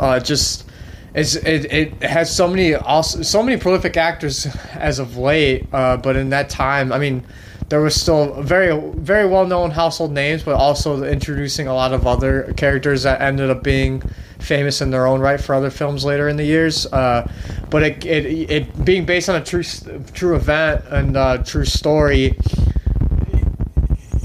[0.00, 0.70] Uh, just
[1.14, 5.98] it's, it, it has so many also so many prolific actors as of late, uh,
[5.98, 7.26] but in that time, I mean,
[7.68, 12.06] there was still very very well known household names, but also introducing a lot of
[12.06, 14.02] other characters that ended up being
[14.38, 16.86] famous in their own right for other films later in the years.
[16.86, 17.28] Uh,
[17.70, 19.64] but it, it it being based on a true
[20.12, 22.36] true event and uh, true story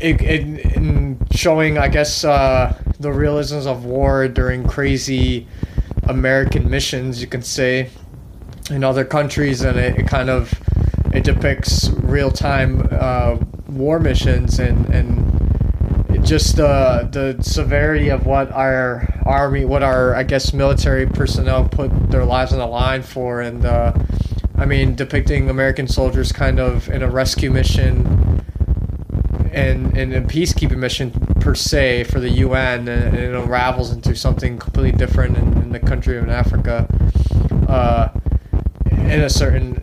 [0.02, 5.48] it, it, in showing, I guess, uh, the realisms of war during crazy
[6.04, 7.90] American missions, you can say,
[8.70, 10.52] in other countries, and it, it kind of
[11.14, 15.32] it depicts real time uh, war missions and and
[16.24, 22.12] just uh, the severity of what our army, what our I guess military personnel put
[22.12, 23.94] their lives on the line for, and uh,
[24.56, 28.46] I mean depicting American soldiers kind of in a rescue mission
[29.52, 34.58] and and a peacekeeping mission per se for the UN, and, it unravels into something
[34.58, 36.88] completely different in, in the country of Africa.
[37.68, 38.10] Uh,
[38.92, 39.78] in a certain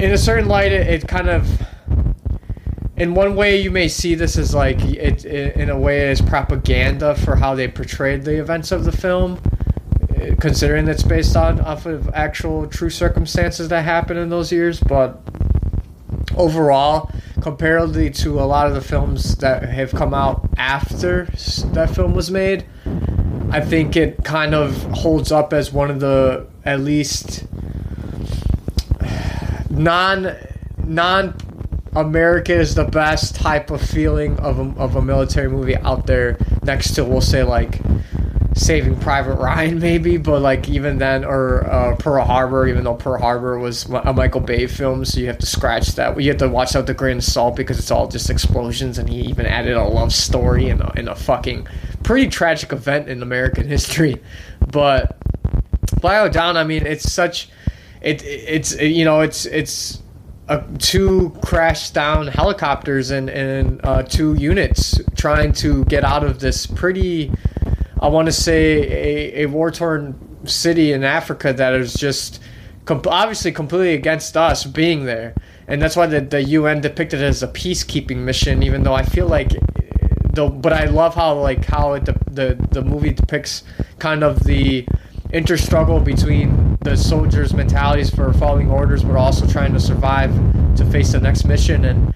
[0.00, 1.48] in a certain light, it, it, kind of
[2.96, 6.20] in one way you may see this as like it, it in a way as
[6.20, 9.40] propaganda for how they portrayed the events of the film
[10.16, 14.80] eh, considering it's based on off of actual true circumstances that happened in those years
[14.80, 15.20] but
[16.36, 17.10] overall
[17.40, 21.24] comparatively to a lot of the films that have come out after
[21.72, 22.64] that film was made,
[23.50, 27.44] I think it kind of holds up as one of the at least
[29.80, 30.36] non
[30.84, 31.34] non
[31.96, 36.38] America is the best type of feeling of a, of a military movie out there.
[36.62, 37.80] Next to we'll say like
[38.54, 43.20] Saving Private Ryan, maybe, but like even then, or uh, Pearl Harbor, even though Pearl
[43.20, 46.20] Harbor was a Michael Bay film, so you have to scratch that.
[46.20, 49.08] You have to watch out the grain of salt because it's all just explosions, and
[49.08, 51.66] he even added a love story and a, and a fucking
[52.02, 54.20] pretty tragic event in American history.
[54.70, 55.16] But
[56.00, 57.48] Black Down, I mean, it's such,
[58.00, 60.02] it it's you know it's it's.
[60.48, 66.40] Uh, two crashed down helicopters and, and uh, two units trying to get out of
[66.40, 67.30] this pretty
[68.00, 72.40] I want to say a, a war torn city in Africa that is just
[72.88, 75.34] obviously completely against us being there,
[75.68, 78.62] and that's why the, the UN depicted it as a peacekeeping mission.
[78.62, 79.50] Even though I feel like
[80.32, 83.64] the but I love how like how it, the, the the movie depicts
[83.98, 84.86] kind of the
[85.32, 90.34] interstruggle between the soldiers' mentalities for following orders, but also trying to survive
[90.76, 92.12] to face the next mission and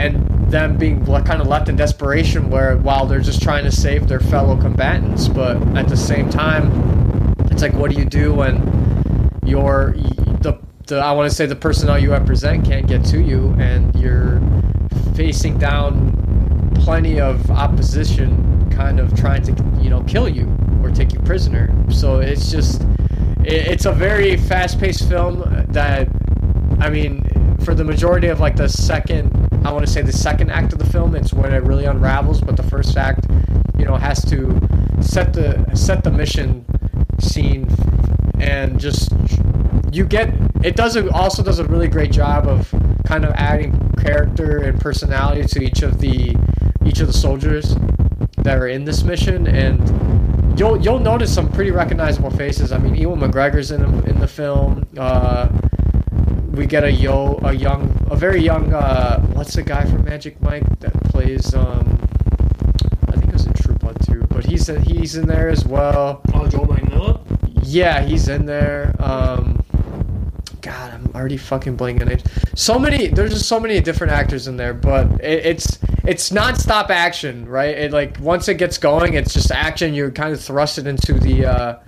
[0.00, 4.08] and them being kind of left in desperation where while they're just trying to save
[4.08, 5.28] their fellow combatants.
[5.28, 9.94] But at the same time it's like what do you do when your
[10.40, 13.94] the, the I want to say the personnel you represent can't get to you and
[13.94, 14.40] you're
[15.14, 16.23] facing down
[16.74, 19.52] plenty of opposition kind of trying to
[19.82, 21.72] you know kill you or take you prisoner.
[21.90, 22.82] So it's just
[23.46, 26.08] it's a very fast-paced film that
[26.80, 27.24] I mean
[27.64, 29.32] for the majority of like the second
[29.64, 32.40] I want to say the second act of the film it's when it really unravels
[32.40, 33.26] but the first act
[33.78, 34.60] you know has to
[35.00, 36.64] set the set the mission
[37.20, 37.68] scene
[38.40, 39.12] and just
[39.92, 40.32] you get
[40.62, 42.72] it does a, also does a really great job of
[43.06, 46.34] kind of adding character and personality to each of the
[46.86, 47.76] each of the soldiers
[48.38, 52.94] that are in this mission and you'll you'll notice some pretty recognizable faces I mean
[52.94, 55.48] Ewan McGregor's in the, in the film uh,
[56.52, 60.40] we get a yo a young a very young uh what's the guy from Magic
[60.40, 61.98] Mike that plays um
[63.08, 65.64] I think it was in True Blood too, but he's in, he's in there as
[65.64, 66.20] well.
[66.32, 67.20] Oh, Joel Manganiello.
[67.62, 68.94] Yeah, he's in there.
[68.98, 69.63] Um,
[70.64, 72.22] God, I'm already fucking blanking names.
[72.56, 73.08] So many.
[73.08, 77.76] There's just so many different actors in there, but it, it's it's nonstop action, right?
[77.76, 79.92] It like once it gets going, it's just action.
[79.92, 81.78] You're kind of thrusted into the uh,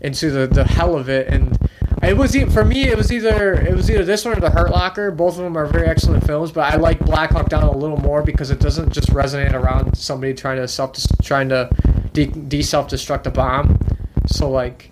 [0.00, 1.58] into the the hell of it, and
[2.02, 2.88] It was for me.
[2.88, 5.10] It was either it was either this one or The Hurt Locker.
[5.10, 7.96] Both of them are very excellent films, but I like Black Hawk Down a little
[7.98, 11.68] more because it doesn't just resonate around somebody trying to self trying to
[12.12, 13.78] de, self destruct a bomb.
[14.26, 14.90] So like,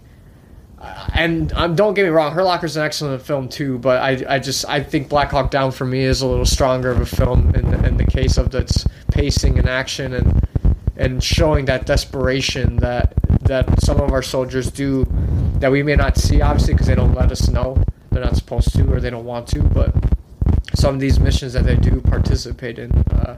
[1.15, 3.79] and um, don't get me wrong, Hurt Locker's an excellent film too.
[3.79, 6.91] But I I just I think Black Hawk Down for me is a little stronger
[6.91, 10.47] of a film in the, in the case of its pacing and action and
[10.97, 15.07] and showing that desperation that that some of our soldiers do
[15.59, 18.73] that we may not see obviously because they don't let us know they're not supposed
[18.73, 19.95] to or they don't want to but
[20.75, 23.37] some of these missions that they do participate in uh,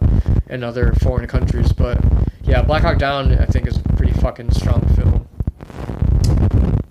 [0.48, 2.02] in other foreign countries but
[2.42, 5.26] yeah black hawk down i think is a pretty fucking strong film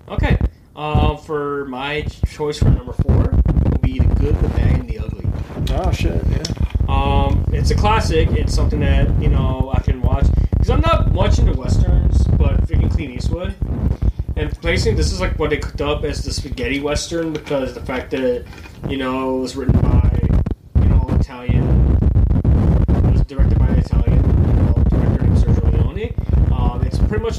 [0.08, 0.38] Okay.
[0.74, 3.32] Uh, for my choice for number four
[3.64, 5.24] will be the good, the bad, and the ugly.
[5.70, 6.42] oh shit yeah
[6.88, 8.28] Um, it's a classic.
[8.32, 12.60] It's something that you know I can watch because I'm not much into westerns, but
[12.66, 13.54] freaking Clint Eastwood.
[14.36, 17.80] And basically, this is like what they cooked up as the spaghetti western because the
[17.80, 18.44] fact that
[18.88, 20.20] you know it was written by
[20.82, 21.96] you know Italian,
[22.88, 26.52] it was directed by an Italian you know, director named Sergio Leone.
[26.52, 26.84] Um,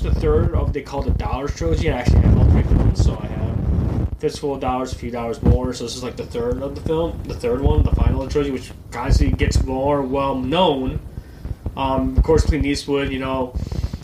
[0.03, 1.90] much the third of they call the Dollars trilogy.
[1.91, 5.41] I actually have all three films, so I have Fistful of Dollars, a few dollars
[5.41, 5.74] more.
[5.74, 8.52] So this is like the third of the film, the third one, the final trilogy,
[8.52, 10.99] which obviously gets more well known.
[11.76, 13.53] Um, of course, Clint Eastwood, you know,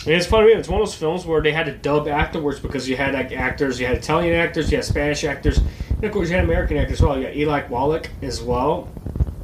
[0.06, 0.52] and it's funny.
[0.52, 3.32] It's one of those films where they had to dub afterwards because you had like
[3.32, 5.60] actors, you had Italian actors, you had Spanish actors,
[5.90, 7.18] and of course you had American actors as well.
[7.18, 8.90] You had Eli Wallach as well,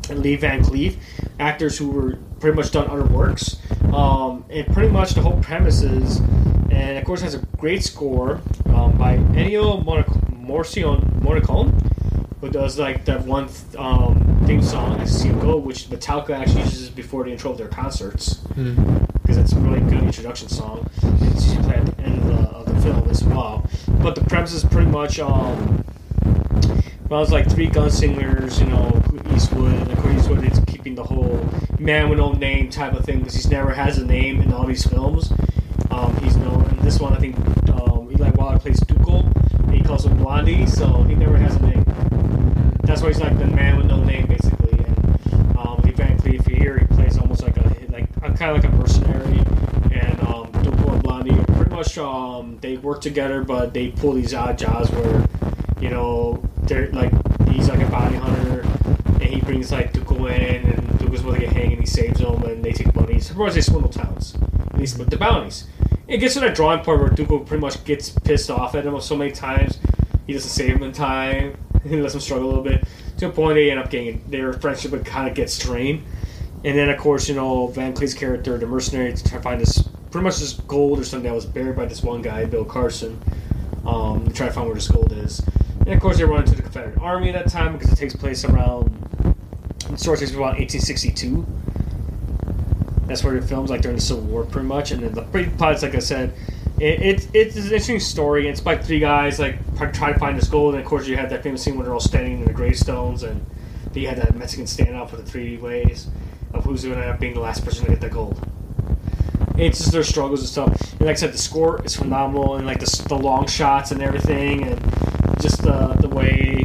[0.10, 0.98] and Lee Van Cleef,
[1.40, 3.58] actors who were pretty much done other works.
[3.94, 6.20] Um, and pretty much the whole premise is,
[6.80, 8.42] and of course has a great score
[8.74, 10.08] um, by Ennio Morric-
[10.50, 11.70] Morricone, Morricone,
[12.40, 17.32] who does like that one um, theme song, Cinco, which Metallica actually uses before the
[17.32, 18.36] intro of their concerts
[19.22, 20.90] because it's a really good introduction song.
[21.04, 23.68] It's usually played at the end of the, of the film as well.
[24.02, 25.84] But the premise is pretty much um,
[27.10, 29.02] well, it's like three gunslingers, you know,
[29.36, 31.40] Eastwood, and Clint Eastwood is keeping the whole
[31.80, 34.66] man with no name type of thing because he's never has a name in all
[34.66, 35.32] these films.
[35.92, 36.44] Um, he's in
[36.82, 37.38] this one, I think
[37.70, 39.26] um, Eli Wallach plays Dukel,
[39.60, 41.84] and he calls him Blondie, so he never has a name.
[42.84, 44.80] That's why he's like the man with no name, basically.
[44.80, 48.66] And um, Lee Van Cleef he plays almost like a like a, kind of like
[48.66, 49.40] a mercenary.
[49.92, 54.34] And um, Dukel and Blondie, pretty much um, they work together, but they pull these
[54.34, 55.26] odd jobs where
[55.80, 57.12] you know they're like
[57.50, 58.62] he's like a bounty hunter,
[59.14, 62.20] and he brings like Dukel in, and Dukel's about to get hanged, and he saves
[62.20, 63.20] them, and they take money.
[63.36, 65.66] Much they swindle towns, and they split the bounties.
[66.10, 69.00] It gets to that drawing point where Dukel pretty much gets pissed off at him
[69.00, 69.78] so many times.
[70.26, 71.56] He doesn't save him in time.
[71.84, 72.84] He lets him struggle a little bit.
[73.18, 76.04] To a point, they end up getting their friendship would kind of get strained.
[76.66, 79.62] And then, of course, you know Van Cleef's character, the mercenary, to try to find
[79.62, 82.66] this pretty much this gold or something that was buried by this one guy, Bill
[82.66, 83.22] Carson.
[83.86, 85.42] Um, to try to find where this gold is.
[85.82, 88.16] And of course, they run into the Confederate Army at that time because it takes
[88.16, 88.90] place around.
[89.90, 91.46] The story takes place around 1862.
[93.10, 94.92] That's where it films, like during the Civil War, pretty much.
[94.92, 96.32] And then the pretty parts, like I said,
[96.80, 98.48] it, it, it's an interesting story.
[98.48, 99.58] It's by three guys like
[99.94, 101.94] try to find this gold, and of course you had that famous scene where they're
[101.94, 103.44] all standing in the gravestones, and
[103.96, 106.08] you had that Mexican standoff with the three ways
[106.54, 108.48] of who's going to end up being the last person to get the gold.
[109.58, 110.92] It's just their struggles and stuff.
[110.94, 114.04] And like I said, the score is phenomenal, and like the, the long shots and
[114.04, 114.80] everything, and
[115.42, 116.64] just the the way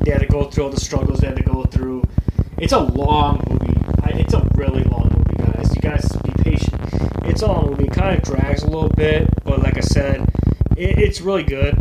[0.00, 2.04] they had to go through all the struggles they had to go through.
[2.56, 3.72] It's a long movie.
[4.14, 4.84] It's a really
[6.42, 6.74] patient.
[7.24, 7.84] It's a long movie.
[7.84, 10.20] It kind of drags a little bit, but like I said,
[10.76, 11.80] it, it's really good.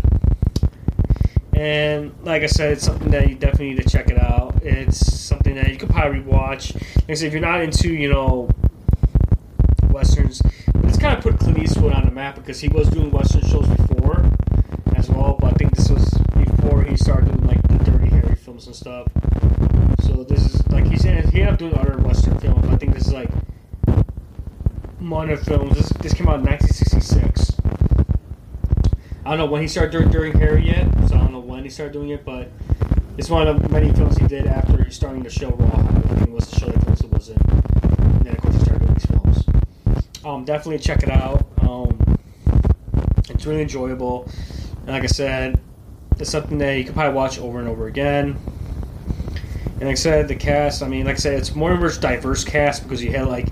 [1.53, 4.61] And like I said, it's something that you definitely need to check it out.
[4.63, 6.73] It's something that you could probably watch.
[6.73, 8.49] Like I said, if you're not into, you know,
[9.89, 10.41] westerns,
[10.83, 13.67] it's kind of put Clint Eastwood on the map because he was doing western shows
[13.67, 14.25] before
[14.95, 15.37] as well.
[15.39, 18.75] But I think this was before he started doing like the Dirty Harry films and
[18.75, 19.07] stuff.
[20.03, 22.67] So this is like he's he ended up doing other western films.
[22.69, 23.29] I think this is like
[25.01, 25.75] modern films.
[25.75, 27.57] This this came out in 1966.
[29.25, 31.63] I don't know when he started doing Dirty Harry yet, so I don't know when
[31.63, 32.49] he started doing it, but
[33.17, 36.11] it's one of the many films he did after starting the show Rawhide.
[36.11, 37.37] I think was the show that Clint was in.
[37.37, 40.25] And then of course he started doing these films.
[40.25, 41.45] Um, definitely check it out.
[41.61, 42.19] Um,
[43.29, 44.29] it's really enjoyable.
[44.81, 45.59] And like I said,
[46.19, 48.37] it's something that you can probably watch over and over again.
[49.79, 51.99] And like I said, the cast, I mean, like I said, it's more of a
[51.99, 53.49] diverse cast because you had like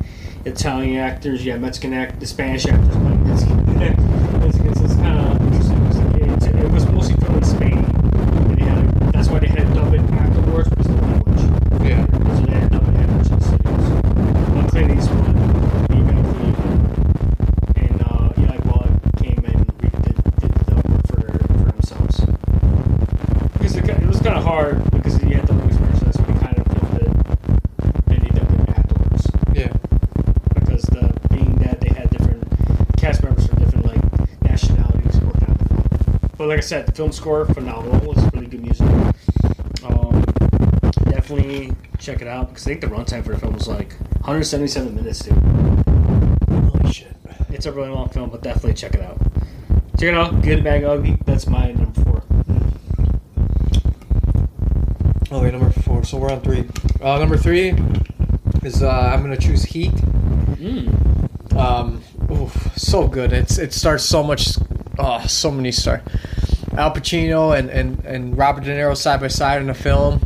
[0.49, 4.65] Italian actors, you had Mexican actors, the Spanish actors playing.
[36.49, 38.11] like I said, the film score phenomenal.
[38.11, 38.87] It's really good music.
[39.83, 40.23] Um,
[41.05, 44.95] definitely check it out because I think the runtime for the film was like 177
[44.95, 45.33] minutes, dude.
[46.49, 47.15] Holy shit.
[47.49, 49.19] It's a really long film, but definitely check it out.
[49.99, 50.41] Check it out.
[50.41, 51.19] Good, bad, ugly.
[51.25, 52.23] That's my number four.
[55.29, 56.03] Oh, wait, number four.
[56.03, 56.67] So we're on three.
[56.99, 57.75] Uh, number three
[58.63, 59.91] is uh, I'm gonna choose Heat.
[59.91, 61.55] Mm.
[61.55, 62.01] Um,
[62.31, 63.33] oof, so good.
[63.33, 64.57] It's it starts so much.
[64.97, 66.01] Oh, so many stars.
[66.79, 70.21] Al Pacino and, and, and Robert De Niro side by side in a film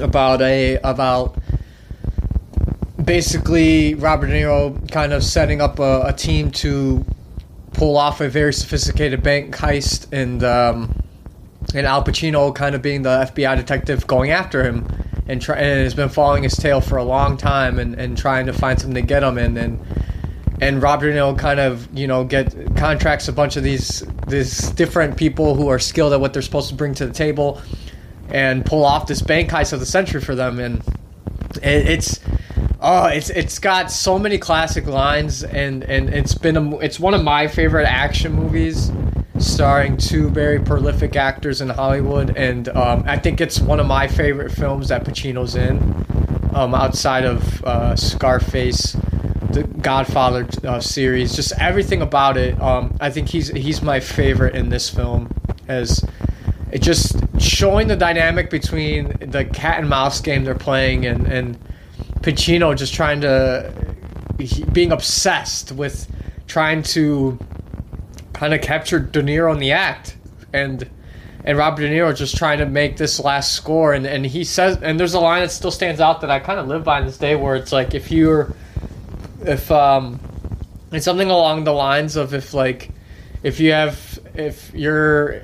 [0.00, 1.38] about a about
[3.02, 7.04] basically Robert De Niro kind of setting up a, a team to
[7.72, 10.92] pull off a very sophisticated bank heist and um,
[11.72, 14.88] and Al Pacino kind of being the FBI detective going after him
[15.28, 18.46] and, try, and has been following his tail for a long time and, and trying
[18.46, 19.80] to find something to get him and and
[20.60, 24.70] and Robert De Niro kind of you know get contracts a bunch of these these
[24.70, 27.60] different people who are skilled at what they're supposed to bring to the table
[28.28, 30.58] and pull off this bank heist of the century for them.
[30.58, 30.82] And
[31.56, 32.20] it, it's
[32.80, 37.14] oh it's it's got so many classic lines and and it's been a, it's one
[37.14, 38.90] of my favorite action movies
[39.38, 42.36] starring two very prolific actors in Hollywood.
[42.36, 45.78] And um, I think it's one of my favorite films that Pacino's in
[46.54, 48.96] um, outside of uh, Scarface
[49.50, 52.60] the Godfather uh, series, just everything about it.
[52.60, 55.30] Um, I think he's he's my favorite in this film,
[55.68, 56.04] as
[56.72, 61.58] it just showing the dynamic between the cat and mouse game they're playing and and
[62.20, 63.72] Pacino just trying to
[64.38, 66.06] he, being obsessed with
[66.46, 67.38] trying to
[68.32, 70.16] kind of capture De Niro in the act
[70.52, 70.88] and
[71.44, 74.78] and Robert De Niro just trying to make this last score and and he says
[74.82, 77.06] and there's a line that still stands out that I kind of live by in
[77.06, 78.54] this day where it's like if you're
[79.42, 80.20] if um
[80.92, 82.90] it's something along the lines of if like
[83.42, 85.42] if you have if you're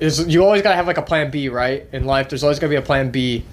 [0.00, 1.86] is you always gotta have like a plan B right?
[1.92, 3.44] In life there's always gonna be a plan B.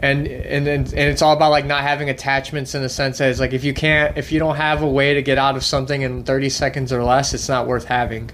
[0.00, 3.30] And and and, and it's all about like not having attachments in the sense that
[3.30, 5.64] it's like if you can't if you don't have a way to get out of
[5.64, 8.30] something in 30 seconds or less it's not worth having.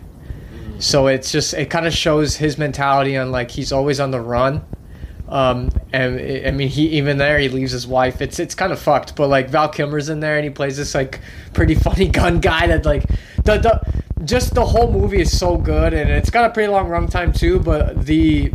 [0.79, 4.21] So it's just it kind of shows his mentality on like he's always on the
[4.21, 4.63] run
[5.29, 8.21] um, and I mean, he even there he leaves his wife.
[8.21, 10.95] It's it's kind of fucked, but like Val Kilmer's in there and he plays this
[10.95, 11.21] like
[11.55, 13.05] pretty funny gun guy that like
[13.45, 16.89] the the just the whole movie is so good and it's got a pretty long
[16.89, 17.59] runtime too.
[17.59, 18.53] But the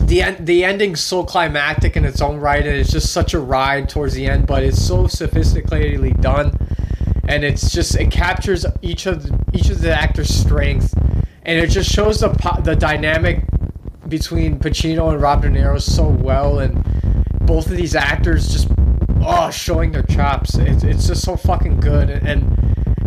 [0.00, 3.40] the end the ending's so climactic in its own right and it's just such a
[3.40, 4.46] ride towards the end.
[4.46, 6.52] But it's so sophisticatedly done
[7.26, 10.94] and it's just it captures each of the, each of the actors' strength
[11.42, 12.28] and it just shows the
[12.62, 13.44] the dynamic
[14.10, 16.84] between Pacino and Rob De Niro so well, and
[17.46, 18.68] both of these actors just
[19.22, 20.56] oh showing their chops.
[20.56, 22.42] It's, it's just so fucking good, and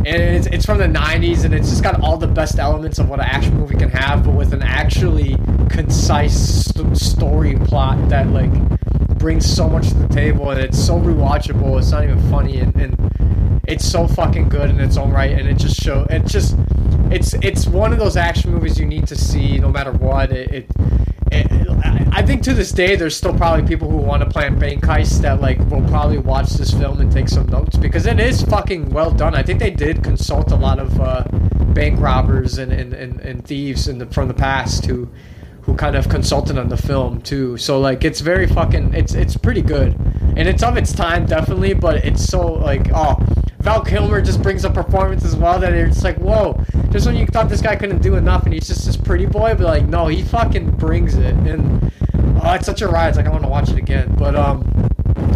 [0.06, 3.10] and it's, it's from the '90s, and it's just got all the best elements of
[3.10, 5.38] what an action movie can have, but with an actually
[5.70, 8.52] concise st- story plot that like
[9.18, 11.78] brings so much to the table, and it's so rewatchable.
[11.78, 13.04] It's not even funny, and, and
[13.68, 16.56] it's so fucking good in its own right, and it just show it just
[17.12, 20.32] it's it's one of those action movies you need to see no matter what.
[20.32, 20.68] It, it,
[22.16, 25.20] I think to this day there's still probably people who want to plan bank heists
[25.22, 28.92] that like will probably watch this film and take some notes because it is fucking
[28.92, 29.34] well done.
[29.34, 31.24] I think they did consult a lot of uh,
[31.74, 35.10] bank robbers and, and, and, and thieves in the, from the past who
[35.64, 37.58] who kind of consulted on the film too.
[37.58, 39.96] So like it's very fucking it's it's pretty good.
[40.36, 43.18] And it's of its time definitely, but it's so like oh
[43.64, 46.62] Val Kilmer just brings a performance as well that it's like, whoa,
[46.92, 49.56] just when you thought this guy couldn't do enough and he's just this pretty boy,
[49.56, 51.34] but like, no, he fucking brings it.
[51.34, 51.90] And
[52.44, 53.08] oh, it's such a ride.
[53.08, 54.14] It's like, I want to watch it again.
[54.18, 54.90] But um,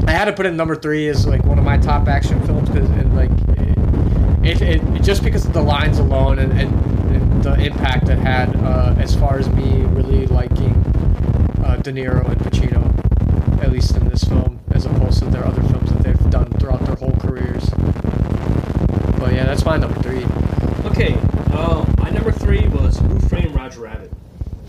[0.07, 2.69] I had to put in number three as like one of my top action films
[2.69, 3.31] because and like
[4.45, 6.73] it, it, it, just because of the lines alone and, and,
[7.15, 10.73] and the impact it had uh, as far as me really liking
[11.63, 15.61] uh, De Niro and Pacino, at least in this film, as opposed to their other
[15.63, 17.69] films that they've done throughout their whole careers.
[19.37, 20.25] Yeah, that's my number three.
[20.89, 21.13] Okay,
[21.51, 24.11] uh, my number three was Who Framed Roger Rabbit.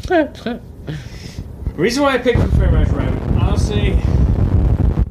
[1.78, 3.94] The reason why I picked Who Framed Roger Rabbit, honestly,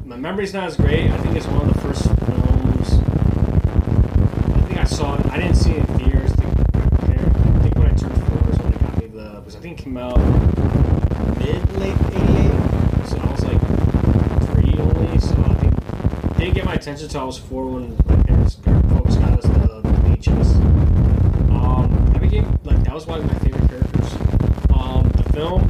[0.04, 1.10] my memory's not as great.
[1.10, 2.92] I think it's one of the first films.
[4.54, 5.26] I think I saw it.
[5.26, 6.30] I didn't see it in theaters.
[6.30, 9.40] I think, I think when I turned four is when they got me the.
[9.40, 10.18] Because I think it came out
[11.38, 13.60] mid late '88, so I was like
[14.52, 15.18] three only.
[15.18, 17.96] So I think didn't get my attention until I was four when
[20.20, 20.56] the
[21.50, 24.12] Um, I became like that was one of my favorite characters.
[24.74, 25.67] Um, the film,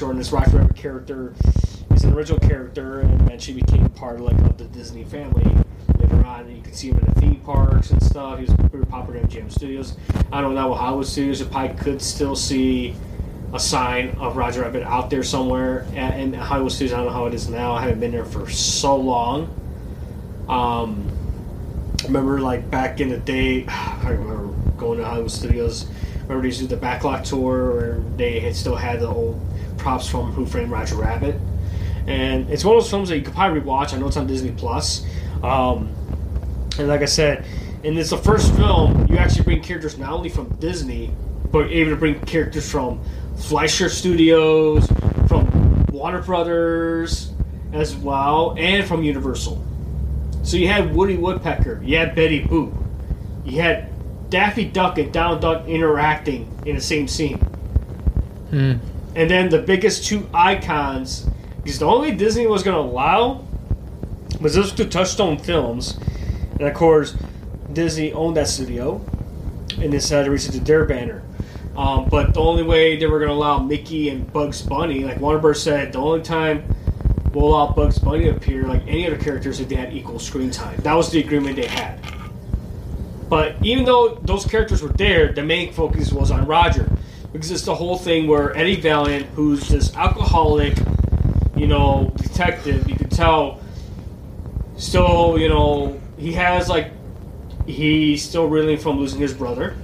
[0.00, 1.34] Short, and this Roger Rabbit character
[1.94, 5.44] is an original character, and eventually became part of like of the Disney family
[5.98, 6.46] later on.
[6.46, 8.38] And you can see him in the theme parks and stuff.
[8.38, 9.98] He was very popular in MGM Studios.
[10.32, 11.40] I don't know Hollywood Studios.
[11.40, 12.94] You probably could still see
[13.52, 16.94] a sign of Roger Rabbit out there somewhere at, in Hollywood Studios.
[16.94, 17.72] I don't know how it is now.
[17.72, 19.54] I haven't been there for so long.
[20.48, 21.12] Um,
[22.00, 24.46] I remember like back in the day, I remember
[24.78, 25.84] going to Hollywood Studios.
[26.22, 29.38] Remember they used to do the backlot tour where they had still had the old
[29.80, 31.36] props from Who Framed Roger Rabbit,
[32.06, 33.92] and it's one of those films that you could probably rewatch.
[33.92, 35.04] I know it's on Disney Plus,
[35.42, 35.92] um,
[36.78, 37.44] and like I said,
[37.82, 41.12] and it's the first film you actually bring characters not only from Disney,
[41.50, 43.00] but able to bring characters from
[43.36, 44.86] Fleischer Studios,
[45.26, 47.32] from Warner Brothers
[47.72, 49.64] as well, and from Universal.
[50.42, 52.72] So you had Woody Woodpecker, you had Betty Boop,
[53.44, 53.90] you had
[54.30, 57.38] Daffy Duck and Donald Duck interacting in the same scene.
[58.50, 58.74] Hmm.
[59.14, 61.26] And then the biggest two icons,
[61.62, 63.44] because the only Disney was going to allow
[64.40, 65.98] was those two Touchstone films.
[66.52, 67.16] And of course,
[67.72, 69.04] Disney owned that studio
[69.78, 71.22] and decided to reach to their banner.
[71.76, 75.20] Um, but the only way they were going to allow Mickey and Bugs Bunny, like
[75.20, 76.64] Warner said, the only time
[77.32, 80.50] we'll allow Bugs Bunny to appear like any other characters if they had equal screen
[80.50, 80.78] time.
[80.82, 81.98] That was the agreement they had.
[83.28, 86.90] But even though those characters were there, the main focus was on Roger.
[87.32, 90.76] Because it's the whole thing where Eddie Valiant, who's this alcoholic,
[91.56, 93.60] you know, detective, you could tell,
[94.76, 96.92] still, you know, he has like,
[97.66, 99.76] he's still reeling from losing his brother.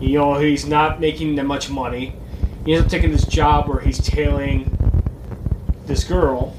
[0.00, 2.16] You know, he's not making that much money.
[2.64, 4.70] He ends up taking this job where he's tailing
[5.86, 6.56] this girl,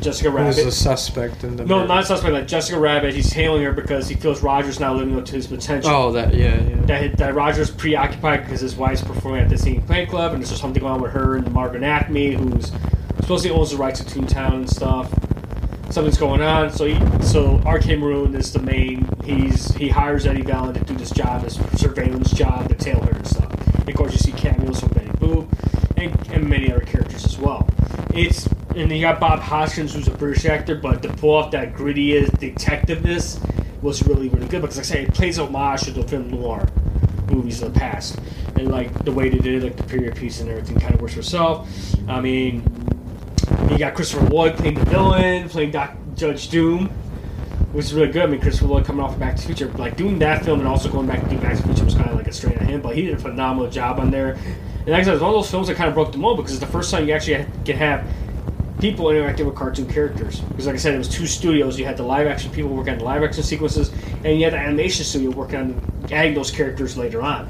[0.00, 0.54] Jessica Rabbit.
[0.56, 1.88] Who's the suspect in the No, murder?
[1.88, 2.32] not suspect.
[2.32, 5.46] Like Jessica Rabbit, he's hailing her because he feels Roger's not living up to his
[5.46, 5.90] potential.
[5.90, 6.76] Oh, that yeah, yeah.
[6.86, 10.58] That, that Roger's preoccupied because his wife's performing at the same playing club, and there's
[10.60, 12.72] something going on with her and Margaret Acme, who's
[13.20, 15.12] supposedly owns the rights to Toontown and stuff.
[15.90, 16.70] Something's going on.
[16.70, 17.96] So he, so R.K.
[17.96, 19.06] Maroon is the main.
[19.24, 23.10] He's he hires Eddie Valiant to do this job, this surveillance job, to tail her
[23.10, 23.52] and stuff.
[23.80, 25.46] And of course, you see cameos from Betty Boop
[25.98, 27.68] and, and many other characters as well.
[28.14, 31.50] It's and then you got Bob Hoskins, who's a British actor, but to pull off
[31.50, 33.40] that gritty detectiveness
[33.82, 36.66] was really really good because, like I say, it plays homage to the film noir
[37.30, 38.18] movies of the past,
[38.56, 41.00] and like the way they did it, like the period piece and everything, kind of
[41.00, 41.68] works for itself.
[42.08, 42.62] I mean,
[43.70, 46.88] you got Christopher Lloyd playing the villain, playing Doc, Judge Doom,
[47.72, 48.22] which is really good.
[48.22, 50.60] I mean, Christopher Lloyd coming off of Back to the Future, like doing that film
[50.60, 52.32] and also going back to do Back to the Future was kind of like a
[52.32, 54.32] strain on him, but he did a phenomenal job on there.
[54.32, 56.36] And like I said, it's one of those films that kind of broke the mold
[56.36, 58.06] because it's the first time you actually can have
[58.82, 60.40] people interacting with cartoon characters.
[60.40, 61.78] Because, like I said, it was two studios.
[61.78, 63.92] You had the live action people working on the live action sequences,
[64.24, 67.48] and you had the animation studio working on adding those characters later on.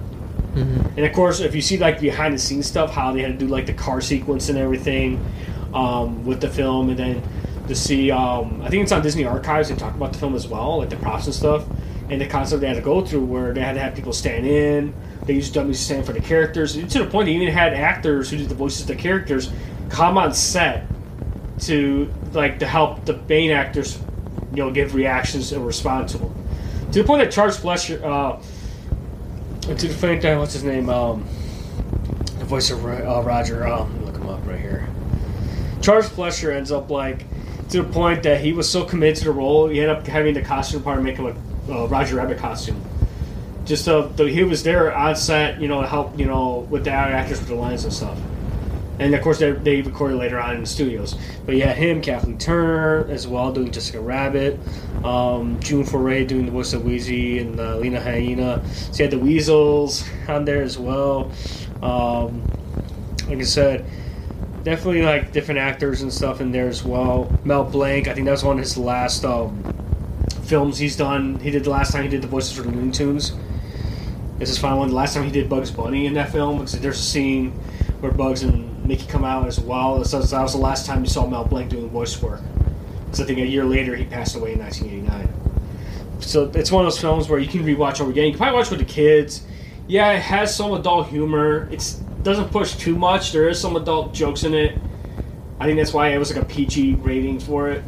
[0.55, 3.47] And of course, if you see like behind the scenes stuff, how they had to
[3.47, 5.25] do like the car sequence and everything
[5.73, 7.23] um, with the film, and then
[7.67, 9.71] to see, um, I think it's on Disney Archives.
[9.71, 11.65] They talk about the film as well, like the props and stuff,
[12.11, 14.45] and the concept they had to go through where they had to have people stand
[14.47, 14.93] in.
[15.25, 17.73] They used dummies to stand for the characters And to the point they even had
[17.73, 19.51] actors who did the voices of the characters
[19.89, 20.85] come on set
[21.61, 23.99] to like to help the main actors,
[24.53, 26.35] you know, give reactions and respond to them.
[26.93, 28.41] To the point that Charles Fleischer, uh,
[29.63, 31.25] to the point that what's his name, um,
[32.39, 34.89] the voice of uh, Roger, um, look him up right here.
[35.81, 37.25] Charles Fleischer ends up like
[37.71, 40.35] to the point that he was so committed to the role, he ended up having
[40.35, 41.27] the costume department make him
[41.71, 42.81] a uh, Roger Rabbit costume.
[43.65, 46.85] Just so the, he was there on set, you know, to help, you know, with
[46.85, 48.19] the actors with the lines and stuff.
[48.99, 51.17] And of course, they, they recorded later on in the studios.
[51.47, 54.59] But you had him, Kathleen Turner, as well, doing Jessica Rabbit.
[55.03, 58.63] Um, June Foray doing the voice of Wheezy and uh, Lena Hyena.
[58.69, 61.33] So you had the Weasels on there as well.
[61.83, 62.49] Um,
[63.29, 63.85] like I said,
[64.63, 67.37] definitely like different actors and stuff in there as well.
[67.45, 69.65] Mel Blanc, I think that was one of his last um,
[70.45, 71.41] films he's done.
[71.41, 73.33] He did the last time he did the voices for the Looney Tunes.
[74.39, 74.89] This is final one.
[74.89, 77.53] The last time he did Bugs Bunny in that film, because there's a scene
[78.01, 80.05] where Bugs and Mickey come out as well.
[80.05, 82.41] So that was the last time you saw Mel Blanc doing voice work
[83.05, 86.21] Because I think a year later he passed away in 1989.
[86.21, 88.27] So it's one of those films where you can rewatch over again.
[88.27, 89.43] You can probably watch with the kids.
[89.89, 91.69] Yeah, it has some adult humor.
[91.73, 93.33] It doesn't push too much.
[93.33, 94.79] There is some adult jokes in it.
[95.59, 97.83] I think that's why it was like a PG rating for it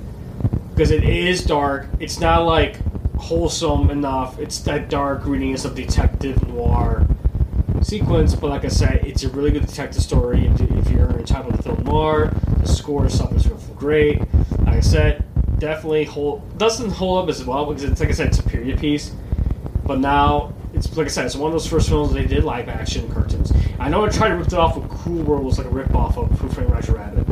[0.71, 1.87] because it is dark.
[2.01, 2.79] It's not like
[3.16, 4.39] wholesome enough.
[4.39, 7.07] It's that dark greediness of detective noir
[7.85, 8.35] sequence.
[8.35, 10.47] But like I said, it's a really good detective story.
[10.47, 14.19] If, if you're entitled to film noir, the score stuff is really great.
[14.61, 15.24] Like I said,
[15.59, 18.78] definitely hold doesn't hold up as well because it's like I said, it's a period
[18.78, 19.12] piece.
[19.85, 22.69] But now it's like I said, it's one of those first films they did live
[22.69, 23.52] action cartoons.
[23.78, 25.94] I know I tried to rip it off with Cool World was like a rip
[25.94, 27.27] off of Who Framed Roger Rabbit.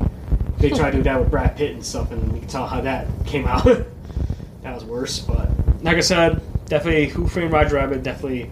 [0.58, 2.80] They tried to do that with Brad Pitt and stuff, and you can tell how
[2.82, 3.64] that came out.
[4.62, 5.50] that was worse, but
[5.82, 8.02] like I said, definitely Who Framed Roger Rabbit.
[8.02, 8.50] Definitely,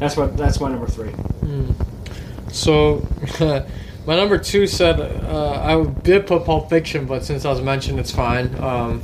[0.00, 1.10] that's what that's my number three.
[1.42, 1.74] Mm.
[2.52, 3.06] So,
[4.06, 8.00] my number two said uh, I did put Pulp Fiction, but since I was mentioned,
[8.00, 8.52] it's fine.
[8.60, 9.02] Um,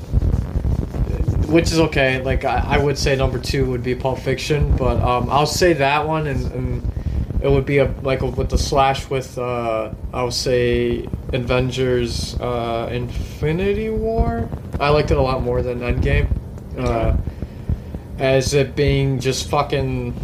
[1.47, 2.21] which is okay.
[2.23, 5.75] Like I, I, would say number two would be Pulp Fiction, but um, I'll say
[5.75, 6.93] that one, and, and
[7.41, 12.35] it would be a like a, with the slash with uh, I would say Avengers
[12.41, 14.49] uh, Infinity War.
[14.81, 16.29] I liked it a lot more than Endgame,
[16.79, 17.17] uh,
[18.19, 20.15] as it being just fucking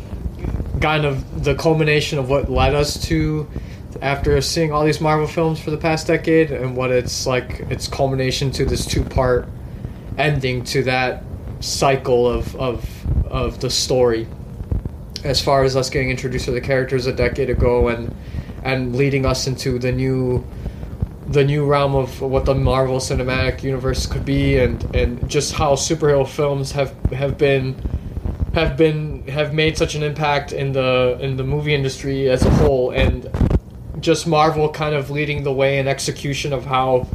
[0.82, 3.48] kind of the culmination of what led us to
[4.00, 7.86] after seeing all these Marvel films for the past decade and what it's like its
[7.86, 9.48] culmination to this two part
[10.18, 11.22] ending to that
[11.60, 14.26] cycle of of of the story.
[15.24, 18.14] As far as us getting introduced to the characters a decade ago and
[18.64, 20.44] and leading us into the new
[21.28, 25.74] the new realm of what the Marvel Cinematic Universe could be and and just how
[25.74, 27.76] superhero films have have been
[28.54, 32.50] have been have made such an impact in the in the movie industry as a
[32.50, 33.28] whole and
[34.00, 37.06] just Marvel kind of leading the way in execution of how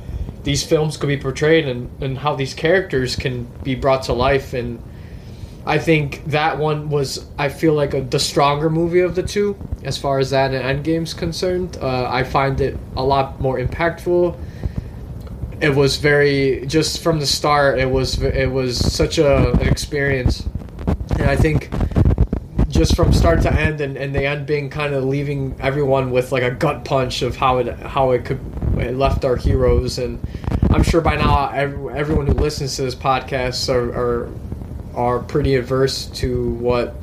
[0.43, 4.53] these films could be portrayed and, and how these characters can be brought to life
[4.53, 4.81] and
[5.68, 9.57] I think that one was I feel like a, the stronger movie of the two
[9.84, 11.77] as far as that and Endgame's concerned.
[11.81, 14.39] Uh, I find it a lot more impactful.
[15.59, 17.80] It was very just from the start.
[17.80, 20.47] It was it was such a an experience,
[21.19, 21.69] and I think
[22.69, 26.31] just from start to end, and, and the end being kind of leaving everyone with
[26.31, 28.39] like a gut punch of how it how it could
[28.77, 30.19] it left our heroes, and
[30.69, 34.30] I'm sure by now everyone who listens to this podcast are, are
[34.94, 36.95] are pretty averse to what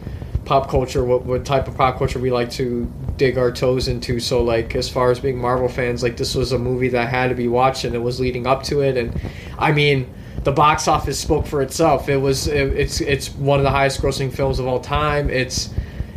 [0.44, 4.20] pop culture, what, what type of pop culture we like to dig our toes into.
[4.20, 7.28] So, like, as far as being Marvel fans, like, this was a movie that had
[7.28, 8.96] to be watched and it was leading up to it.
[8.96, 9.18] And
[9.58, 10.12] I mean,
[10.44, 12.08] the box office spoke for itself.
[12.08, 15.30] It was, it, it's, it's one of the highest grossing films of all time.
[15.30, 15.70] It's,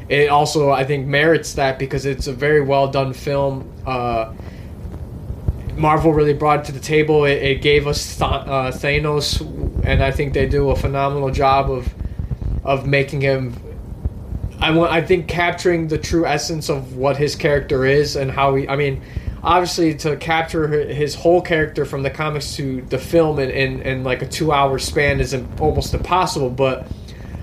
[0.10, 3.72] it also, I think, merits that because it's a very well done film.
[3.86, 4.34] Uh,
[5.76, 7.26] Marvel really brought it to the table.
[7.26, 9.41] It, it gave us Th- uh, Thanos,
[9.86, 11.94] and I think they do a phenomenal job of
[12.64, 13.54] of making him.
[14.60, 14.91] I want.
[14.91, 18.68] I think capturing the true essence of what his character is and how he.
[18.68, 19.02] I mean,
[19.43, 24.03] obviously to capture his whole character from the comics to the film in, in, in
[24.03, 26.49] like a two hour span is almost impossible.
[26.49, 26.88] But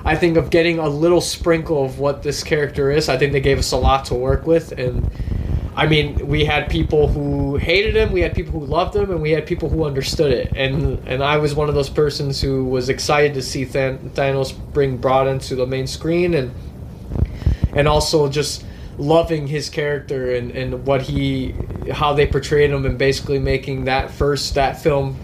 [0.05, 3.09] I think of getting a little sprinkle of what this character is.
[3.09, 5.11] I think they gave us a lot to work with and
[5.77, 9.21] I mean, we had people who hated him, we had people who loved him, and
[9.21, 10.53] we had people who understood it.
[10.55, 14.99] And and I was one of those persons who was excited to see Thanos bring
[14.99, 16.55] brought into the main screen, and
[17.75, 18.65] and also just
[18.99, 21.55] loving his character and, and what he
[21.93, 25.19] how they portrayed him, and basically making that first that film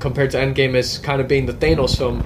[0.00, 2.24] compared to Endgame as kind of being the Thanos film,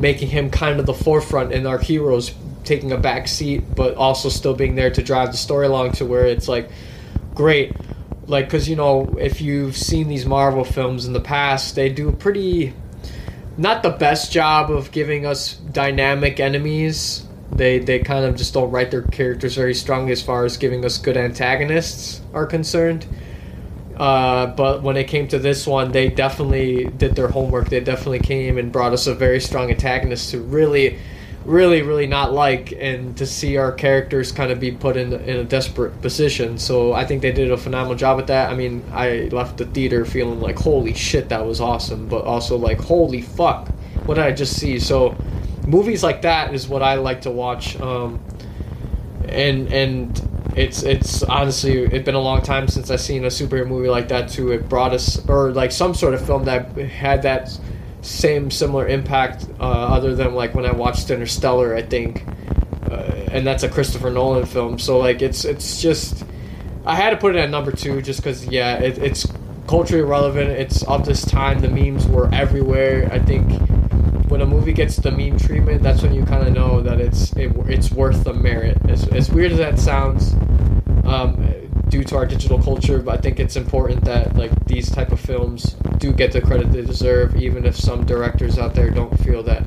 [0.00, 2.34] making him kind of the forefront and our heroes
[2.64, 6.06] taking a back seat, but also still being there to drive the story along to
[6.06, 6.70] where it's like
[7.34, 7.72] great.
[8.26, 12.10] Like because you know if you've seen these marvel films in the past they do
[12.10, 12.72] pretty
[13.56, 18.70] not the best job of giving us dynamic enemies they they kind of just don't
[18.70, 23.06] write their characters very strongly as far as giving us good antagonists are concerned.
[23.96, 27.68] Uh, but when it came to this one they definitely did their homework.
[27.68, 30.98] They definitely came and brought us a very strong antagonist to really
[31.44, 35.36] really really not like and to see our characters kind of be put in in
[35.36, 36.58] a desperate position.
[36.58, 38.50] So i think they did a phenomenal job with that.
[38.50, 42.56] I mean i left the theater feeling like holy shit that was awesome but also
[42.56, 43.68] like holy fuck
[44.06, 44.78] what did i just see?
[44.78, 45.14] So
[45.66, 48.20] movies like that is what i like to watch um,
[49.28, 53.66] and and it's it's honestly it's been a long time since i've seen a superhero
[53.66, 57.22] movie like that too it brought us or like some sort of film that had
[57.22, 57.58] that
[58.02, 62.22] same similar impact uh, other than like when I watched Interstellar I think
[62.90, 66.22] uh, and that's a Christopher Nolan film so like it's it's just
[66.84, 69.26] I had to put it at number two just because yeah it, it's
[69.66, 70.50] culturally relevant.
[70.50, 71.60] It's of this time.
[71.60, 73.08] The memes were everywhere.
[73.12, 73.50] I think
[74.34, 77.32] when a movie gets the meme treatment, that's when you kind of know that it's
[77.36, 78.76] it, it's worth the merit.
[78.88, 80.32] As, as weird as that sounds,
[81.04, 81.36] um,
[81.88, 85.20] due to our digital culture, but I think it's important that like these type of
[85.20, 89.44] films do get the credit they deserve, even if some directors out there don't feel
[89.44, 89.62] that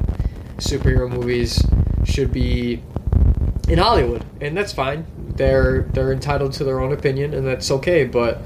[0.57, 1.65] superhero movies
[2.03, 2.83] should be
[3.69, 5.05] in Hollywood, and that's fine.
[5.37, 8.03] They're they're entitled to their own opinion, and that's okay.
[8.03, 8.41] But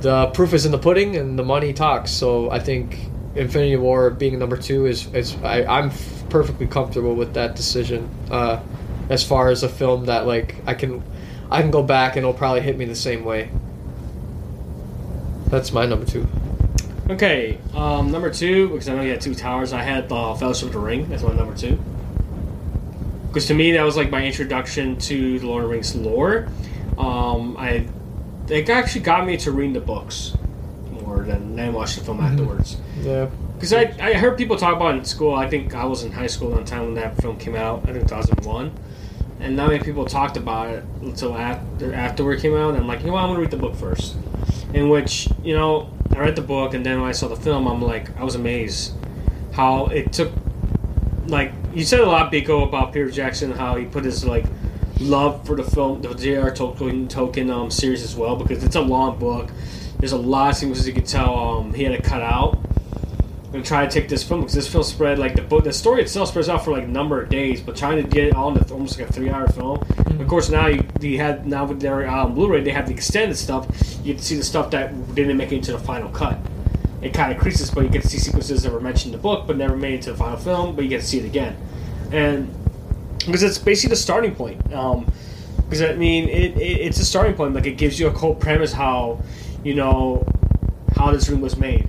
[0.00, 2.10] the proof is in the pudding, and the money talks.
[2.10, 7.14] So I think Infinity War being number two is is I, I'm f- perfectly comfortable
[7.14, 8.08] with that decision.
[8.30, 8.60] Uh,
[9.08, 11.02] as far as a film that like I can
[11.50, 13.50] I can go back and it'll probably hit me the same way.
[15.48, 16.26] That's my number two.
[17.10, 20.68] Okay, um, number two, because I know you had two towers, I had uh, Fellowship
[20.68, 21.08] of the Ring.
[21.08, 21.78] That's my number two.
[23.26, 26.48] Because to me, that was like my introduction to the Lord of the Rings lore.
[26.96, 27.86] Um, I,
[28.48, 30.36] it actually got me to read the books
[31.12, 32.76] more than then watch the film afterwards.
[33.00, 33.28] Yeah.
[33.54, 35.34] Because I, I heard people talk about it in school.
[35.34, 37.88] I think I was in high school at the time when that film came out.
[37.88, 38.72] I think 2001.
[39.40, 42.70] And not many people talked about it until after afterward it came out.
[42.70, 43.24] And I'm like, you know what?
[43.24, 44.16] I'm gonna read the book first.
[44.72, 47.66] In which, you know, I read the book, and then when I saw the film,
[47.66, 48.94] I'm like, I was amazed
[49.52, 50.32] how it took.
[51.26, 54.44] Like you said a lot, Biko, about Peter Jackson, how he put his like
[55.00, 56.50] love for the film, the J.R.
[56.52, 59.50] Tolkien Tolkien um, series as well, because it's a long book.
[60.02, 62.58] There's a lot of things you could tell um, he had to cut out
[63.52, 65.62] and try to take this film because this film spread like the book.
[65.62, 68.24] The story itself spreads out for like a number of days, but trying to get
[68.24, 69.78] it all into almost like a three-hour film.
[70.18, 73.36] Of course, now you, you had now with their um, Blu-ray, they have the extended
[73.36, 73.68] stuff.
[73.98, 76.36] You get to see the stuff that didn't make it into the final cut.
[77.00, 79.22] It kind of creases, but you get to see sequences that were mentioned in the
[79.22, 80.74] book but never made it to the final film.
[80.74, 81.56] But you get to see it again,
[82.10, 82.52] and
[83.18, 84.72] because it's basically the starting point.
[84.72, 85.06] Um,
[85.72, 87.54] because I mean, it, it, it's a starting point.
[87.54, 89.22] Like it gives you a cold premise how,
[89.64, 90.26] you know,
[90.96, 91.86] how this ring was made.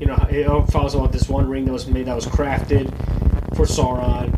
[0.00, 2.88] You know, it all follows about this one ring that was made that was crafted
[3.56, 4.32] for Sauron,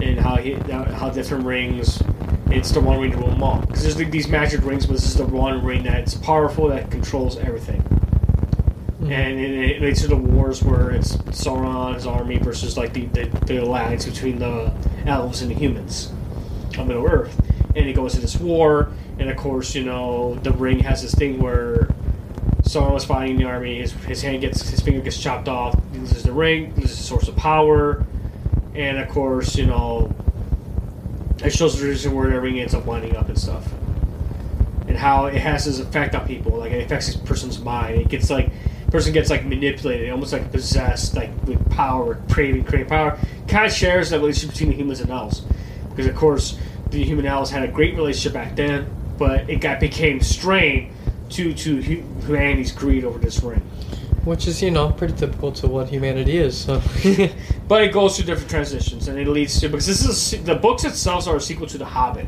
[0.00, 2.02] and how he how different rings.
[2.50, 3.60] It's the one ring to rule them all.
[3.60, 6.90] Because there's like these magic rings, but this is the one ring that's powerful that
[6.90, 7.80] controls everything.
[7.80, 9.10] Mm-hmm.
[9.10, 13.24] And it, it leads to the wars where it's Sauron's army versus like the, the,
[13.46, 14.72] the alliance between the
[15.06, 16.12] elves and the humans
[16.78, 17.40] on Middle Earth.
[17.74, 21.14] And it goes to this war, and of course, you know, the ring has this
[21.14, 21.88] thing where
[22.72, 25.78] Sauron was fighting in the army, his, his hand gets, his finger gets chopped off,
[25.92, 28.06] he loses the ring, loses the source of power,
[28.74, 30.10] and of course, you know,
[31.44, 33.70] it shows the reason where the ring ends up winding up and stuff.
[34.88, 38.00] And how it has this effect on people, like it affects this person's mind.
[38.00, 38.50] It gets like,
[38.90, 43.18] person gets like manipulated, almost like possessed, like with power, craving, craving power.
[43.48, 45.42] Kind of shares that relationship between the humans and elves,
[45.90, 46.58] because of course
[46.88, 48.86] the human elves had a great relationship back then,
[49.18, 50.90] but it got became strained
[51.32, 51.52] to
[51.82, 53.60] hu- humanity's greed over this ring.
[54.24, 56.56] Which is, you know, pretty typical to what humanity is.
[56.56, 56.80] So.
[57.68, 60.54] But it goes through different transitions, and it leads to because this is a, the
[60.54, 62.26] books themselves are a sequel to The Hobbit,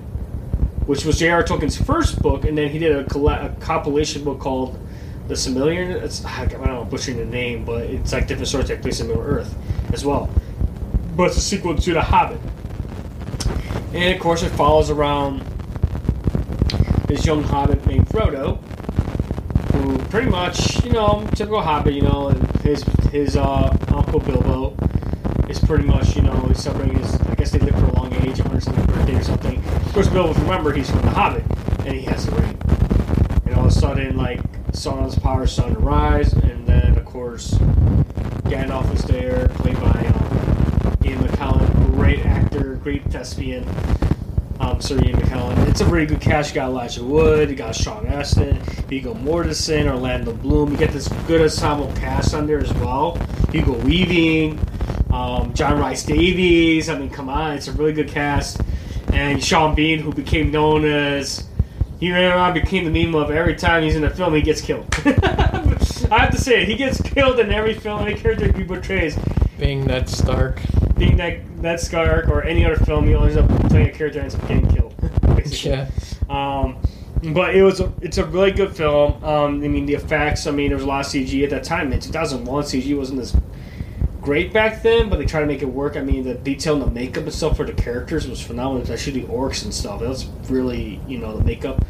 [0.87, 1.45] which was J.R.
[1.45, 4.79] Tolkien's first book, and then he did a, a compilation book called
[5.29, 6.03] The Silmarillion.
[6.03, 9.09] It's I don't know, butchering the name, but it's like different stories take place in
[9.09, 9.55] Middle Earth
[9.93, 10.31] as well.
[11.15, 12.41] But it's a sequel to The Hobbit,
[13.93, 15.45] and of course it follows around
[17.07, 18.59] this young hobbit named Frodo,
[19.75, 24.77] who pretty much, you know, typical hobbit, you know, and his his uh, uncle Bilbo
[25.49, 28.13] is pretty much, you know, he's celebrating his, I guess they live for a long
[28.15, 29.59] age, 100 something birthday or something.
[29.65, 31.45] Of course, Bilbo, if you remember, he's from the Hobbit,
[31.81, 32.59] and he has the ring.
[33.47, 34.41] And all of a sudden, like,
[34.73, 37.55] Sauron's power starting to rise, and then, of course,
[38.45, 43.65] Gandalf is there, played by um, Ian McKellen, great actor, great thespian.
[44.61, 45.69] Um, Ian McKellen.
[45.69, 46.51] It's a very good cast.
[46.51, 48.57] You got Elijah Wood, you got Sean Astin,
[48.89, 50.71] Viggo Mortensen, Orlando Bloom.
[50.71, 53.17] You get this good ensemble cast on there as well.
[53.51, 54.59] Hugo Weaving,
[55.13, 56.89] um, John Rhys-Davies.
[56.89, 58.61] I mean, come on, it's a really good cast.
[59.13, 61.47] And Sean Bean, who became known as
[61.99, 64.61] he ran around, became the meme of every time he's in a film, he gets
[64.61, 64.87] killed.
[65.05, 69.19] I have to say he gets killed in every film, any character he portrays.
[69.59, 70.61] Being Ned Stark.
[70.97, 74.33] Being that that Skark or any other film, he end up playing a character and
[74.33, 74.95] ends up getting killed.
[75.37, 75.71] basically.
[75.71, 75.91] Yeah.
[76.29, 76.79] Um,
[77.33, 79.23] but it was a, it's a really good film.
[79.25, 80.47] Um, I mean, the effects.
[80.47, 81.93] I mean, there was a lot of CG at that time.
[81.93, 83.35] In 2001, CG wasn't as
[84.21, 85.97] great back then, but they tried to make it work.
[85.97, 89.21] I mean, the detail and the makeup and stuff for the characters was phenomenal, especially
[89.21, 90.01] the orcs and stuff.
[90.01, 91.85] That was really, you know, the makeup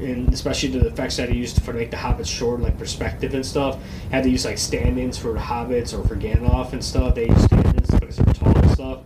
[0.00, 3.44] and especially the effects that he used for make the hobbits short, like perspective and
[3.44, 3.78] stuff.
[4.10, 7.14] Had to use like stand-ins for the hobbits or for Gandalf and stuff.
[7.14, 7.67] They used stand-ins
[8.08, 8.98] because they were tall and stuff.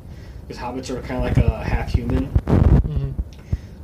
[0.46, 3.10] Because hobbits are kind of like a half human hmm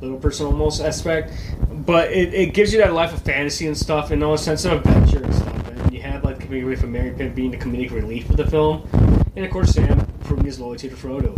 [0.01, 1.33] little person almost aspect.
[1.69, 4.85] But it, it gives you that life of fantasy and stuff, and no sense of
[4.85, 5.67] adventure and stuff.
[5.67, 8.47] And you have like comedic relief of Mary Pitt being the comedic relief of the
[8.47, 8.87] film,
[9.35, 11.37] and of course Sam proving his loyalty to Frodo.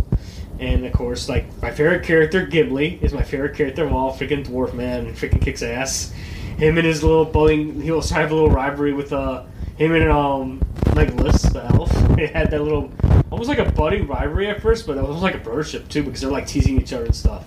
[0.60, 4.16] And of course, like my favorite character, Gimli, is my favorite character of all.
[4.16, 6.12] Freaking dwarf man, and freaking kicks ass.
[6.56, 7.80] Him and his little bullying.
[7.80, 9.42] He also have a little rivalry with uh
[9.76, 10.60] him and um
[10.94, 11.90] Legolas, the elf.
[12.16, 12.92] They had that little
[13.32, 16.20] almost like a budding rivalry at first, but it was like a brothership too because
[16.20, 17.46] they're like teasing each other and stuff.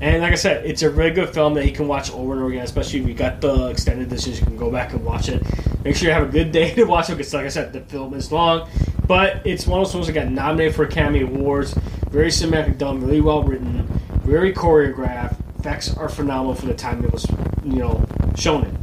[0.00, 2.42] And like I said, it's a really good film that you can watch over and
[2.42, 4.38] over again, especially if you got the extended editions.
[4.38, 5.42] You can go back and watch it.
[5.82, 7.80] Make sure you have a good day to watch it because, like I said, the
[7.80, 8.68] film is long,
[9.08, 11.72] but it's one of those films that got nominated for Academy Awards.
[12.10, 13.86] Very cinematic, done, really well written,
[14.22, 15.36] very choreographed.
[15.58, 17.26] Effects are phenomenal for the time it was,
[17.64, 18.78] you know, shown in.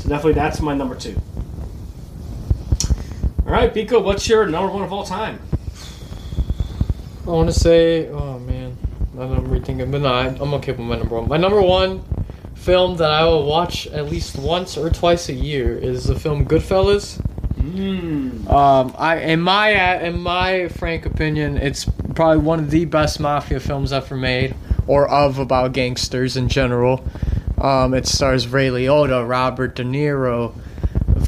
[0.00, 1.18] So definitely, that's my number two.
[3.50, 5.40] All right, Biko, what's your number one of all time?
[7.26, 8.78] I want to say, oh man,
[9.18, 11.28] I'm rethinking, but no, I'm okay with my number one.
[11.28, 12.04] My number one
[12.54, 16.46] film that I will watch at least once or twice a year is the film
[16.46, 17.20] Goodfellas.
[17.56, 18.48] Mm.
[18.48, 23.58] Um, I in my in my frank opinion, it's probably one of the best mafia
[23.58, 24.54] films ever made,
[24.86, 27.04] or of about gangsters in general.
[27.60, 30.54] Um, it stars Ray Liotta, Robert De Niro,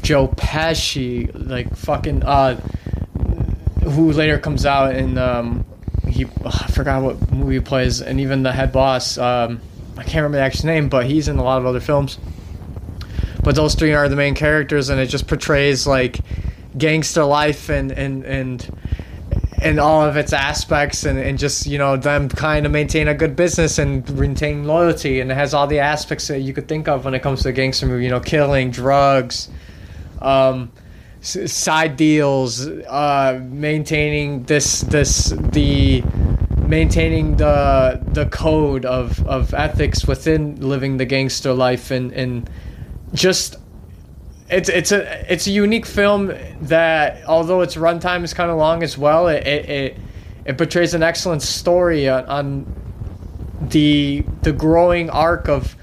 [0.03, 2.55] Joe Pesci, like fucking uh,
[3.83, 5.65] who later comes out and um,
[6.07, 9.17] he I forgot what movie he plays, and even the head boss.
[9.17, 9.61] Um,
[9.97, 12.17] I can't remember the actual name, but he's in a lot of other films.
[13.43, 16.19] But those three are the main characters, and it just portrays like
[16.77, 18.77] gangster life and and and
[19.61, 23.13] and all of its aspects, and, and just you know them kind of maintain a
[23.13, 26.87] good business and maintain loyalty, and it has all the aspects that you could think
[26.87, 28.03] of when it comes to a gangster movie.
[28.03, 29.49] You know, killing, drugs,
[30.23, 30.71] um,
[31.21, 36.03] side deals, uh, maintaining this this the
[36.67, 42.49] maintaining the the code of, of ethics within living the gangster life and, and
[43.13, 43.57] just
[44.49, 48.81] it's it's a it's a unique film that although its runtime is kind of long
[48.81, 49.97] as well it it, it,
[50.45, 52.65] it portrays an excellent story on, on
[53.69, 55.75] the the growing arc of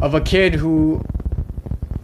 [0.00, 1.02] of a kid who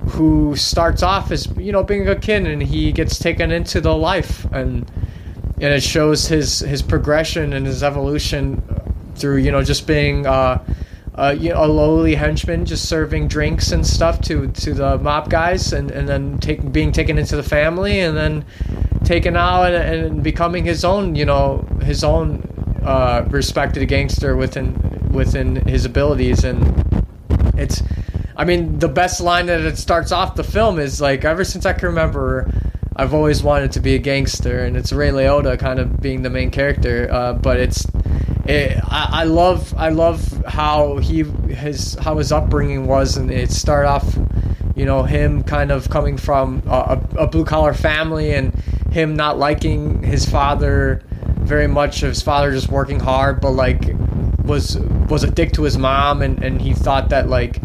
[0.08, 3.94] who starts off as you know being a kid and he gets taken into the
[3.94, 4.90] life and
[5.56, 8.62] and it shows his his progression and his evolution
[9.14, 10.62] through you know just being uh,
[11.14, 15.30] uh, you know, a lowly henchman just serving drinks and stuff to to the mob
[15.30, 18.44] guys and and then take, being taken into the family and then
[19.04, 22.42] taken out and, and becoming his own you know his own
[22.84, 24.74] uh, respected gangster within
[25.10, 26.44] within his abilities.
[26.44, 26.84] And
[27.56, 27.82] it's
[28.36, 31.66] I mean the best line that it starts off the film is like ever since
[31.66, 32.50] I can remember
[32.96, 36.30] I've always wanted to be a gangster, and it's Ray Liotta kind of being the
[36.30, 37.08] main character.
[37.10, 37.86] Uh, but it's,
[38.44, 43.50] it, I, I love, I love how he his how his upbringing was, and it
[43.50, 44.16] started off,
[44.76, 48.54] you know, him kind of coming from a, a blue collar family, and
[48.92, 51.02] him not liking his father
[51.40, 52.00] very much.
[52.00, 53.90] His father just working hard, but like
[54.44, 54.78] was
[55.08, 57.60] was a dick to his mom, and and he thought that like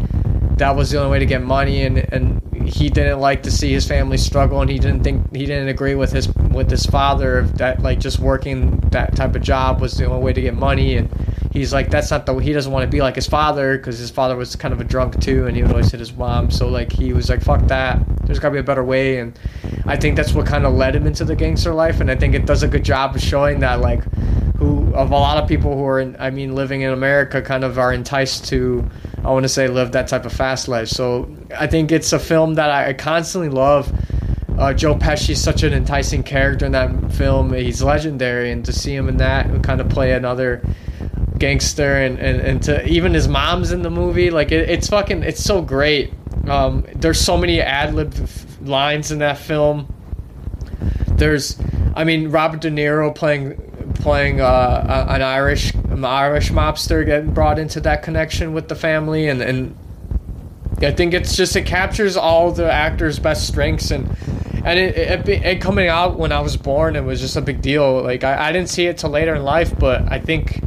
[0.60, 3.72] that was the only way to get money, and and he didn't like to see
[3.72, 7.44] his family struggle and he didn't think he didn't agree with his with his father
[7.56, 10.98] that like just working that type of job was the only way to get money
[10.98, 11.10] and
[11.52, 14.12] he's like that's not the he doesn't want to be like his father because his
[14.12, 16.68] father was kind of a drunk too and he would always hit his mom so
[16.68, 19.40] like he was like fuck that there's got to be a better way and
[19.86, 22.36] i think that's what kind of led him into the gangster life and i think
[22.36, 24.04] it does a good job of showing that like
[24.58, 27.64] who of a lot of people who are in, i mean living in america kind
[27.64, 28.88] of are enticed to
[29.24, 32.20] i want to say live that type of fast life so i think it's a
[32.20, 33.92] film that i constantly love
[34.60, 37.54] uh, Joe Pesci's such an enticing character in that film.
[37.54, 40.62] He's legendary, and to see him in that kind of play another
[41.38, 45.24] gangster, and, and, and to even his mom's in the movie, like it, it's fucking,
[45.24, 46.14] it's so great.
[46.50, 48.14] Um, there's so many ad lib
[48.62, 49.94] lines in that film.
[51.08, 51.58] There's,
[51.96, 53.69] I mean, Robert De Niro playing
[54.02, 59.28] playing uh, an Irish an Irish mobster getting brought into that connection with the family,
[59.28, 59.76] and and
[60.82, 64.10] I think it's just it captures all the actors' best strengths and
[64.66, 67.62] and it, it, it, coming out when I was born, it was just a big
[67.62, 68.02] deal.
[68.02, 70.62] Like I, I didn't see it till later in life, but I think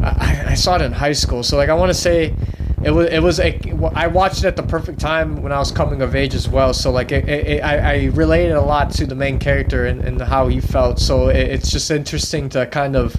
[0.00, 1.42] I, I saw it in high school.
[1.42, 2.34] So like I want to say
[2.84, 3.58] it was it was a
[3.94, 6.74] I watched it at the perfect time when I was coming of age as well.
[6.74, 10.20] So like it, it, I I related a lot to the main character and, and
[10.20, 10.98] how he felt.
[10.98, 13.14] So it, it's just interesting to kind of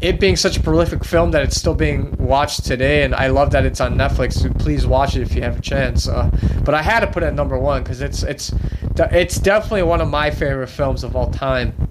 [0.00, 3.50] it, being such a prolific film that it's still being watched today, and I love
[3.52, 4.34] that it's on Netflix.
[4.34, 6.08] So please watch it if you have a chance.
[6.08, 6.30] Uh,
[6.64, 8.52] but I had to put it at number one because it's it's
[8.98, 11.85] it's definitely one of my favorite films of all time.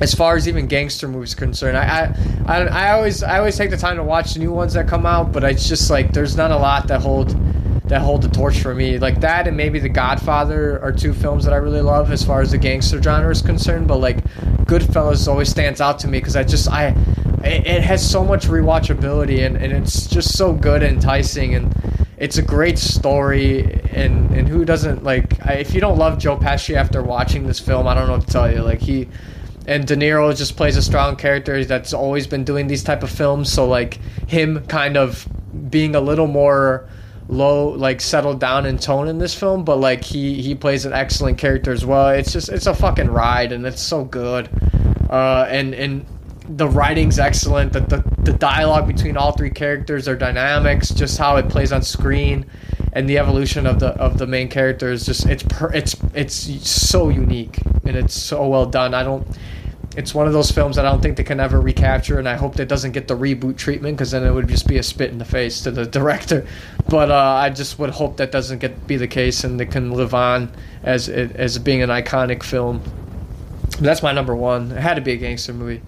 [0.00, 2.14] As far as even gangster movies concerned, I,
[2.46, 5.04] I I always I always take the time to watch the new ones that come
[5.06, 7.36] out, but it's just like there's not a lot that hold
[7.90, 8.98] that hold the torch for me.
[8.98, 12.40] Like that and maybe The Godfather are two films that I really love as far
[12.40, 13.88] as the gangster genre is concerned.
[13.88, 14.24] But like
[14.64, 16.94] Goodfellas always stands out to me because I just I
[17.42, 21.74] it, has so much rewatchability and, and it's just so good and enticing and
[22.18, 26.36] it's a great story and and who doesn't like I, if you don't love Joe
[26.36, 29.08] Pesci after watching this film I don't know what to tell you like he
[29.70, 33.10] and De Niro just plays a strong character that's always been doing these type of
[33.10, 33.52] films.
[33.52, 35.28] So like him kind of
[35.70, 36.88] being a little more
[37.28, 40.92] low like settled down in tone in this film but like he he plays an
[40.92, 42.08] excellent character as well.
[42.08, 44.50] It's just it's a fucking ride and it's so good.
[45.08, 46.04] Uh and and
[46.48, 47.72] the writing's excellent.
[47.72, 51.82] The, the the dialogue between all three characters are dynamics just how it plays on
[51.82, 52.44] screen
[52.92, 56.34] and the evolution of the of the main character is just it's per, it's it's
[56.68, 58.94] so unique and it's so well done.
[58.94, 59.26] I don't
[59.96, 62.36] it's one of those films that I don't think they can ever recapture, and I
[62.36, 65.10] hope that doesn't get the reboot treatment because then it would just be a spit
[65.10, 66.46] in the face to the director.
[66.88, 69.90] But uh, I just would hope that doesn't get be the case, and it can
[69.92, 70.52] live on
[70.82, 72.82] as as being an iconic film.
[73.80, 74.72] That's my number one.
[74.72, 75.82] It had to be a gangster movie.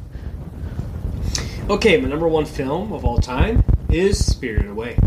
[1.71, 4.99] Okay, my number one film of all time is Spirited Away.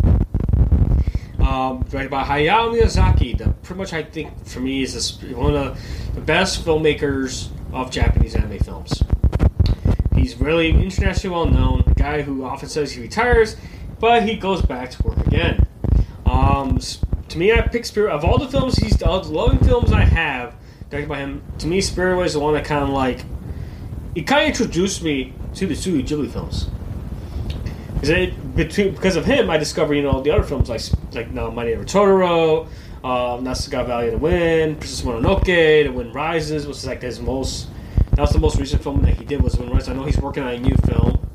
[1.45, 3.37] Um, directed by Hayao Miyazaki.
[3.37, 5.79] That pretty much I think for me is one of
[6.15, 9.03] the best filmmakers of Japanese anime films.
[10.15, 11.83] He's really internationally well known.
[11.85, 13.57] A guy who often says he retires,
[13.99, 15.67] but he goes back to work again.
[16.25, 19.91] Um, to me, I pick Spirit of all the films he's all the loving films
[19.91, 20.55] I have
[20.89, 21.43] directed by him.
[21.59, 23.23] To me, Spirit Away is the one that kind of like
[24.15, 26.69] it kind of introduced me to the Studio Ghibli films.
[28.05, 30.81] Because between because of him, I discovered you know all the other films like
[31.13, 32.67] like now My Neighbor Totoro,
[33.03, 37.19] um, Nausicaa Valley of the Wind, Princess Mononoke, The Wind Rises, which is like his
[37.19, 37.67] most.
[38.11, 39.89] That was the most recent film that he did was Wind Rises.
[39.89, 41.27] I know he's working on a new film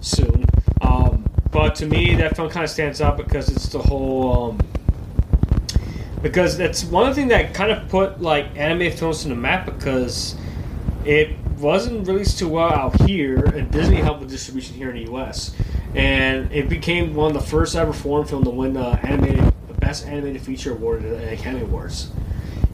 [0.00, 0.44] soon,
[0.80, 4.50] um, but to me that film kind of stands out because it's the whole.
[4.50, 4.58] Um,
[6.20, 10.34] because that's one things that kind of put like anime films in the map because
[11.04, 15.10] it wasn't released too well out here, and Disney helped with distribution here in the
[15.10, 15.54] U.S.
[15.94, 20.06] And it became one of the first ever foreign film to win the animated best
[20.06, 22.10] animated feature award at the Academy Awards.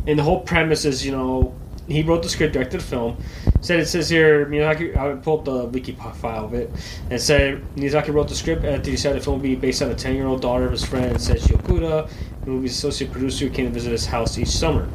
[0.07, 1.55] And the whole premise is, you know,
[1.87, 3.17] he wrote the script, directed the film.
[3.61, 4.97] Said it says here, Miyazaki.
[4.97, 6.71] I pulled the wiki file of it,
[7.11, 9.91] and said Miyazaki wrote the script and he said the film would be based on
[9.91, 12.11] a ten-year-old daughter of his friend Seiichi Okuda,
[12.45, 14.89] the movie's associate producer, who came to visit his house each summer.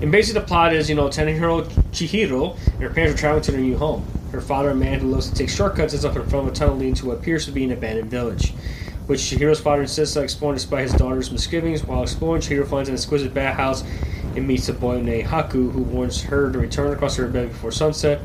[0.00, 3.52] And basically, the plot is, you know, ten-year-old Chihiro and her parents are traveling to
[3.52, 4.06] their new home.
[4.32, 6.56] Her father, a man who loves to take shortcuts, is up in front of a
[6.56, 8.52] tunnel leading to what appears to be an abandoned village
[9.08, 11.82] which Chihiro's father insists on exploring despite his daughter's misgivings.
[11.82, 13.82] While exploring, Chihiro finds an exquisite bathhouse
[14.36, 17.72] and meets a boy named Haku who warns her to return across the river before
[17.72, 18.20] sunset.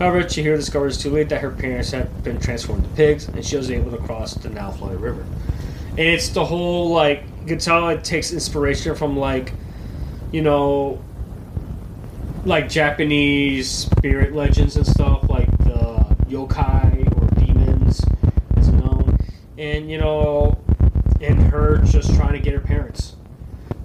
[0.00, 3.56] However, Chihiro discovers too late that her parents have been transformed to pigs, and she
[3.56, 5.24] was able to cross the now flooded river.
[5.90, 9.52] And it's the whole like you can tell it takes inspiration from like,
[10.32, 11.00] you know,
[12.44, 18.04] like Japanese spirit legends and stuff, like the yokai or demons,
[18.56, 19.18] as known,
[19.58, 20.58] and you know,
[21.20, 23.16] and her just trying to get her parents,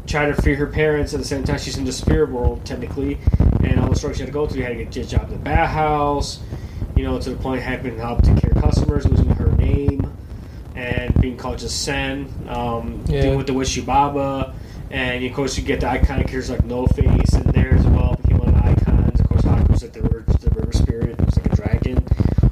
[0.07, 3.17] trying to free her parents at the same time she's in the spirit world technically,
[3.63, 4.61] and all the struggles she had to go through.
[4.63, 6.39] Had to get a job at the bathhouse,
[6.95, 9.51] you know, to the point of having to help take care of customers, losing her
[9.53, 10.11] name,
[10.75, 13.21] and being called just Sen, um, Yeah.
[13.21, 14.53] dealing with the Wishy Baba.
[14.91, 18.15] And of course, you get the iconic characters like No Face in there as well.
[18.23, 19.19] Became one of the icons.
[19.19, 21.09] Of course, Haku's like the river, the river spirit.
[21.11, 22.03] It was like a dragon.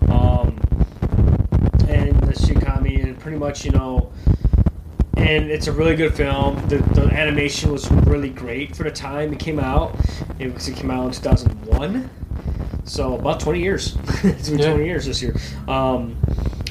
[0.07, 0.59] Um,
[1.89, 4.11] and the Shikami, and pretty much, you know,
[5.15, 6.55] and it's a really good film.
[6.67, 9.95] The, the animation was really great for the time it came out.
[10.37, 12.09] It, it came out in 2001,
[12.83, 13.95] so about 20 years.
[14.23, 14.71] it's been Yeah.
[14.71, 15.33] 20 years this year.
[15.69, 16.17] Um,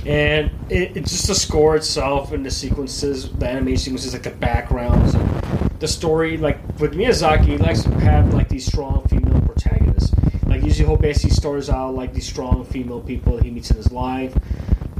[0.05, 4.31] and it, it's just the score itself and the sequences, the animation sequences, like the
[4.31, 6.36] backgrounds, and the story.
[6.36, 10.15] Like with Miyazaki, he likes to have like these strong female protagonists.
[10.47, 14.36] Like usually, basically stories out like these strong female people he meets in his life.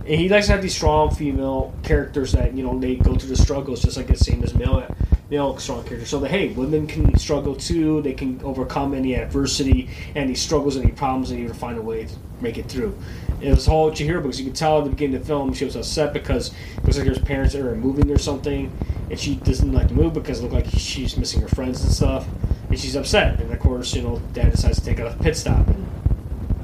[0.07, 3.29] And he likes to have these strong female characters that you know they go through
[3.29, 4.87] the struggles just like the same as male
[5.31, 6.09] male strong characters.
[6.09, 8.03] So that hey, women can struggle too.
[8.03, 12.15] They can overcome any adversity, any struggles, any problems, and even find a way to
[12.41, 12.97] make it through.
[13.41, 15.65] It was all Chihiro because you could tell at the beginning of the film she
[15.65, 18.71] was upset because it looks like her parents are moving or something,
[19.11, 21.93] and she doesn't like to move because it looked like she's missing her friends and
[21.93, 22.27] stuff,
[22.69, 23.41] and she's upset.
[23.41, 25.67] And of course, you know, dad decides to take a pit stop.
[25.67, 25.87] And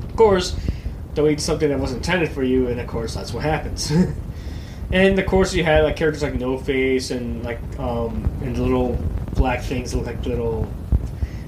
[0.05, 0.57] of course,
[1.29, 3.93] eat something that wasn't intended for you, and of course that's what happens.
[4.93, 8.99] and of course you had like characters like No Face and like um and little
[9.35, 10.67] black things that look like little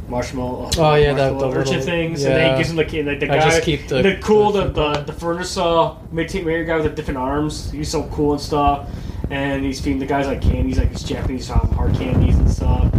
[0.08, 0.70] marshmallow.
[0.76, 3.20] Oh, yeah, that- marshmallow the urchin little- things, and then he gives him the like
[3.20, 6.64] the I guy, just keep the- cool the- the the, the furnace uh maintain mayor
[6.64, 7.70] guy with the different arms.
[7.70, 8.88] He's so cool and stuff.
[9.30, 12.92] and he's feeding the guys like candies, like these Japanese um, hard candies and stuff.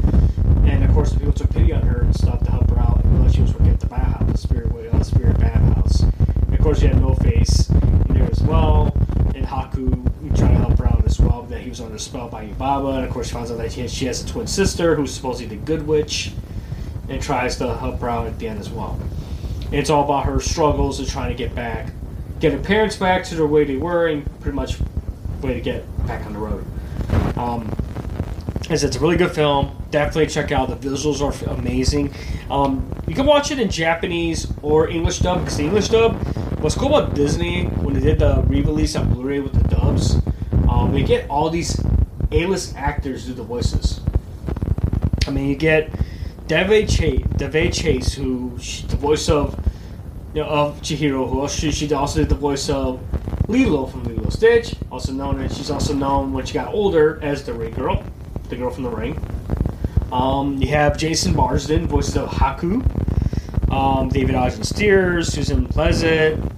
[0.65, 3.03] And of course, the people took pity on her and stuff to help her out,
[3.03, 5.74] and realized she was working at the bathhouse, the spirit way, uh, spirit bathhouse.
[6.65, 8.91] And course, she had no face in there as well.
[9.35, 12.47] And Haku tried to help her out as well, that he was under spell by
[12.47, 12.95] Yubaba.
[12.95, 15.63] And of course, she finds out that she has, a twin sister who's supposedly the
[15.63, 16.31] good witch,
[17.07, 18.99] and tries to help her out at the end as well.
[19.65, 21.93] And it's all about her struggles of trying to get back,
[22.39, 24.79] get her parents back to the way they were, and pretty much
[25.43, 26.65] way to get back on the road.
[27.37, 27.71] Um,
[28.69, 29.75] as it's a really good film.
[29.91, 30.69] Definitely check out.
[30.69, 32.13] The visuals are amazing.
[32.49, 36.15] Um, you can watch it in Japanese or English dub because the English dub.
[36.59, 40.17] What's cool about Disney when they did the re-release on Blu-ray with the dubs,
[40.69, 41.79] um, they get all these
[42.31, 44.01] A-list actors do the voices.
[45.27, 45.91] I mean, you get
[46.47, 49.59] Daveigh Chase, Daveigh Chase, who she, the voice of
[50.33, 52.99] you know, of Chihiro, who also, she also did the voice of
[53.47, 57.53] Lilo from Lilo Stitch, also known she's also known when she got older as the
[57.53, 58.03] Ring Girl,
[58.49, 59.19] the girl from the Ring.
[60.11, 62.81] Um, you have Jason Marsden, voices of Haku,
[63.71, 66.51] um, David Ogden Stiers, Susan Pleasant,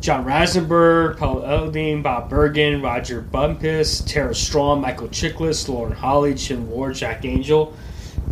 [0.00, 6.68] John Ratzenberger, Paul Eiding, Bob Bergen, Rodger Bumpass, Tara Strong, Michael Chiklis, Lauren Holly, Jim
[6.68, 7.74] Ward, Jack Angel.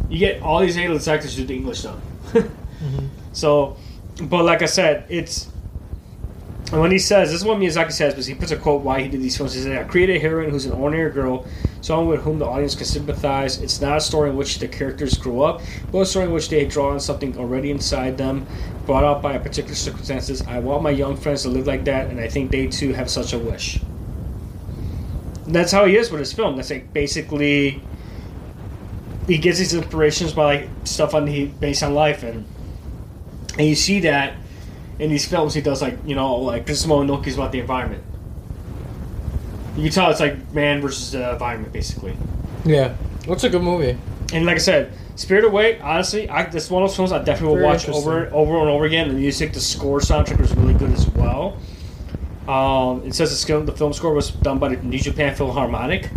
[0.09, 2.01] You get all these A-list actors do the English dub.
[3.33, 3.77] So,
[4.21, 5.49] but like I said, it's
[6.73, 9.01] and when he says this is what Miyazaki says, because he puts a quote why
[9.01, 9.55] he did these films.
[9.55, 11.47] He said, "I created a heroine who's an ordinary girl,
[11.81, 13.61] someone with whom the audience can sympathize.
[13.61, 16.49] It's not a story in which the characters grew up, but a story in which
[16.49, 18.47] they draw on something already inside them,
[18.87, 20.43] brought out by a particular circumstances.
[20.43, 23.09] I want my young friends to live like that, and I think they too have
[23.11, 23.81] such a wish."
[25.47, 26.57] And that's how he is with his film.
[26.57, 27.83] That's like basically
[29.27, 32.45] he gets his inspirations by like stuff on the based on life, and
[33.59, 34.35] and you see that
[34.99, 38.03] in these films he does like you know like Princess Mononoke's about the environment.
[39.79, 42.17] You can tell it's like man versus the environment basically.
[42.65, 42.97] Yeah.
[43.27, 43.97] What's a good movie?
[44.33, 47.19] And like I said, Spirited Away, honestly, I, this is one of those films I
[47.23, 49.07] definitely will Very watch over over and over again.
[49.07, 51.59] The music, the score, soundtrack was really good as well.
[52.49, 56.11] Um, it says the, skill, the film score was done by the New Japan Philharmonic,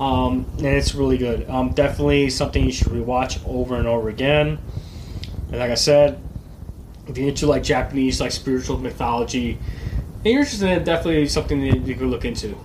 [0.00, 1.48] um, and it's really good.
[1.48, 4.58] Um, definitely something you should rewatch over and over again.
[5.50, 6.20] And like I said,
[7.06, 9.58] if you're into like Japanese like spiritual mythology,
[10.24, 12.56] and you're interested in it, definitely something that you could look into.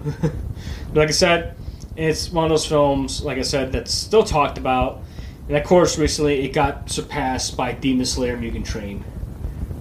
[0.94, 1.56] like I said,
[1.96, 5.02] it's one of those films, like I said, that's still talked about.
[5.48, 9.04] And of course, recently it got surpassed by Demon Slayer Mugen Train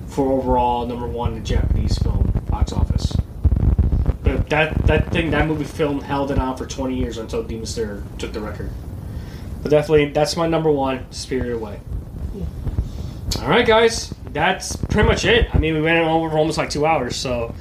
[0.09, 3.16] for overall number one in the Japanese film box office.
[4.23, 7.66] But that that thing, that movie film held it on for 20 years until Demon
[7.66, 8.70] Slayer took the record.
[9.62, 11.81] But definitely, that's my number one, Spirited Away.
[13.40, 15.54] All right, guys, that's pretty much it.
[15.54, 17.54] I mean, we went over almost like two hours, so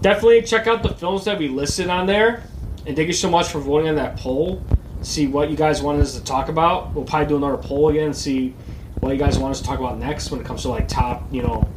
[0.00, 2.44] definitely check out the films that we listed on there.
[2.86, 4.62] And thank you so much for voting on that poll.
[5.02, 6.94] See what you guys want us to talk about.
[6.94, 8.54] We'll probably do another poll again and see
[9.00, 11.24] what you guys want us to talk about next when it comes to like top,
[11.32, 11.68] you know,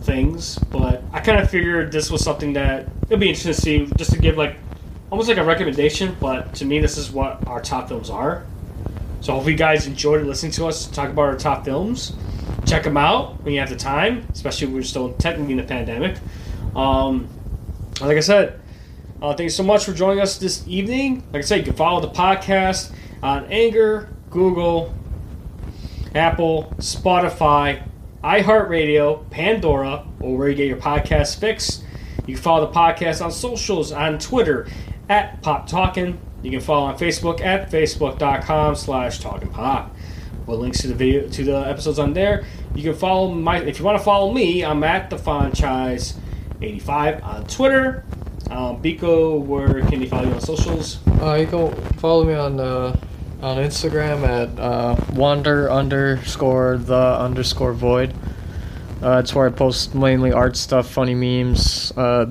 [0.00, 0.58] things.
[0.58, 4.12] But I kind of figured this was something that it'd be interesting to see, just
[4.12, 4.56] to give like
[5.10, 6.16] almost like a recommendation.
[6.20, 8.44] But to me, this is what our top films are.
[9.20, 12.12] So hopefully you guys enjoyed listening to us talk about our top films.
[12.72, 15.62] Check them out when you have the time, especially when we're still technically in the
[15.62, 16.16] pandemic.
[16.74, 17.28] Um,
[18.00, 18.58] like I said,
[19.20, 21.22] uh, thank you so much for joining us this evening.
[21.34, 22.90] Like I said, you can follow the podcast
[23.22, 24.94] on Anchor, Google,
[26.14, 27.86] Apple, Spotify,
[28.24, 31.84] iHeartRadio, Pandora, or where you get your podcast fixed.
[32.26, 34.66] You can follow the podcast on socials on Twitter
[35.10, 36.18] at Pop Talkin'.
[36.42, 39.94] You can follow on Facebook at facebook.com slash talking pop.
[40.46, 42.44] With links to the video to the episodes on there.
[42.74, 46.18] You can follow my if you want to follow me, I'm at the franchise
[46.60, 48.04] 85 on Twitter.
[48.50, 50.98] Um, Biko, where can you follow you on socials?
[51.20, 52.98] Uh, you can follow me on uh,
[53.42, 58.14] on Instagram at uh, wander underscore the underscore void.
[59.02, 62.26] Uh, it's where I post mainly art stuff, funny memes, uh,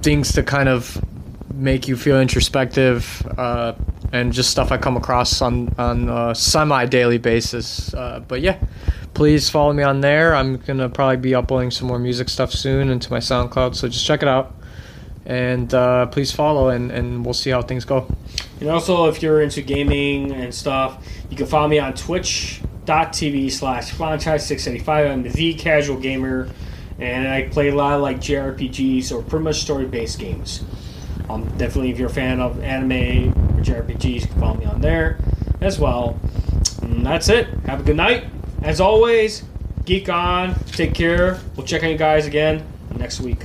[0.00, 1.04] things to kind of
[1.52, 3.74] make you feel introspective, uh,
[4.12, 7.94] and just stuff I come across on on a semi daily basis.
[7.94, 8.58] Uh, but yeah,
[9.14, 10.34] please follow me on there.
[10.34, 14.04] I'm gonna probably be uploading some more music stuff soon into my SoundCloud, so just
[14.04, 14.54] check it out.
[15.26, 18.08] And uh, please follow, and, and we'll see how things go.
[18.58, 23.92] And also, if you're into gaming and stuff, you can follow me on twitch.tv slash
[23.92, 25.10] franchise685.
[25.10, 26.48] I'm the casual gamer,
[26.98, 30.64] and I play a lot of like JRPGs or pretty much story based games.
[31.28, 34.80] Um, definitely, if you're a fan of anime or JRPGs, you can follow me on
[34.80, 35.18] there
[35.60, 36.18] as well.
[36.82, 37.48] And that's it.
[37.66, 38.26] Have a good night.
[38.62, 39.44] As always,
[39.84, 40.54] geek on.
[40.66, 41.40] Take care.
[41.56, 42.64] We'll check on you guys again
[42.96, 43.44] next week.